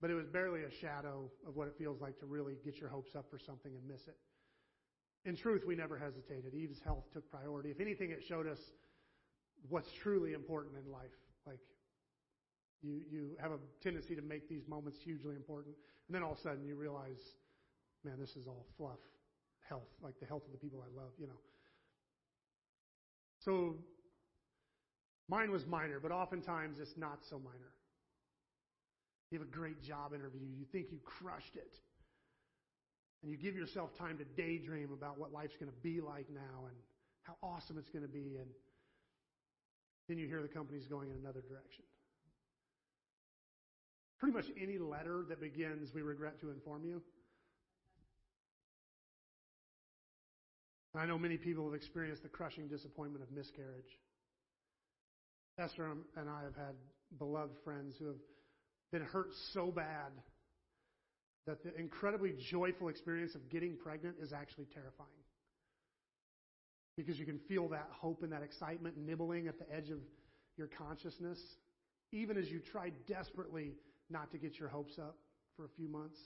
but 0.01 0.09
it 0.09 0.13
was 0.13 0.25
barely 0.27 0.61
a 0.63 0.71
shadow 0.81 1.29
of 1.47 1.55
what 1.55 1.67
it 1.67 1.75
feels 1.77 1.99
like 1.99 2.19
to 2.19 2.25
really 2.25 2.55
get 2.63 2.77
your 2.77 2.89
hopes 2.89 3.11
up 3.17 3.25
for 3.29 3.39
something 3.39 3.73
and 3.75 3.85
miss 3.87 4.01
it. 4.07 4.17
In 5.27 5.35
truth, 5.35 5.63
we 5.65 5.75
never 5.75 5.97
hesitated. 5.97 6.53
Eve's 6.53 6.79
health 6.85 7.05
took 7.11 7.29
priority. 7.29 7.71
If 7.71 7.79
anything, 7.79 8.11
it 8.11 8.23
showed 8.27 8.47
us 8.47 8.59
what's 9.69 9.89
truly 10.03 10.33
important 10.33 10.75
in 10.77 10.91
life. 10.91 11.15
Like, 11.47 11.59
you, 12.85 13.01
you 13.11 13.29
have 13.41 13.51
a 13.51 13.57
tendency 13.81 14.15
to 14.15 14.21
make 14.21 14.47
these 14.47 14.67
moments 14.67 14.99
hugely 15.03 15.35
important. 15.35 15.75
And 16.07 16.15
then 16.15 16.23
all 16.23 16.33
of 16.33 16.37
a 16.37 16.41
sudden 16.41 16.63
you 16.65 16.75
realize, 16.75 17.21
man, 18.03 18.15
this 18.19 18.35
is 18.35 18.47
all 18.47 18.65
fluff. 18.77 18.99
Health, 19.67 19.89
like 20.03 20.13
the 20.19 20.27
health 20.27 20.43
of 20.45 20.51
the 20.51 20.59
people 20.59 20.83
I 20.85 20.95
love, 20.95 21.09
you 21.17 21.25
know. 21.25 21.41
So 23.39 23.77
mine 25.27 25.51
was 25.51 25.65
minor, 25.65 25.99
but 25.99 26.11
oftentimes 26.11 26.77
it's 26.79 26.97
not 26.97 27.19
so 27.27 27.39
minor. 27.39 27.73
You 29.31 29.39
have 29.39 29.47
a 29.47 29.51
great 29.51 29.81
job 29.81 30.13
interview. 30.13 30.45
You 30.55 30.65
think 30.71 30.87
you 30.91 30.99
crushed 31.03 31.55
it. 31.55 31.73
And 33.23 33.31
you 33.31 33.37
give 33.37 33.55
yourself 33.55 33.97
time 33.97 34.19
to 34.19 34.25
daydream 34.39 34.91
about 34.93 35.17
what 35.17 35.33
life's 35.33 35.57
going 35.57 35.71
to 35.71 35.77
be 35.81 35.99
like 35.99 36.27
now 36.29 36.67
and 36.67 36.75
how 37.23 37.35
awesome 37.41 37.79
it's 37.79 37.89
going 37.89 38.05
to 38.05 38.11
be. 38.11 38.37
And 38.37 38.49
then 40.07 40.19
you 40.19 40.27
hear 40.27 40.43
the 40.43 40.47
company's 40.47 40.85
going 40.85 41.09
in 41.09 41.17
another 41.17 41.41
direction. 41.41 41.85
Pretty 44.25 44.37
much 44.37 44.57
any 44.59 44.79
letter 44.79 45.23
that 45.29 45.39
begins, 45.39 45.93
we 45.93 46.01
regret 46.01 46.41
to 46.41 46.49
inform 46.49 46.83
you. 46.83 46.99
I 50.97 51.05
know 51.05 51.19
many 51.19 51.37
people 51.37 51.65
have 51.65 51.75
experienced 51.75 52.23
the 52.23 52.29
crushing 52.29 52.67
disappointment 52.67 53.23
of 53.23 53.31
miscarriage. 53.31 53.99
Esther 55.59 55.91
and 56.17 56.27
I 56.27 56.41
have 56.41 56.55
had 56.55 56.73
beloved 57.19 57.53
friends 57.63 57.93
who 57.99 58.07
have 58.07 58.21
been 58.91 59.03
hurt 59.03 59.29
so 59.53 59.67
bad 59.69 60.11
that 61.45 61.63
the 61.63 61.75
incredibly 61.79 62.33
joyful 62.49 62.89
experience 62.89 63.35
of 63.35 63.47
getting 63.51 63.77
pregnant 63.77 64.15
is 64.19 64.33
actually 64.33 64.65
terrifying. 64.73 65.09
Because 66.97 67.19
you 67.19 67.27
can 67.27 67.37
feel 67.47 67.67
that 67.67 67.89
hope 67.91 68.23
and 68.23 68.31
that 68.31 68.41
excitement 68.41 68.97
nibbling 68.97 69.47
at 69.47 69.59
the 69.59 69.71
edge 69.71 69.91
of 69.91 69.99
your 70.57 70.69
consciousness, 70.79 71.37
even 72.11 72.37
as 72.37 72.49
you 72.49 72.59
try 72.59 72.89
desperately 73.07 73.73
not 74.09 74.31
to 74.31 74.37
get 74.37 74.59
your 74.59 74.69
hopes 74.69 74.97
up 74.99 75.17
for 75.55 75.65
a 75.65 75.69
few 75.75 75.87
months. 75.87 76.19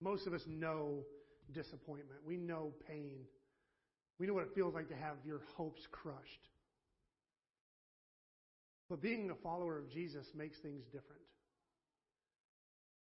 Most 0.00 0.26
of 0.26 0.34
us 0.34 0.42
know 0.46 1.04
disappointment. 1.52 2.20
We 2.26 2.36
know 2.36 2.72
pain. 2.86 3.20
We 4.18 4.26
know 4.26 4.34
what 4.34 4.44
it 4.44 4.54
feels 4.54 4.74
like 4.74 4.88
to 4.88 4.96
have 4.96 5.16
your 5.24 5.40
hopes 5.56 5.80
crushed. 5.90 6.48
But 8.88 9.00
being 9.00 9.30
a 9.30 9.34
follower 9.34 9.78
of 9.78 9.90
Jesus 9.90 10.26
makes 10.34 10.58
things 10.58 10.84
different. 10.86 11.22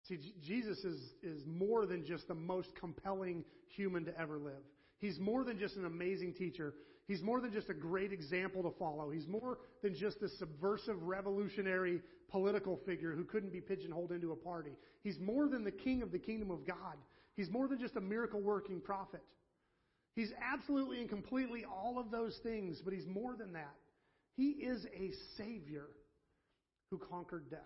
See, 0.07 0.17
Jesus 0.41 0.79
is, 0.79 0.99
is 1.21 1.45
more 1.45 1.85
than 1.85 2.05
just 2.05 2.27
the 2.27 2.35
most 2.35 2.69
compelling 2.75 3.43
human 3.67 4.05
to 4.05 4.19
ever 4.19 4.37
live. 4.37 4.63
He's 4.97 5.19
more 5.19 5.43
than 5.43 5.59
just 5.59 5.75
an 5.75 5.85
amazing 5.85 6.33
teacher. 6.33 6.73
He's 7.09 7.23
more 7.23 7.41
than 7.41 7.51
just 7.51 7.71
a 7.71 7.73
great 7.73 8.13
example 8.13 8.61
to 8.61 8.69
follow. 8.77 9.09
He's 9.09 9.27
more 9.27 9.57
than 9.81 9.95
just 9.95 10.21
a 10.21 10.29
subversive, 10.29 11.01
revolutionary 11.01 12.01
political 12.29 12.79
figure 12.85 13.15
who 13.15 13.23
couldn't 13.23 13.51
be 13.51 13.61
pigeonholed 13.61 14.11
into 14.11 14.31
a 14.31 14.35
party. 14.35 14.77
He's 15.01 15.17
more 15.19 15.47
than 15.47 15.63
the 15.63 15.71
king 15.71 16.03
of 16.03 16.11
the 16.11 16.19
kingdom 16.19 16.51
of 16.51 16.67
God. 16.67 16.97
He's 17.35 17.49
more 17.49 17.67
than 17.67 17.79
just 17.79 17.95
a 17.95 18.01
miracle 18.01 18.39
working 18.39 18.79
prophet. 18.79 19.23
He's 20.15 20.29
absolutely 20.53 20.99
and 20.99 21.09
completely 21.09 21.65
all 21.65 21.97
of 21.97 22.11
those 22.11 22.37
things, 22.43 22.79
but 22.85 22.93
he's 22.93 23.07
more 23.07 23.35
than 23.35 23.53
that. 23.53 23.73
He 24.37 24.49
is 24.49 24.85
a 24.95 25.09
savior 25.35 25.87
who 26.91 26.99
conquered 26.99 27.49
death. 27.49 27.59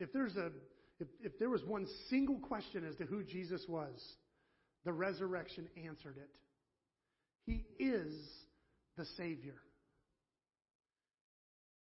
If 0.00 0.12
there's 0.12 0.34
a 0.34 0.50
if, 0.98 1.06
if 1.22 1.38
there 1.38 1.50
was 1.50 1.62
one 1.64 1.86
single 2.10 2.38
question 2.40 2.84
as 2.84 2.96
to 2.96 3.04
who 3.04 3.22
Jesus 3.22 3.64
was, 3.68 3.94
the 4.84 4.92
resurrection 4.92 5.68
answered 5.86 6.16
it. 6.16 6.30
He 7.46 7.64
is 7.78 8.14
the 8.96 9.04
Savior. 9.16 9.60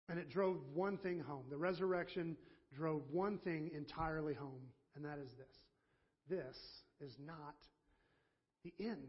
And 0.10 0.20
it 0.20 0.30
drove 0.30 0.58
one 0.74 0.97
thing 0.97 1.20
home. 1.20 1.45
The 1.49 1.58
resurrection 1.58 2.38
drove 2.76 3.01
one 3.12 3.38
thing 3.39 3.72
entirely 3.76 4.34
home, 4.34 4.62
and 4.95 5.06
that 5.06 5.20
is 5.24 5.32
this. 5.38 5.47
This 6.30 7.10
is 7.10 7.16
not 7.26 7.56
the 8.64 8.74
end. 8.80 9.08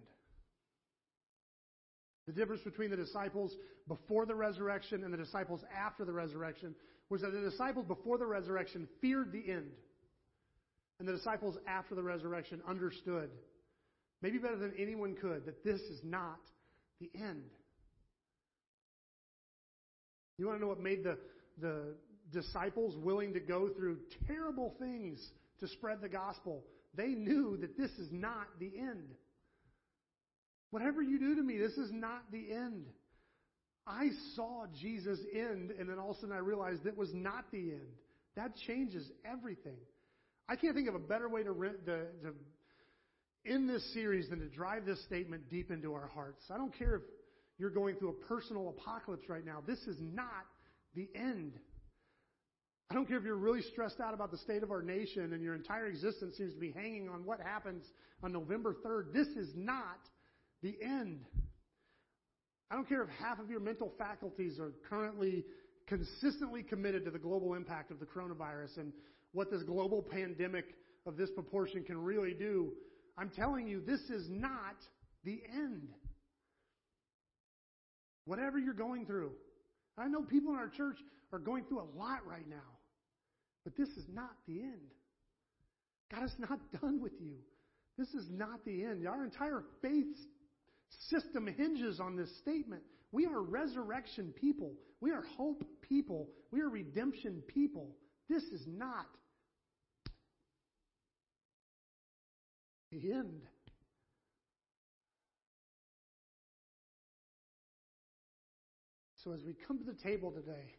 The 2.27 2.33
difference 2.33 2.63
between 2.63 2.91
the 2.91 2.97
disciples 2.97 3.55
before 3.87 4.25
the 4.25 4.35
resurrection 4.35 5.05
and 5.05 5.13
the 5.13 5.19
disciples 5.19 5.61
after 5.77 6.05
the 6.05 6.13
resurrection 6.13 6.75
was 7.11 7.21
that 7.21 7.33
the 7.33 7.51
disciples 7.51 7.87
before 7.87 8.19
the 8.19 8.27
resurrection 8.27 8.89
feared 9.01 9.31
the 9.31 9.51
end. 9.51 9.71
And 10.99 11.09
the 11.09 11.13
disciples 11.13 11.57
after 11.67 11.95
the 11.95 12.03
resurrection 12.03 12.63
understood 12.67 13.31
maybe 14.25 14.39
better 14.39 14.57
than 14.57 14.73
anyone 14.79 15.15
could, 15.21 15.45
that 15.45 15.63
this 15.63 15.83
is 15.83 16.01
not 16.03 16.41
the 16.99 17.11
end. 17.15 17.45
You 20.39 20.47
want 20.47 20.57
to 20.59 20.63
know 20.63 20.69
what 20.69 20.81
made 20.81 21.05
the, 21.05 21.19
the 21.61 21.95
disciples 22.33 22.97
willing 22.97 23.35
to 23.35 23.41
go 23.41 23.69
through 23.69 23.99
terrible 24.27 24.75
things 24.81 25.21
to 25.61 25.69
spread 25.69 26.01
the 26.01 26.09
gospel? 26.09 26.65
They 26.95 27.09
knew 27.09 27.59
that 27.59 27.77
this 27.77 27.91
is 27.99 28.09
not 28.11 28.47
the 28.59 28.73
end. 28.79 29.11
Whatever 30.71 31.03
you 31.03 31.19
do 31.19 31.35
to 31.35 31.43
me, 31.43 31.59
this 31.59 31.77
is 31.77 31.93
not 31.93 32.23
the 32.33 32.51
end. 32.51 32.87
I 33.87 34.09
saw 34.35 34.65
Jesus 34.81 35.19
end, 35.35 35.71
and 35.79 35.87
then 35.87 35.99
all 35.99 36.13
of 36.13 36.17
a 36.17 36.21
sudden 36.21 36.35
I 36.35 36.39
realized 36.39 36.85
that 36.85 36.97
was 36.97 37.13
not 37.13 37.45
the 37.53 37.73
end. 37.73 37.93
That 38.37 38.53
changes 38.67 39.07
everything. 39.31 39.77
I 40.49 40.57
can't 40.57 40.75
think 40.75 40.89
of 40.89 40.95
a 40.95 40.99
better 40.99 41.29
way 41.29 41.43
to, 41.43 41.53
to, 41.53 41.97
to 42.23 42.35
in 43.45 43.67
this 43.67 43.83
series 43.93 44.31
than 44.31 44.41
to 44.41 44.49
drive 44.49 44.87
this 44.87 45.03
statement 45.05 45.51
deep 45.51 45.71
into 45.71 45.95
our 45.95 46.09
hearts. 46.15 46.45
I 46.51 46.57
don't 46.57 46.77
care 46.77 46.97
if 46.97 47.03
you're 47.59 47.71
going 47.71 47.97
through 47.97 48.11
a 48.11 48.27
personal 48.27 48.69
apocalypse 48.71 49.29
right 49.29 49.45
now. 49.45 49.63
This 49.67 49.79
is 49.81 49.97
not 50.01 50.47
the 50.95 51.09
end. 51.15 51.53
I 52.91 52.95
don't 52.95 53.07
care 53.07 53.17
if 53.17 53.25
you're 53.25 53.37
really 53.37 53.63
stressed 53.73 54.01
out 54.01 54.15
about 54.15 54.31
the 54.31 54.39
state 54.39 54.63
of 54.63 54.71
our 54.71 54.83
nation 54.83 55.33
and 55.33 55.43
your 55.43 55.55
entire 55.55 55.87
existence 55.87 56.37
seems 56.37 56.55
to 56.55 56.61
be 56.61 56.73
hanging 56.73 57.09
on 57.09 57.25
what 57.25 57.41
happens 57.41 57.85
on 58.23 58.33
November 58.33 58.77
3rd. 58.85 59.13
This 59.13 59.29
is 59.29 59.51
not 59.55 59.99
the 60.63 60.77
end. 60.83 61.25
I 62.71 62.75
don't 62.75 62.89
care 62.89 63.03
if 63.03 63.09
half 63.21 63.39
of 63.39 63.51
your 63.51 63.61
mental 63.61 63.93
faculties 63.99 64.59
are 64.59 64.73
currently 64.89 65.45
consistently 65.87 66.63
committed 66.63 67.05
to 67.05 67.11
the 67.11 67.19
global 67.19 67.55
impact 67.55 67.91
of 67.91 68.01
the 68.01 68.07
coronavirus 68.07 68.79
and 68.79 68.93
what 69.33 69.51
this 69.51 69.63
global 69.63 70.03
pandemic 70.03 70.65
of 71.07 71.17
this 71.17 71.31
proportion 71.31 71.85
can 71.85 71.99
really 71.99 72.33
do. 72.33 72.73
I'm 73.17 73.31
telling 73.31 73.67
you, 73.67 73.81
this 73.81 74.01
is 74.11 74.27
not 74.29 74.77
the 75.25 75.41
end. 75.53 75.89
Whatever 78.25 78.59
you're 78.59 78.75
going 78.75 79.07
through. 79.07 79.33
I 79.97 80.09
know 80.09 80.23
people 80.23 80.53
in 80.53 80.59
our 80.59 80.69
church 80.69 80.99
are 81.33 81.39
going 81.39 81.65
through 81.65 81.81
a 81.81 81.99
lot 81.99 82.27
right 82.27 82.49
now, 82.49 82.57
but 83.65 83.77
this 83.77 83.89
is 83.91 84.05
not 84.13 84.33
the 84.49 84.61
end. 84.61 84.91
God 86.13 86.25
is 86.25 86.35
not 86.39 86.59
done 86.81 87.01
with 87.01 87.13
you. 87.21 87.37
This 87.97 88.09
is 88.09 88.27
not 88.31 88.65
the 88.65 88.85
end. 88.85 89.07
Our 89.07 89.25
entire 89.25 89.63
faith 89.81 90.17
system 91.09 91.47
hinges 91.47 92.01
on 92.01 92.17
this 92.17 92.31
statement. 92.39 92.83
We 93.13 93.27
are 93.27 93.41
resurrection 93.41 94.35
people. 94.41 94.73
We 95.01 95.13
are 95.13 95.23
hope 95.37 95.63
people. 95.83 96.29
We 96.51 96.61
are 96.61 96.69
redemption 96.69 97.43
people. 97.47 97.95
This 98.29 98.43
is 98.43 98.63
not 98.67 99.07
the 103.01 103.13
end. 103.13 103.43
So 109.23 109.33
as 109.33 109.43
we 109.43 109.55
come 109.67 109.79
to 109.79 109.85
the 109.85 109.95
table 109.95 110.31
today, 110.31 110.75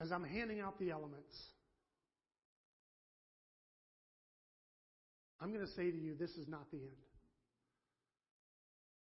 as 0.00 0.12
I'm 0.12 0.24
handing 0.24 0.60
out 0.60 0.78
the 0.78 0.90
elements, 0.90 1.34
I'm 5.40 5.52
going 5.52 5.64
to 5.64 5.72
say 5.72 5.90
to 5.90 5.96
you, 5.96 6.14
this 6.18 6.32
is 6.32 6.48
not 6.48 6.70
the 6.70 6.78
end. 6.78 7.08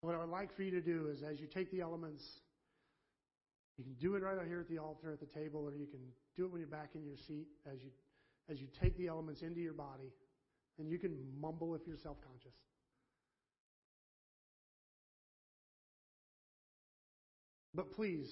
What 0.01 0.13
I 0.13 0.19
would 0.19 0.29
like 0.29 0.55
for 0.55 0.61
you 0.61 0.71
to 0.71 0.81
do 0.81 1.09
is 1.11 1.23
as 1.23 1.39
you 1.39 1.47
take 1.47 1.71
the 1.71 1.81
elements, 1.81 2.23
you 3.77 3.83
can 3.83 3.93
do 3.95 4.15
it 4.15 4.21
right 4.21 4.37
out 4.37 4.45
here 4.45 4.59
at 4.59 4.69
the 4.69 4.77
altar 4.77 5.11
at 5.11 5.19
the 5.19 5.39
table, 5.39 5.61
or 5.65 5.73
you 5.73 5.87
can 5.87 6.01
do 6.35 6.45
it 6.45 6.51
when 6.51 6.61
you're 6.61 6.69
back 6.69 6.89
in 6.93 7.03
your 7.03 7.17
seat 7.27 7.47
as 7.65 7.81
you 7.81 7.89
as 8.49 8.59
you 8.59 8.67
take 8.81 8.97
the 8.97 9.07
elements 9.07 9.41
into 9.41 9.59
your 9.59 9.73
body, 9.73 10.13
and 10.79 10.89
you 10.89 10.97
can 10.97 11.17
mumble 11.41 11.75
if 11.75 11.81
you're 11.85 11.97
self-conscious. 12.01 12.53
But 17.73 17.91
please, 17.93 18.27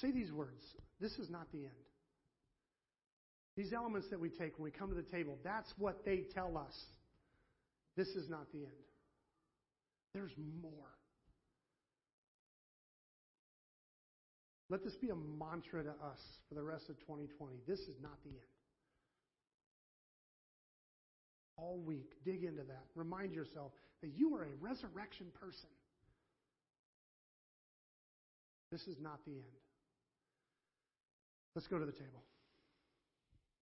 say 0.00 0.10
these 0.10 0.32
words. 0.32 0.64
This 1.00 1.12
is 1.12 1.30
not 1.30 1.50
the 1.52 1.58
end. 1.58 1.70
These 3.56 3.72
elements 3.72 4.08
that 4.10 4.18
we 4.18 4.30
take 4.30 4.58
when 4.58 4.64
we 4.64 4.70
come 4.70 4.88
to 4.88 4.94
the 4.94 5.02
table, 5.02 5.38
that's 5.44 5.72
what 5.78 6.04
they 6.04 6.24
tell 6.34 6.56
us. 6.56 6.74
This 7.96 8.08
is 8.08 8.28
not 8.28 8.50
the 8.52 8.60
end. 8.60 8.88
There's 10.14 10.32
more. 10.62 10.72
Let 14.70 14.82
this 14.82 14.94
be 14.94 15.10
a 15.10 15.14
mantra 15.14 15.84
to 15.84 15.90
us 15.90 16.20
for 16.48 16.54
the 16.54 16.62
rest 16.62 16.88
of 16.88 16.98
2020. 17.00 17.56
This 17.66 17.80
is 17.80 17.96
not 18.02 18.16
the 18.24 18.30
end. 18.30 18.51
All 21.56 21.78
week, 21.84 22.12
dig 22.24 22.44
into 22.44 22.62
that. 22.62 22.84
Remind 22.94 23.34
yourself 23.34 23.72
that 24.02 24.10
you 24.16 24.34
are 24.34 24.44
a 24.44 24.54
resurrection 24.60 25.26
person. 25.40 25.68
This 28.70 28.82
is 28.88 28.96
not 29.00 29.24
the 29.26 29.32
end. 29.32 29.62
Let's 31.54 31.68
go 31.68 31.78
to 31.78 31.84
the 31.84 31.92
table. 31.92 32.22